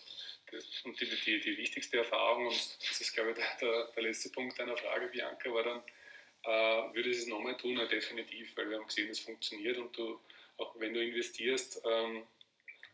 und 0.84 1.00
die, 1.00 1.06
die, 1.06 1.40
die, 1.40 1.58
wichtigste 1.58 1.98
Erfahrung, 1.98 2.48
und 2.48 2.56
das 2.56 3.02
ist, 3.02 3.14
glaube 3.14 3.32
ich, 3.32 3.38
der, 3.38 3.58
der, 3.62 3.86
der 3.96 4.04
letzte 4.04 4.30
Punkt 4.30 4.58
deiner 4.60 4.78
Frage, 4.78 5.08
Bianca, 5.08 5.54
war 5.54 5.64
dann, 5.64 5.84
äh, 6.44 6.96
würde 6.96 7.10
ich 7.10 7.18
es 7.18 7.28
nochmal 7.28 7.58
tun? 7.58 7.78
Ja, 7.78 7.86
definitiv, 7.86 8.56
weil 8.56 8.70
wir 8.70 8.78
haben 8.78 8.88
gesehen, 8.88 9.10
es 9.10 9.20
funktioniert 9.20 9.78
und 9.78 9.96
du, 9.98 10.20
auch 10.58 10.80
wenn 10.80 10.94
du 10.94 11.04
investierst, 11.04 11.82
ähm, 11.86 12.24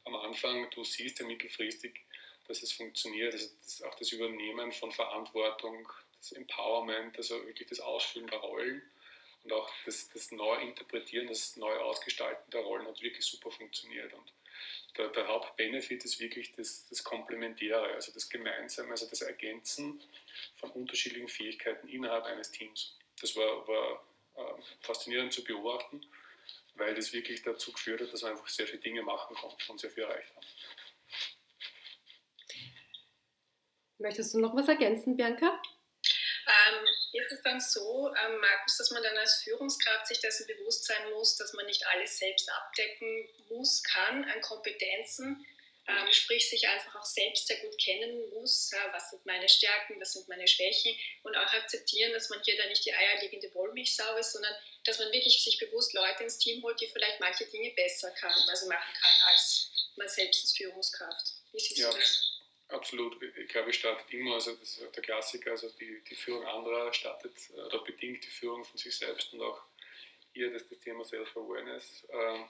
am 0.05 0.15
Anfang, 0.15 0.69
du 0.69 0.83
siehst 0.83 1.19
ja 1.19 1.25
mittelfristig, 1.25 2.01
dass 2.47 2.61
es 2.61 2.71
funktioniert. 2.71 3.33
Also 3.33 3.49
das, 3.63 3.81
auch 3.83 3.95
das 3.95 4.11
Übernehmen 4.11 4.71
von 4.71 4.91
Verantwortung, 4.91 5.87
das 6.19 6.31
Empowerment, 6.31 7.17
also 7.17 7.45
wirklich 7.45 7.67
das 7.69 7.79
Ausfüllen 7.79 8.27
der 8.27 8.39
Rollen 8.39 8.81
und 9.43 9.53
auch 9.53 9.69
das, 9.85 10.09
das 10.09 10.31
Neuinterpretieren, 10.31 11.27
das 11.27 11.55
Neuausgestalten 11.57 12.51
der 12.51 12.61
Rollen 12.61 12.87
hat 12.87 13.01
wirklich 13.01 13.25
super 13.25 13.51
funktioniert. 13.51 14.13
Und 14.13 14.31
der, 14.97 15.09
der 15.09 15.27
Hauptbenefit 15.27 16.05
ist 16.05 16.19
wirklich 16.19 16.53
das, 16.53 16.87
das 16.89 17.03
Komplementäre, 17.03 17.93
also 17.93 18.11
das 18.11 18.29
Gemeinsame, 18.29 18.91
also 18.91 19.07
das 19.09 19.21
Ergänzen 19.21 20.01
von 20.57 20.71
unterschiedlichen 20.71 21.27
Fähigkeiten 21.27 21.87
innerhalb 21.87 22.25
eines 22.25 22.51
Teams. 22.51 22.97
Das 23.19 23.35
war, 23.35 23.67
war 23.67 24.03
äh, 24.35 24.61
faszinierend 24.81 25.33
zu 25.33 25.43
beobachten, 25.43 26.01
weil 26.75 26.93
das 26.95 27.13
wirklich 27.13 27.41
dazu 27.43 27.71
geführt 27.71 28.01
hat, 28.01 28.13
dass 28.13 28.23
wir 28.23 28.29
einfach 28.29 28.47
sehr 28.47 28.67
viele 28.67 28.81
Dinge 28.81 29.01
machen 29.01 29.35
konnten 29.35 29.71
und 29.71 29.79
sehr 29.79 29.91
viel 29.91 30.03
erreicht 30.03 30.33
haben. 30.35 30.45
Möchtest 33.97 34.33
du 34.33 34.39
noch 34.39 34.55
was 34.55 34.67
ergänzen, 34.67 35.15
Bianca? 35.15 35.61
Ähm, 36.47 36.85
ist 37.13 37.31
es 37.31 37.41
dann 37.41 37.59
so, 37.59 38.13
ähm, 38.13 38.39
Markus, 38.39 38.77
dass 38.77 38.91
man 38.91 39.01
dann 39.01 39.17
als 39.17 39.41
Führungskraft 39.43 40.07
sich 40.07 40.19
dessen 40.19 40.45
bewusst 40.45 40.85
sein 40.85 41.09
muss, 41.11 41.37
dass 41.37 41.53
man 41.53 41.65
nicht 41.65 41.85
alles 41.87 42.19
selbst 42.19 42.49
abdecken 42.51 43.29
muss, 43.49 43.81
kann 43.83 44.23
an 44.25 44.41
Kompetenzen, 44.41 45.45
ähm, 45.87 46.11
sprich 46.11 46.49
sich 46.49 46.67
einfach 46.67 46.95
auch 46.95 47.05
selbst 47.05 47.47
sehr 47.47 47.57
gut 47.57 47.77
kennen 47.77 48.29
muss, 48.31 48.71
äh, 48.73 48.77
was 48.91 49.09
sind 49.11 49.25
meine 49.25 49.47
Stärken, 49.49 49.99
was 49.99 50.13
sind 50.13 50.27
meine 50.27 50.47
Schwächen 50.47 50.95
und 51.23 51.35
auch 51.35 51.53
akzeptieren, 51.53 52.11
dass 52.13 52.29
man 52.29 52.41
hier 52.43 52.57
dann 52.57 52.69
nicht 52.69 52.85
die 52.85 52.93
eierlegende 52.93 53.53
Wollmilchsau 53.53 54.17
ist, 54.17 54.33
sondern 54.33 54.55
dass 54.83 54.99
man 54.99 55.11
wirklich 55.11 55.43
sich 55.43 55.57
bewusst 55.59 55.93
Leute 55.93 56.23
ins 56.23 56.37
Team 56.37 56.61
holt, 56.63 56.79
die 56.79 56.87
vielleicht 56.87 57.19
manche 57.19 57.45
Dinge 57.45 57.71
besser 57.71 58.11
kann, 58.11 58.33
also 58.49 58.67
machen 58.67 58.93
kann 58.99 59.15
als 59.31 59.71
man 59.95 60.07
selbst 60.07 60.41
als 60.41 60.57
Führungskraft. 60.57 61.33
Wie 61.51 61.59
siehst 61.59 61.79
ja. 61.79 61.89
du 61.89 61.97
das? 61.97 62.34
Absolut. 62.69 63.21
Ich 63.21 63.47
glaube, 63.49 63.69
es 63.69 63.75
startet 63.75 64.11
immer, 64.11 64.35
also 64.35 64.55
das 64.55 64.77
ist 64.77 64.95
der 64.95 65.03
Klassiker, 65.03 65.51
also 65.51 65.69
die, 65.79 66.03
die 66.03 66.15
Führung 66.15 66.45
anderer 66.45 66.91
startet 66.93 67.33
oder 67.53 67.83
bedingt 67.83 68.23
die 68.23 68.29
Führung 68.29 68.65
von 68.65 68.77
sich 68.77 68.95
selbst 68.97 69.31
und 69.33 69.41
auch 69.41 69.61
hier 70.33 70.51
das, 70.51 70.67
das 70.67 70.79
Thema 70.79 71.05
Self-Awareness 71.05 72.07
ähm, 72.09 72.49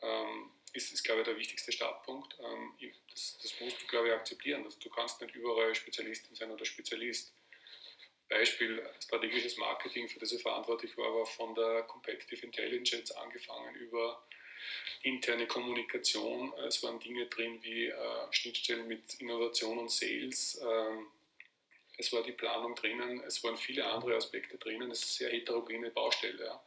ähm, 0.00 0.50
ist, 0.72 0.92
ist, 0.92 1.02
glaube 1.04 1.20
ich, 1.20 1.26
der 1.26 1.36
wichtigste 1.36 1.72
Startpunkt. 1.72 2.36
Ähm, 2.40 2.74
das, 3.10 3.38
das, 3.42 3.60
musst 3.60 3.82
du, 3.82 3.86
glaube 3.86 4.08
ich, 4.08 4.14
akzeptieren. 4.14 4.64
Also 4.64 4.78
du 4.80 4.88
kannst 4.88 5.20
nicht 5.20 5.34
überall 5.34 5.74
Spezialistin 5.74 6.34
sein 6.34 6.50
oder 6.50 6.64
Spezialist. 6.64 7.34
Beispiel 8.28 8.82
strategisches 8.98 9.58
Marketing, 9.58 10.08
für 10.08 10.18
das 10.18 10.32
ich 10.32 10.40
verantwortlich 10.40 10.96
war, 10.96 11.14
war 11.14 11.26
von 11.26 11.54
der 11.54 11.82
Competitive 11.82 12.46
Intelligence 12.46 13.12
angefangen 13.12 13.74
über 13.74 14.26
interne 15.02 15.46
Kommunikation. 15.46 16.52
Es 16.66 16.82
waren 16.82 17.00
Dinge 17.00 17.26
drin 17.26 17.58
wie 17.62 17.86
äh, 17.86 17.96
Schnittstellen 18.30 18.86
mit 18.86 19.14
Innovation 19.14 19.78
und 19.78 19.90
Sales. 19.90 20.60
Ähm, 20.62 21.06
es 21.98 22.12
war 22.12 22.22
die 22.22 22.32
Planung 22.32 22.74
drinnen, 22.74 23.20
es 23.26 23.42
waren 23.44 23.56
viele 23.56 23.86
andere 23.86 24.16
Aspekte 24.16 24.56
drinnen. 24.56 24.90
Es 24.90 25.00
ist 25.00 25.20
eine 25.20 25.30
sehr 25.30 25.38
heterogene 25.38 25.90
Baustelle. 25.90 26.44
Ja. 26.44 26.62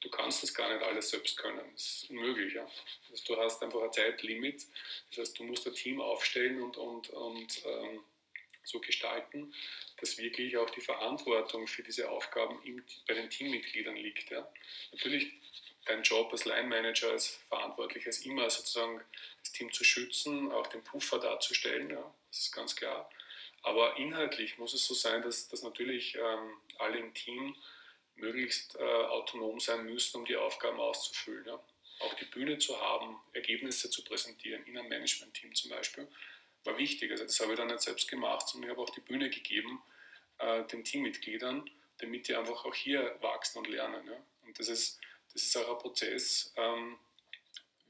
Du 0.00 0.08
kannst 0.08 0.42
das 0.42 0.54
gar 0.54 0.72
nicht 0.72 0.82
alles 0.82 1.10
selbst 1.10 1.36
können. 1.36 1.60
Das 1.72 2.02
ist 2.02 2.10
unmöglich. 2.10 2.54
Ja. 2.54 2.66
Also 3.10 3.34
du 3.34 3.40
hast 3.40 3.62
einfach 3.62 3.82
ein 3.82 3.92
Zeitlimit. 3.92 4.66
Das 5.10 5.18
heißt, 5.18 5.38
du 5.38 5.44
musst 5.44 5.66
ein 5.66 5.74
Team 5.74 6.00
aufstellen 6.00 6.62
und, 6.62 6.76
und, 6.76 7.10
und 7.10 7.62
ähm, 7.66 8.02
so 8.62 8.80
gestalten, 8.80 9.52
dass 9.98 10.18
wirklich 10.18 10.56
auch 10.56 10.70
die 10.70 10.80
Verantwortung 10.80 11.66
für 11.66 11.82
diese 11.82 12.08
Aufgaben 12.10 12.62
im, 12.64 12.82
bei 13.06 13.14
den 13.14 13.28
Teammitgliedern 13.28 13.96
liegt. 13.96 14.30
Ja. 14.30 14.50
Natürlich 14.92 15.32
dein 15.86 16.02
Job 16.02 16.30
als 16.32 16.44
Line 16.44 16.68
Manager, 16.68 17.10
als 17.10 17.28
Verantwortlicher 17.48 18.10
ist 18.10 18.26
immer 18.26 18.48
sozusagen 18.50 19.00
das 19.42 19.52
Team 19.52 19.72
zu 19.72 19.84
schützen, 19.84 20.52
auch 20.52 20.66
den 20.66 20.84
Puffer 20.84 21.18
darzustellen, 21.18 21.90
ja, 21.90 22.14
das 22.28 22.40
ist 22.40 22.52
ganz 22.52 22.76
klar. 22.76 23.10
Aber 23.62 23.96
inhaltlich 23.96 24.58
muss 24.58 24.72
es 24.72 24.86
so 24.86 24.94
sein, 24.94 25.22
dass, 25.22 25.48
dass 25.48 25.62
natürlich 25.62 26.16
ähm, 26.16 26.56
alle 26.78 26.98
im 26.98 27.12
Team 27.12 27.54
möglichst 28.16 28.76
äh, 28.76 28.82
autonom 28.82 29.60
sein 29.60 29.84
müssen, 29.84 30.18
um 30.18 30.24
die 30.24 30.36
Aufgaben 30.36 30.78
auszufüllen. 30.80 31.44
Ja. 31.46 31.62
Auch 32.00 32.14
die 32.14 32.24
Bühne 32.26 32.58
zu 32.58 32.80
haben, 32.80 33.16
Ergebnisse 33.32 33.90
zu 33.90 34.02
präsentieren, 34.04 34.64
in 34.64 34.78
einem 34.78 34.88
Management-Team 34.88 35.54
zum 35.54 35.70
Beispiel, 35.70 36.08
war 36.64 36.78
wichtig. 36.78 37.10
Also 37.10 37.24
das 37.24 37.38
habe 37.40 37.52
ich 37.52 37.58
dann 37.58 37.68
nicht 37.68 37.80
selbst 37.80 38.08
gemacht, 38.08 38.48
sondern 38.48 38.70
ich 38.70 38.76
habe 38.76 38.82
auch 38.82 38.94
die 38.94 39.00
Bühne 39.00 39.28
gegeben 39.28 39.82
äh, 40.38 40.64
den 40.64 40.84
Teammitgliedern, 40.84 41.70
damit 41.98 42.28
die 42.28 42.34
einfach 42.34 42.64
auch 42.64 42.74
hier 42.74 43.16
wachsen 43.20 43.58
und 43.58 43.68
lernen. 43.68 44.06
Ja? 44.06 44.16
Und 44.46 44.58
das 44.58 44.68
ist, 44.68 45.00
das 45.32 45.42
ist 45.42 45.56
auch 45.56 45.70
ein 45.70 45.78
Prozess. 45.78 46.52
Ähm, 46.56 46.98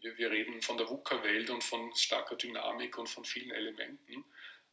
wir, 0.01 0.17
wir 0.19 0.31
reden 0.31 0.63
von 0.63 0.77
der 0.77 0.89
VUCA-Welt 0.89 1.51
und 1.51 1.63
von 1.63 1.95
starker 1.95 2.37
Dynamik 2.37 2.97
und 2.99 3.09
von 3.09 3.25
vielen 3.25 3.51
Elementen. 3.51 4.25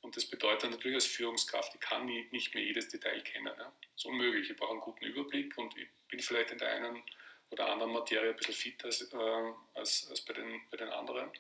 Und 0.02 0.16
das 0.16 0.26
bedeutet 0.26 0.72
natürlich 0.72 0.96
als 0.96 1.06
Führungskraft, 1.06 1.74
ich 1.76 1.82
kann 1.82 2.06
nie, 2.06 2.28
nicht 2.32 2.54
mehr 2.54 2.64
jedes 2.64 2.90
Detail 2.90 3.22
kennen. 3.22 3.48
Ja? 3.58 3.74
Das 3.94 3.98
ist 3.98 4.06
unmöglich. 4.06 4.50
Ich 4.50 4.56
brauche 4.56 4.72
einen 4.72 4.82
guten 4.82 5.06
Überblick 5.06 5.58
und 5.58 5.76
ich 5.78 5.88
bin 6.08 6.20
vielleicht 6.20 6.52
in 6.52 6.58
der 6.60 6.72
einen 6.72 7.04
oder 7.50 7.70
anderen 7.70 7.94
Materie 7.94 8.30
ein 8.30 8.36
bisschen 8.36 8.54
fitter 8.54 8.86
als, 8.86 9.02
äh, 9.02 9.54
als, 9.74 10.08
als 10.10 10.22
bei, 10.22 10.34
den, 10.34 10.62
bei 10.70 10.78
den 10.78 10.90
anderen. 10.90 11.32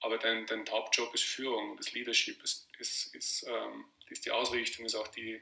Aber 0.00 0.16
dein, 0.18 0.46
dein 0.46 0.68
Hauptjob 0.70 1.12
ist 1.14 1.24
Führung, 1.24 1.76
das 1.76 1.92
Leadership, 1.92 2.42
ist, 2.42 2.68
ist, 2.78 3.14
ist, 3.14 3.46
ähm, 3.48 3.86
ist 4.08 4.24
die 4.24 4.30
Ausrichtung, 4.30 4.86
ist 4.86 4.94
auch 4.94 5.08
die, 5.08 5.40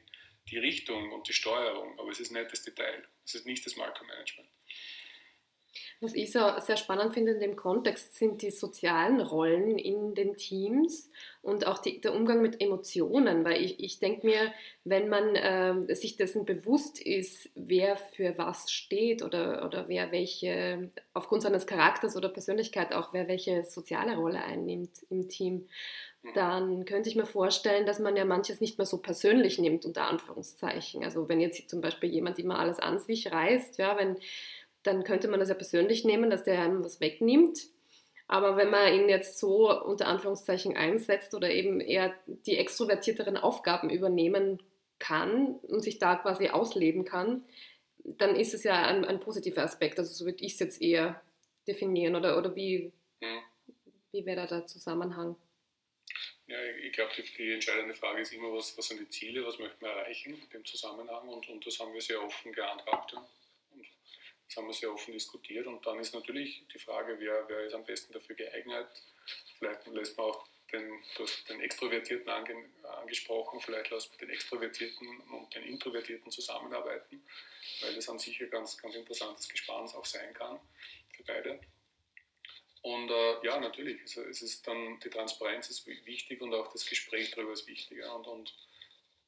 die 0.49 0.59
Richtung 0.59 1.13
und 1.13 1.29
die 1.29 1.35
Steuerung. 1.35 1.99
Aber 1.99 2.11
es 2.11 2.21
ist 2.21 2.33
nicht 2.33 2.51
das 2.51 2.63
Detail, 2.63 3.07
es 3.25 3.35
ist 3.35 3.47
nicht 3.47 3.67
das 3.67 3.77
Micromanagement. 3.77 4.49
Was 6.01 6.15
ich 6.15 6.31
so 6.31 6.41
sehr 6.61 6.77
spannend 6.77 7.15
finde 7.15 7.33
in 7.33 7.41
dem 7.41 7.57
Kontext 7.57 8.17
sind 8.17 8.43
die 8.43 8.51
sozialen 8.51 9.21
Rollen 9.21 9.79
in 9.79 10.15
den 10.15 10.37
Teams 10.37 11.11
und 11.41 11.67
auch 11.67 11.79
die, 11.79 12.01
der 12.03 12.13
Umgang 12.13 12.43
mit 12.43 12.61
Emotionen, 12.61 13.47
weil 13.47 13.63
ich, 13.63 13.81
ich 13.81 13.99
denke 13.99 14.27
mir, 14.27 14.53
wenn 14.85 15.09
man 15.09 15.37
äh, 15.37 15.95
sich 15.95 16.17
dessen 16.17 16.45
bewusst 16.45 17.01
ist, 17.01 17.49
wer 17.55 17.97
für 17.97 18.37
was 18.37 18.71
steht 18.71 19.23
oder, 19.23 19.65
oder 19.65 19.89
wer 19.89 20.13
welche, 20.13 20.91
aufgrund 21.15 21.43
seines 21.43 21.67
Charakters 21.67 22.15
oder 22.15 22.29
Persönlichkeit 22.29 22.93
auch, 22.93 23.15
wer 23.15 23.27
welche 23.27 23.65
soziale 23.65 24.17
Rolle 24.17 24.43
einnimmt 24.43 25.07
im 25.09 25.29
Team, 25.29 25.69
mhm. 26.23 26.29
dann 26.35 26.85
könnte 26.85 27.09
ich 27.09 27.17
mir 27.17 27.27
vorstellen, 27.27 27.87
dass 27.87 28.01
man 28.01 28.17
ja 28.17 28.27
manches 28.27 28.61
nicht 28.61 28.77
mehr 28.77 28.87
so 28.87 28.99
persönlich 28.99 29.59
nimmt, 29.59 29.87
unter 29.87 30.09
Anführungszeichen. 30.09 31.05
Also 31.05 31.29
wenn 31.29 31.41
jetzt 31.41 31.71
zum 31.71 31.81
Beispiel 31.81 32.11
jemand 32.11 32.39
immer 32.39 32.59
alles 32.59 32.81
an 32.81 32.99
sich 32.99 33.33
reißt, 33.33 33.79
ja, 33.79 33.97
wenn 33.97 34.19
dann 34.87 35.05
könnte 35.05 35.29
man 35.29 35.41
das 35.41 35.49
ja 35.49 35.55
persönlich 35.55 36.05
nehmen, 36.05 36.31
dass 36.31 36.45
der 36.45 36.61
einem 36.61 36.85
was 36.85 37.01
wegnimmt. 37.01 37.67
Aber 38.29 38.57
wenn 38.57 38.71
man 38.71 38.93
ihn 38.93 39.09
jetzt 39.09 39.39
so 39.39 39.71
unter 39.83 40.07
Anführungszeichen 40.07 40.77
einsetzt 40.77 41.35
oder 41.35 41.51
eben 41.51 41.81
eher 41.81 42.15
die 42.27 42.57
extrovertierteren 42.57 43.37
Aufgaben 43.37 43.89
übernehmen 43.91 44.63
kann 44.99 45.57
und 45.63 45.81
sich 45.83 45.99
da 45.99 46.17
quasi 46.17 46.49
ausleben 46.49 47.05
kann, 47.05 47.45
dann 47.99 48.35
ist 48.37 48.55
es 48.55 48.65
ja 48.65 48.87
ein, 48.87 49.05
ein 49.05 49.21
positiver 49.21 49.63
Aspekt. 49.63 49.99
Also 49.99 50.13
so 50.13 50.25
würde 50.25 50.45
ich 50.45 50.55
es 50.55 50.59
jetzt 50.59 50.83
eher 50.83 51.23
definieren. 51.69 52.17
Oder, 52.17 52.39
oder 52.39 52.55
wie, 52.57 52.93
mhm. 53.21 53.41
wie 54.13 54.27
wäre 54.27 54.43
da 54.43 54.47
der 54.47 54.67
Zusammenhang? 54.67 55.37
Ja, 56.49 56.57
ich 56.83 56.93
glaube, 56.93 57.11
die, 57.17 57.25
die, 57.37 57.53
entscheidende 57.53 57.95
Frage 57.95 58.21
ist 58.21 58.33
immer, 58.33 58.53
was, 58.53 58.79
was 58.79 58.87
sind 58.87 59.01
die 59.01 59.09
Ziele, 59.09 59.45
was 59.45 59.59
möchten 59.59 59.85
wir 59.85 59.91
erreichen 59.91 60.35
in 60.35 60.49
dem 60.51 60.65
Zusammenhang 60.65 61.29
und, 61.29 61.49
und 61.49 61.67
das 61.67 61.79
haben 61.81 61.93
wir 61.93 62.01
sehr 62.01 62.23
offen 62.23 62.53
gehandhabt. 62.53 63.17
Das 64.47 64.57
haben 64.57 64.69
wir 64.69 64.75
sehr 64.75 64.93
offen 64.93 65.13
diskutiert 65.13 65.67
und 65.67 65.85
dann 65.87 65.99
ist 65.99 66.15
natürlich 66.15 66.65
die 66.73 66.79
Frage, 66.79 67.17
wer, 67.19 67.49
wer 67.49 67.61
ist 67.61 67.75
am 67.75 67.85
besten 67.85 68.13
dafür 68.13 68.37
geeignet. 68.37 68.87
Vielleicht 69.59 69.87
lässt 69.89 70.17
man 70.17 70.27
auch 70.27 70.47
den, 70.73 71.03
den 71.49 71.61
Extrovertierten 71.61 72.29
ange, 72.29 72.71
angesprochen, 73.01 73.61
vielleicht 73.61 73.91
lässt 73.91 74.11
man 74.11 74.19
den 74.19 74.31
Extrovertierten 74.31 75.21
und 75.21 75.55
den 75.55 75.65
Introvertierten 75.65 76.31
zusammenarbeiten, 76.31 77.23
weil 77.81 77.95
das 77.95 78.09
an 78.09 78.19
sich 78.19 78.41
ein 78.41 78.51
ganz, 78.51 78.77
ganz 78.79 78.95
interessantes 78.95 79.49
Gespann 79.49 79.85
auch 79.87 80.05
sein 80.05 80.33
kann 80.35 80.61
für 81.13 81.25
beide. 81.25 81.61
Und 82.83 83.11
äh, 83.11 83.45
ja, 83.45 83.59
natürlich, 83.59 84.01
also 84.03 84.23
es 84.23 84.43
ist 84.43 84.67
dann, 84.67 85.01
die 85.01 85.11
Transparenz 85.11 85.69
ist 85.71 85.87
wichtig 85.87 86.41
und 86.41 86.55
auch 86.55 86.73
das 86.73 86.87
Gespräch 86.87 87.33
darüber 87.33 87.53
ist 87.53 87.67
wichtig. 87.67 88.05
Und, 88.05 88.27
und 88.29 88.55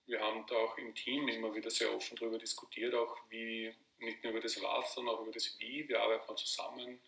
wir 0.07 0.21
haben 0.21 0.47
da 0.47 0.55
auch 0.55 0.79
im 0.79 0.95
Team 0.95 1.27
immer 1.29 1.53
wieder 1.55 1.69
sehr 1.69 1.93
offen 1.93 2.17
darüber 2.17 2.39
diskutiert, 2.39 2.95
auch 2.95 3.17
wie, 3.31 3.75
nicht 4.01 4.23
nur 4.23 4.33
über 4.33 4.41
das 4.41 4.61
Was, 4.63 4.95
sondern 4.95 5.15
auch 5.15 5.23
über 5.23 5.33
das 5.33 5.59
Wie. 5.59 5.89
Wir 5.89 6.01
arbeiten 6.01 6.37
zusammen. 6.37 7.01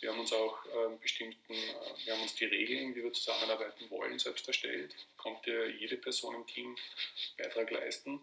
Wir 0.00 0.10
haben 0.10 0.20
uns 0.20 0.32
auch 0.32 0.64
äh, 0.66 0.96
bestimmten, 1.00 1.52
äh, 1.52 2.04
wir 2.04 2.14
haben 2.14 2.22
uns 2.22 2.34
die 2.34 2.44
Regeln, 2.44 2.94
wie 2.94 3.02
wir 3.02 3.12
zusammenarbeiten 3.12 3.88
wollen, 3.90 4.18
selbst 4.18 4.46
erstellt. 4.46 4.94
Konnte 5.16 5.74
jede 5.78 5.96
Person 5.96 6.34
im 6.34 6.46
Team 6.46 6.76
Beitrag 7.36 7.70
leisten. 7.70 8.20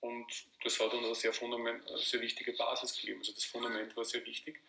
Und 0.00 0.26
das 0.64 0.80
hat 0.80 0.92
uns 0.92 1.04
eine 1.04 1.14
sehr, 1.14 1.32
fundament, 1.32 1.84
sehr 1.96 2.20
wichtige 2.20 2.52
Basis 2.54 2.98
gegeben. 3.00 3.20
Also 3.20 3.32
das 3.32 3.44
Fundament 3.44 3.96
war 3.96 4.04
sehr 4.04 4.24
wichtig. 4.26 4.60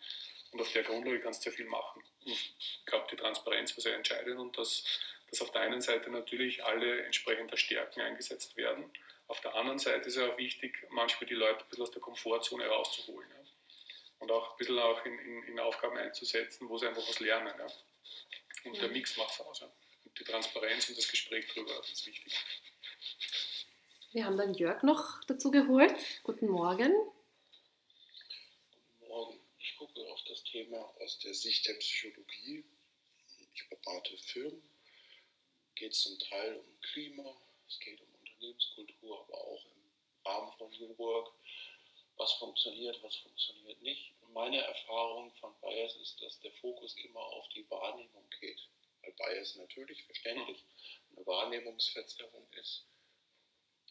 Und 0.52 0.60
auf 0.60 0.72
der 0.72 0.84
Grundlage 0.84 1.20
kannst 1.20 1.40
du 1.40 1.50
sehr 1.50 1.56
viel 1.56 1.66
machen. 1.66 2.02
Und 2.24 2.32
ich 2.32 2.80
glaube, 2.86 3.08
die 3.10 3.16
Transparenz 3.16 3.76
war 3.76 3.82
sehr 3.82 3.96
entscheidend 3.96 4.38
und 4.38 4.56
dass, 4.56 4.84
dass 5.28 5.42
auf 5.42 5.50
der 5.50 5.62
einen 5.62 5.80
Seite 5.80 6.10
natürlich 6.10 6.64
alle 6.64 7.02
entsprechender 7.02 7.56
Stärken 7.56 8.00
eingesetzt 8.00 8.56
werden 8.56 8.90
auf 9.26 9.40
der 9.40 9.54
anderen 9.54 9.78
Seite 9.78 10.08
ist 10.08 10.16
es 10.16 10.22
auch 10.22 10.36
wichtig, 10.36 10.86
manchmal 10.90 11.26
die 11.26 11.34
Leute 11.34 11.60
ein 11.60 11.68
bisschen 11.68 11.84
aus 11.84 11.90
der 11.90 12.02
Komfortzone 12.02 12.66
rauszuholen. 12.66 13.28
Ja. 13.30 13.36
Und 14.18 14.30
auch 14.30 14.52
ein 14.52 14.56
bisschen 14.58 14.78
auch 14.78 15.04
in, 15.04 15.18
in, 15.18 15.42
in, 15.44 15.60
Aufgaben 15.60 15.96
einzusetzen, 15.96 16.68
wo 16.68 16.78
sie 16.78 16.86
einfach 16.86 17.06
was 17.08 17.20
lernen. 17.20 17.52
Ja. 17.58 17.66
Und 18.64 18.80
der 18.80 18.88
Mix 18.88 19.16
macht 19.16 19.32
es 19.32 19.40
aus. 19.40 19.60
Ja. 19.60 19.72
Und 20.04 20.18
die 20.18 20.24
Transparenz 20.24 20.88
und 20.88 20.98
das 20.98 21.08
Gespräch 21.08 21.46
darüber 21.54 21.80
ist 21.80 22.06
wichtig. 22.06 22.34
Wir 24.12 24.26
haben 24.26 24.36
dann 24.36 24.54
Jörg 24.54 24.82
noch 24.82 25.24
dazu 25.24 25.50
geholt. 25.50 26.22
Guten 26.22 26.46
Morgen. 26.46 26.92
Guten 29.00 29.08
Morgen. 29.08 29.40
Ich 29.58 29.76
gucke 29.76 30.00
auf 30.12 30.22
das 30.28 30.44
Thema 30.44 30.78
aus 31.00 31.18
der 31.18 31.34
Sicht 31.34 31.66
der 31.66 31.74
Psychologie. 31.74 32.64
Ich 33.54 33.68
berate 33.68 34.16
Firmen. 34.18 34.62
Es 35.70 35.74
Geht 35.74 35.94
zum 35.94 36.18
Teil 36.20 36.56
um 36.60 36.80
Klima, 36.80 37.36
es 37.68 37.80
geht 37.80 38.00
um 38.00 38.13
Unternehmenskultur, 38.44 39.20
aber 39.20 39.38
auch 39.38 39.64
im 39.64 40.30
Rahmen 40.30 40.52
von 40.58 40.70
New 40.72 40.98
Work, 40.98 41.32
was 42.16 42.32
funktioniert, 42.34 43.02
was 43.02 43.16
funktioniert 43.16 43.80
nicht. 43.82 44.12
Meine 44.32 44.60
Erfahrung 44.60 45.32
von 45.40 45.54
Bias 45.60 45.94
ist, 45.96 46.20
dass 46.22 46.40
der 46.40 46.52
Fokus 46.52 46.94
immer 46.96 47.20
auf 47.20 47.48
die 47.50 47.68
Wahrnehmung 47.70 48.28
geht. 48.40 48.60
Weil 49.02 49.12
Bias 49.12 49.56
natürlich 49.56 50.02
verständlich 50.04 50.64
eine 51.14 51.26
Wahrnehmungsverzerrung 51.26 52.46
ist. 52.52 52.86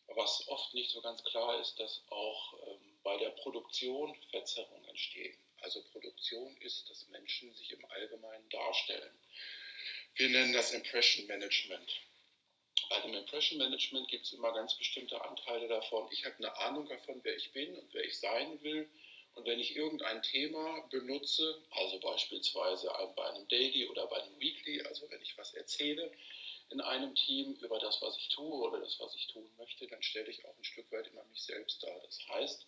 Was 0.08 0.48
oft 0.48 0.74
nicht 0.74 0.92
so 0.92 1.02
ganz 1.02 1.24
klar 1.24 1.60
ist, 1.62 1.80
dass 1.80 2.04
auch 2.10 2.54
ähm, 2.68 3.00
bei 3.04 3.18
der 3.18 3.30
Produktion 3.30 4.16
Verzerrungen 4.32 4.86
entstehen. 4.86 5.38
Also 5.62 5.82
Produktion 5.92 6.56
ist, 6.58 6.90
dass 6.90 7.08
Menschen 7.08 7.54
sich 7.56 7.72
im 7.72 7.86
Allgemeinen 7.86 8.50
darstellen. 8.50 9.18
Wir 10.16 10.30
nennen 10.30 10.54
das 10.54 10.72
Impression 10.72 11.26
Management. 11.28 12.02
Bei 12.90 13.00
dem 13.02 13.14
Impression 13.14 13.58
Management 13.58 14.08
gibt 14.08 14.26
es 14.26 14.34
immer 14.34 14.54
ganz 14.54 14.76
bestimmte 14.76 15.22
Anteile 15.24 15.68
davon. 15.68 16.08
Ich 16.12 16.26
habe 16.26 16.36
eine 16.38 16.56
Ahnung 16.58 16.88
davon, 16.88 17.20
wer 17.24 17.36
ich 17.36 17.52
bin 17.52 17.76
und 17.76 17.94
wer 17.94 18.04
ich 18.04 18.20
sein 18.20 18.62
will. 18.62 18.90
Und 19.36 19.46
wenn 19.46 19.60
ich 19.60 19.76
irgendein 19.76 20.22
Thema 20.22 20.82
benutze, 20.92 21.64
also 21.72 22.00
beispielsweise 22.00 22.92
bei 23.16 23.26
einem 23.26 23.48
Daily 23.48 23.88
oder 23.88 24.06
bei 24.08 24.22
einem 24.22 24.40
Weekly, 24.40 24.82
also 24.84 25.10
wenn 25.10 25.22
ich 25.22 25.38
was 25.38 25.54
erzähle 25.54 26.12
in 26.70 26.82
einem 26.82 27.14
Team 27.16 27.54
über 27.56 27.80
das, 27.80 28.02
was 28.02 28.18
ich 28.18 28.30
tue 28.30 28.68
oder 28.68 28.80
das, 28.80 29.00
was 29.00 29.16
ich 29.16 29.28
tun 29.28 29.50
möchte, 29.58 29.88
dann 29.88 30.02
stelle 30.02 30.30
ich 30.30 30.46
auch 30.46 30.58
ein 30.58 30.64
Stück 30.64 30.92
weit 30.92 31.08
immer 31.08 31.24
mich 31.26 31.42
selbst 31.42 31.84
dar. 31.84 32.00
Das 32.00 32.20
heißt, 32.30 32.66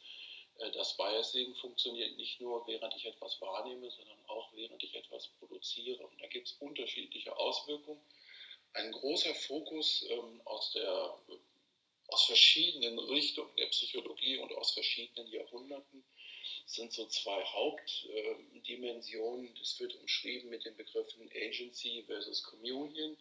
äh, 0.59 0.71
das 0.71 0.95
Biasing 0.97 1.55
funktioniert 1.55 2.17
nicht 2.17 2.39
nur, 2.39 2.65
während 2.67 2.95
ich 2.95 3.05
etwas 3.05 3.39
wahrnehme, 3.41 3.89
sondern 3.91 4.17
auch 4.27 4.51
während 4.53 4.83
ich 4.83 4.95
etwas 4.95 5.27
produziere. 5.39 6.05
Und 6.05 6.21
da 6.21 6.27
gibt 6.27 6.47
es 6.47 6.53
unterschiedliche 6.59 7.35
Auswirkungen 7.35 8.01
ein 8.75 8.91
großer 8.91 9.33
Fokus 9.33 10.05
ähm, 10.09 10.41
aus, 10.45 10.73
der, 10.73 11.17
aus 12.07 12.25
verschiedenen 12.25 12.99
Richtungen 12.99 13.55
der 13.57 13.65
Psychologie 13.67 14.37
und 14.37 14.53
aus 14.53 14.71
verschiedenen 14.71 15.31
Jahrhunderten 15.31 16.03
sind 16.65 16.91
so 16.91 17.05
zwei 17.07 17.41
Hauptdimensionen. 17.43 19.55
das 19.59 19.79
wird 19.79 19.95
umschrieben 19.95 20.49
mit 20.49 20.65
den 20.65 20.75
Begriffen 20.75 21.29
Agency 21.33 22.03
versus 22.05 22.43
Communion. 22.43 23.15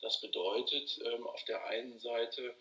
Das 0.00 0.20
bedeutet 0.20 1.00
ähm, 1.04 1.26
auf 1.26 1.42
der 1.44 1.64
einen 1.66 1.98
Seite, 1.98 2.54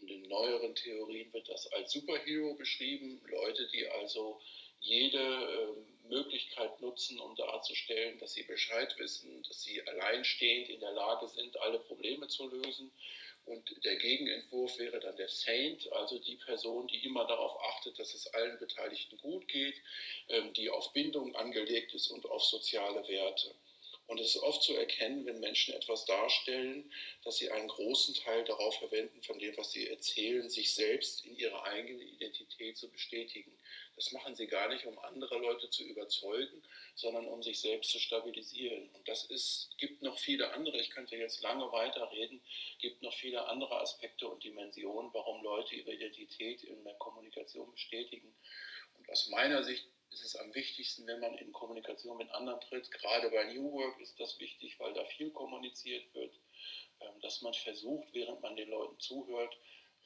in 0.00 0.06
den 0.08 0.28
neueren 0.28 0.74
Theorien 0.74 1.32
wird 1.32 1.48
das 1.48 1.66
als 1.72 1.92
Superhero 1.92 2.52
beschrieben, 2.54 3.22
Leute, 3.28 3.66
die 3.68 3.86
also 3.86 4.40
jede 4.80 5.18
ähm, 5.18 5.95
Möglichkeit 6.08 6.80
nutzen, 6.80 7.20
um 7.20 7.34
darzustellen, 7.36 8.18
dass 8.18 8.32
sie 8.34 8.42
Bescheid 8.42 8.96
wissen, 8.98 9.42
dass 9.44 9.62
sie 9.62 9.86
alleinstehend 9.86 10.68
in 10.68 10.80
der 10.80 10.92
Lage 10.92 11.28
sind, 11.28 11.58
alle 11.60 11.78
Probleme 11.78 12.28
zu 12.28 12.48
lösen. 12.48 12.90
Und 13.44 13.84
der 13.84 13.96
Gegenentwurf 13.96 14.76
wäre 14.78 14.98
dann 14.98 15.16
der 15.16 15.28
Saint, 15.28 15.90
also 15.92 16.18
die 16.18 16.34
Person, 16.34 16.88
die 16.88 17.04
immer 17.04 17.26
darauf 17.26 17.62
achtet, 17.62 17.96
dass 17.98 18.12
es 18.12 18.26
allen 18.34 18.58
Beteiligten 18.58 19.18
gut 19.18 19.46
geht, 19.46 19.76
ähm, 20.28 20.52
die 20.54 20.68
auf 20.68 20.92
Bindung 20.92 21.34
angelegt 21.36 21.94
ist 21.94 22.08
und 22.08 22.26
auf 22.26 22.42
soziale 22.42 23.06
Werte. 23.06 23.54
Und 24.06 24.20
es 24.20 24.36
ist 24.36 24.42
oft 24.42 24.62
zu 24.62 24.74
erkennen, 24.76 25.26
wenn 25.26 25.40
Menschen 25.40 25.74
etwas 25.74 26.04
darstellen, 26.04 26.92
dass 27.24 27.38
sie 27.38 27.50
einen 27.50 27.66
großen 27.66 28.14
Teil 28.14 28.44
darauf 28.44 28.78
verwenden, 28.78 29.20
von 29.22 29.38
dem, 29.38 29.56
was 29.56 29.72
sie 29.72 29.88
erzählen, 29.88 30.48
sich 30.48 30.72
selbst 30.74 31.26
in 31.26 31.36
ihrer 31.36 31.64
eigenen 31.64 32.02
Identität 32.02 32.76
zu 32.76 32.88
bestätigen. 32.88 33.52
Das 33.96 34.12
machen 34.12 34.36
sie 34.36 34.46
gar 34.46 34.68
nicht, 34.68 34.86
um 34.86 34.98
andere 35.00 35.38
Leute 35.38 35.70
zu 35.70 35.82
überzeugen, 35.82 36.62
sondern 36.94 37.26
um 37.26 37.42
sich 37.42 37.60
selbst 37.60 37.90
zu 37.90 37.98
stabilisieren. 37.98 38.88
Und 38.90 39.08
das 39.08 39.24
ist, 39.24 39.70
gibt 39.78 40.02
noch 40.02 40.18
viele 40.18 40.52
andere, 40.52 40.80
ich 40.80 40.90
könnte 40.90 41.16
jetzt 41.16 41.42
lange 41.42 41.72
weiterreden, 41.72 42.40
gibt 42.78 43.02
noch 43.02 43.14
viele 43.14 43.46
andere 43.48 43.80
Aspekte 43.80 44.28
und 44.28 44.44
Dimensionen, 44.44 45.12
warum 45.14 45.42
Leute 45.42 45.74
ihre 45.74 45.92
Identität 45.92 46.62
in 46.62 46.84
der 46.84 46.94
Kommunikation 46.94 47.72
bestätigen. 47.72 48.36
Und 48.98 49.10
aus 49.10 49.28
meiner 49.28 49.64
Sicht 49.64 49.84
ist 50.16 50.24
es 50.24 50.36
am 50.36 50.54
wichtigsten, 50.54 51.06
wenn 51.06 51.20
man 51.20 51.36
in 51.38 51.52
Kommunikation 51.52 52.16
mit 52.16 52.30
anderen 52.30 52.60
tritt. 52.60 52.90
Gerade 52.90 53.30
bei 53.30 53.52
New 53.52 53.72
Work 53.72 54.00
ist 54.00 54.18
das 54.18 54.38
wichtig, 54.40 54.78
weil 54.78 54.94
da 54.94 55.04
viel 55.04 55.30
kommuniziert 55.30 56.12
wird, 56.14 56.34
ähm, 57.00 57.20
dass 57.20 57.42
man 57.42 57.52
versucht, 57.52 58.08
während 58.12 58.40
man 58.40 58.56
den 58.56 58.70
Leuten 58.70 58.98
zuhört, 58.98 59.56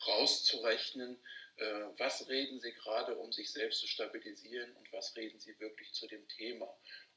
rauszurechnen, 0.07 1.21
äh, 1.57 1.65
was 1.97 2.29
reden 2.29 2.61
sie 2.61 2.73
gerade, 2.73 3.17
um 3.17 3.33
sich 3.33 3.53
selbst 3.53 3.81
zu 3.81 3.87
stabilisieren 3.87 4.75
und 4.77 4.93
was 4.93 5.15
reden 5.17 5.39
sie 5.39 5.59
wirklich 5.61 5.93
zu 5.93 6.09
dem 6.09 6.27
Thema. 6.29 6.69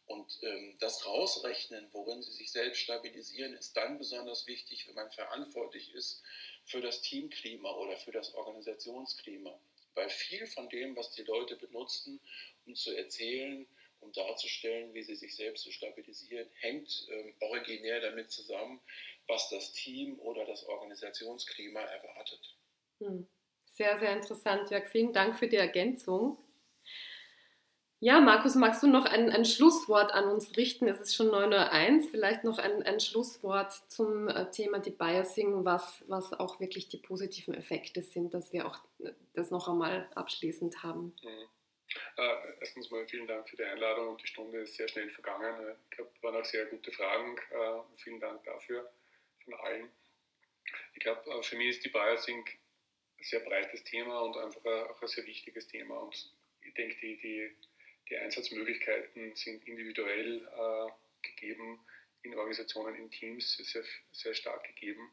Und 0.06 0.38
ähm, 0.44 0.76
das 0.80 1.06
Rausrechnen, 1.06 1.88
worin 1.94 2.22
sie 2.22 2.34
sich 2.34 2.52
selbst 2.52 2.82
stabilisieren, 2.82 3.54
ist 3.54 3.76
dann 3.76 3.98
besonders 3.98 4.46
wichtig, 4.48 4.88
wenn 4.88 4.96
man 4.96 5.10
verantwortlich 5.12 5.94
ist 5.96 6.22
für 6.66 6.82
das 6.82 7.02
Teamklima 7.02 7.72
oder 7.72 7.98
für 7.98 8.12
das 8.12 8.34
Organisationsklima. 8.36 9.58
Weil 9.96 10.10
viel 10.10 10.46
von 10.48 10.70
dem, 10.70 10.96
was 10.96 11.12
die 11.12 11.24
Leute 11.24 11.56
benutzen, 11.56 12.20
um 12.66 12.76
zu 12.76 12.95
erzählen, 12.95 13.68
um 13.99 14.11
darzustellen, 14.11 14.93
wie 14.93 15.03
sie 15.03 15.16
sich 15.16 15.36
selbst 15.36 15.64
zu 15.64 15.72
stabilisieren, 15.72 16.49
hängt 16.59 17.07
ähm, 17.09 17.34
originär 17.39 18.01
damit 18.01 18.32
zusammen, 18.32 18.82
was 19.28 19.49
das 19.49 19.72
Team 19.74 20.20
oder 20.20 20.45
das 20.45 20.66
Organisationsklima 20.66 21.80
erwartet. 21.80 22.55
Hm. 22.99 23.28
Sehr, 23.68 23.97
sehr 23.97 24.14
interessant, 24.14 24.70
Jörg. 24.70 24.88
Vielen 24.88 25.14
Dank 25.14 25.38
für 25.38 25.47
die 25.47 25.55
Ergänzung. 25.55 26.38
Ja, 27.99 28.20
Markus, 28.20 28.55
magst 28.55 28.84
du 28.84 28.88
noch 28.88 29.05
ein, 29.05 29.30
ein 29.30 29.45
Schlusswort 29.45 30.14
an 30.14 30.26
uns 30.26 30.57
richten? 30.57 30.89
Es 30.89 30.99
ist 30.99 31.16
schon 31.16 31.30
9.01 31.30 32.03
Uhr. 32.03 32.09
Vielleicht 32.11 32.43
noch 32.43 32.57
ein, 32.59 32.84
ein 32.84 32.99
Schlusswort 32.99 33.72
zum 33.88 34.28
äh, 34.28 34.51
Thema 34.51 34.80
Debiasing, 34.80 35.64
was, 35.64 36.03
was 36.07 36.34
auch 36.34 36.59
wirklich 36.59 36.89
die 36.89 36.97
positiven 36.97 37.53
Effekte 37.53 38.01
sind, 38.03 38.34
dass 38.34 38.51
wir 38.51 38.68
auch 38.68 38.78
äh, 38.99 39.14
das 39.34 39.51
noch 39.51 39.70
einmal 39.70 40.09
abschließend 40.16 40.84
haben. 40.84 41.16
Mhm. 41.24 41.47
Äh, 42.18 42.36
erstens 42.60 42.89
mal 42.91 43.08
vielen 43.08 43.28
Dank 43.28 43.50
für 43.50 43.58
die 43.58 43.64
Einladung 43.64 44.18
die 44.18 44.28
Stunde 44.28 44.60
ist 44.60 44.76
sehr 44.76 44.88
schnell 44.88 45.10
vergangen. 45.10 45.76
Ich 45.89 45.98
glaube, 45.98 46.12
waren 46.22 46.36
auch 46.36 46.46
sehr 46.46 46.66
gute 46.66 46.91
Fragen. 46.91 47.38
Äh, 47.52 47.98
vielen 47.98 48.20
Dank 48.20 48.44
dafür 48.44 48.91
von 49.44 49.54
allen. 49.56 49.89
Ich 50.94 51.00
glaube, 51.00 51.30
äh, 51.30 51.44
für 51.44 51.56
mich 51.56 51.70
ist 51.70 51.86
Debiasing 51.86 52.46
ein 52.46 53.24
sehr 53.24 53.39
breites 53.41 53.84
Thema 53.84 54.22
und 54.22 54.38
einfach 54.38 54.66
auch 54.66 55.02
ein 55.02 55.08
sehr 55.08 55.26
wichtiges 55.26 55.68
Thema. 55.68 55.98
Und 56.00 56.34
ich 56.62 56.74
denke, 56.74 56.96
die, 57.02 57.18
die 57.20 57.56
die 58.10 58.18
Einsatzmöglichkeiten 58.18 59.36
sind 59.36 59.68
individuell 59.68 60.48
äh, 60.48 60.91
gegeben, 61.22 61.80
in 62.24 62.36
Organisationen, 62.36 62.96
in 62.96 63.12
Teams 63.12 63.58
sehr, 63.58 63.84
sehr 64.12 64.34
stark 64.34 64.64
gegeben. 64.66 65.12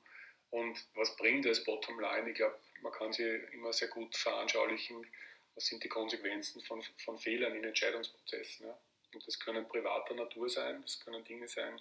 Und 0.51 0.85
was 0.95 1.17
bringt 1.17 1.45
das 1.45 1.65
Bottomline? 1.65 2.29
Ich 2.31 2.37
glaube, 2.37 2.59
man 2.83 2.93
kann 2.93 3.13
sie 3.13 3.27
immer 3.53 3.73
sehr 3.73 3.89
gut 3.89 4.17
veranschaulichen, 4.17 5.07
was 5.61 5.67
sind 5.67 5.85
die 5.85 5.89
Konsequenzen 5.89 6.63
von, 6.63 6.83
von 7.05 7.19
Fehlern 7.19 7.55
in 7.55 7.65
Entscheidungsprozessen. 7.65 8.67
Ja? 8.67 8.79
Und 9.13 9.27
das 9.27 9.39
können 9.39 9.69
privater 9.69 10.15
Natur 10.15 10.49
sein, 10.49 10.81
das 10.81 10.99
können 11.05 11.23
Dinge 11.25 11.47
sein, 11.47 11.79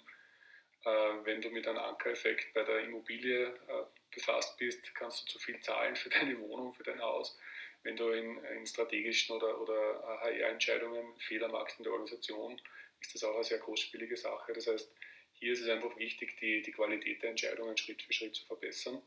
äh, 0.84 0.90
wenn 1.24 1.40
du 1.40 1.48
mit 1.48 1.66
einem 1.66 1.78
Ankereffekt 1.78 2.52
bei 2.52 2.62
der 2.62 2.80
Immobilie 2.80 3.46
äh, 3.46 3.84
befasst 4.14 4.58
bist, 4.58 4.94
kannst 4.94 5.22
du 5.22 5.32
zu 5.32 5.38
viel 5.38 5.58
zahlen 5.60 5.96
für 5.96 6.10
deine 6.10 6.38
Wohnung, 6.40 6.74
für 6.74 6.82
dein 6.82 7.00
Haus 7.00 7.38
wenn 7.82 7.96
du 7.96 8.10
in, 8.10 8.44
in 8.44 8.66
strategischen 8.66 9.36
oder, 9.36 9.60
oder 9.60 10.02
HR-Entscheidungen 10.20 11.18
Fehler 11.18 11.48
machst 11.48 11.78
in 11.78 11.84
der 11.84 11.92
Organisation, 11.92 12.60
ist 13.00 13.14
das 13.14 13.24
auch 13.24 13.34
eine 13.34 13.44
sehr 13.44 13.58
großspielige 13.58 14.16
Sache. 14.16 14.52
Das 14.52 14.66
heißt, 14.66 14.92
hier 15.32 15.52
ist 15.52 15.62
es 15.62 15.68
einfach 15.68 15.96
wichtig, 15.96 16.36
die, 16.36 16.60
die 16.60 16.72
Qualität 16.72 17.22
der 17.22 17.30
Entscheidungen 17.30 17.76
Schritt 17.76 18.02
für 18.02 18.12
Schritt 18.12 18.34
zu 18.34 18.44
verbessern. 18.44 19.00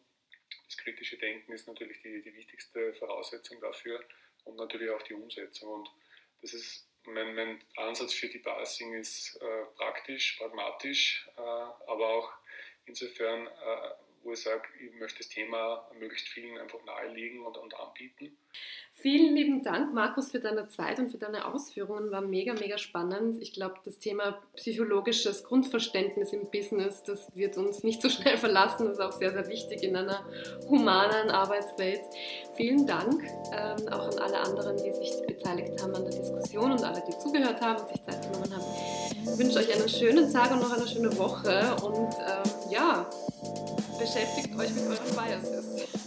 Das 0.66 0.78
kritische 0.78 1.18
Denken 1.18 1.54
ist 1.54 1.68
natürlich 1.68 2.02
die, 2.02 2.22
die 2.22 2.34
wichtigste 2.34 2.94
Voraussetzung 2.96 3.62
dafür 3.62 4.04
und 4.46 4.56
natürlich 4.56 4.90
auch 4.90 5.02
die 5.04 5.14
Umsetzung. 5.14 5.74
Und 5.74 5.90
das 6.42 6.54
ist 6.54 6.88
mein, 7.06 7.36
mein 7.36 7.64
Ansatz 7.78 8.14
für 8.14 8.28
die 8.28 8.40
Basing 8.40 8.94
ist 8.94 9.36
äh, 9.42 9.66
praktisch, 9.76 10.38
pragmatisch, 10.38 11.30
äh, 11.38 11.42
aber 11.42 12.10
auch 12.10 12.34
insofern, 12.86 13.48
äh, 13.48 13.90
wo 14.24 14.34
ich 14.34 14.42
sage, 14.42 14.64
ich 14.80 14.94
möchte 15.00 15.20
das 15.20 15.30
Thema 15.30 15.90
möglichst 16.00 16.28
vielen 16.30 16.58
einfach 16.58 16.84
nahelegen 16.86 17.46
und, 17.46 17.58
und 17.58 17.74
anbieten. 17.80 18.38
Vielen 18.96 19.36
lieben 19.36 19.64
Dank, 19.64 19.94
Markus, 19.94 20.32
für 20.32 20.40
deine 20.40 20.68
Zeit 20.68 21.00
und 21.00 21.10
für 21.10 21.18
deine 21.18 21.46
Ausführungen. 21.46 22.12
War 22.12 22.22
mega, 22.22 22.54
mega 22.54 22.78
spannend. 22.78 23.42
Ich 23.42 23.52
glaube, 23.52 23.76
das 23.84 24.00
Thema 24.00 24.40
psychologisches 24.56 25.44
Grundverständnis 25.44 26.32
im 26.32 26.50
Business, 26.52 27.04
das 27.04 27.36
wird 27.36 27.58
uns 27.58 27.84
nicht 27.84 28.02
so 28.02 28.10
schnell 28.10 28.38
verlassen. 28.38 28.86
Das 28.86 29.00
ist 29.00 29.04
auch 29.04 29.12
sehr, 29.12 29.34
sehr 29.34 29.48
wichtig 29.50 29.84
in 29.84 29.96
einer 29.96 30.24
humanen 30.70 31.32
Arbeitswelt. 31.32 32.02
Vielen 32.56 32.86
Dank 32.86 33.24
ähm, 33.52 33.88
auch 33.90 34.10
an 34.10 34.20
alle 34.20 34.40
anderen, 34.40 34.78
die 34.78 34.94
sich 34.94 35.12
beteiligt 35.26 35.82
haben 35.82 35.96
an 35.96 36.04
der 36.04 36.14
Diskussion 36.14 36.72
und 36.72 36.84
alle, 36.84 37.04
die 37.08 37.18
zugehört 37.18 37.60
haben 37.62 37.82
und 37.82 37.90
sich 37.90 38.04
Zeit 38.04 38.22
genommen 38.22 38.56
haben. 38.56 39.04
Ich 39.24 39.40
wünsche 39.40 39.58
euch 39.58 39.74
einen 39.74 39.90
schönen 39.90 40.32
Tag 40.32 40.52
und 40.52 40.60
noch 40.60 40.72
eine 40.72 40.88
schöne 40.88 41.18
Woche 41.18 41.76
und 41.84 42.14
ähm, 42.14 42.72
ja, 42.72 43.10
beschäftigt 43.98 44.56
euch 44.58 44.74
mit 44.74 44.84
euren 44.84 45.16
Biases. 45.16 46.03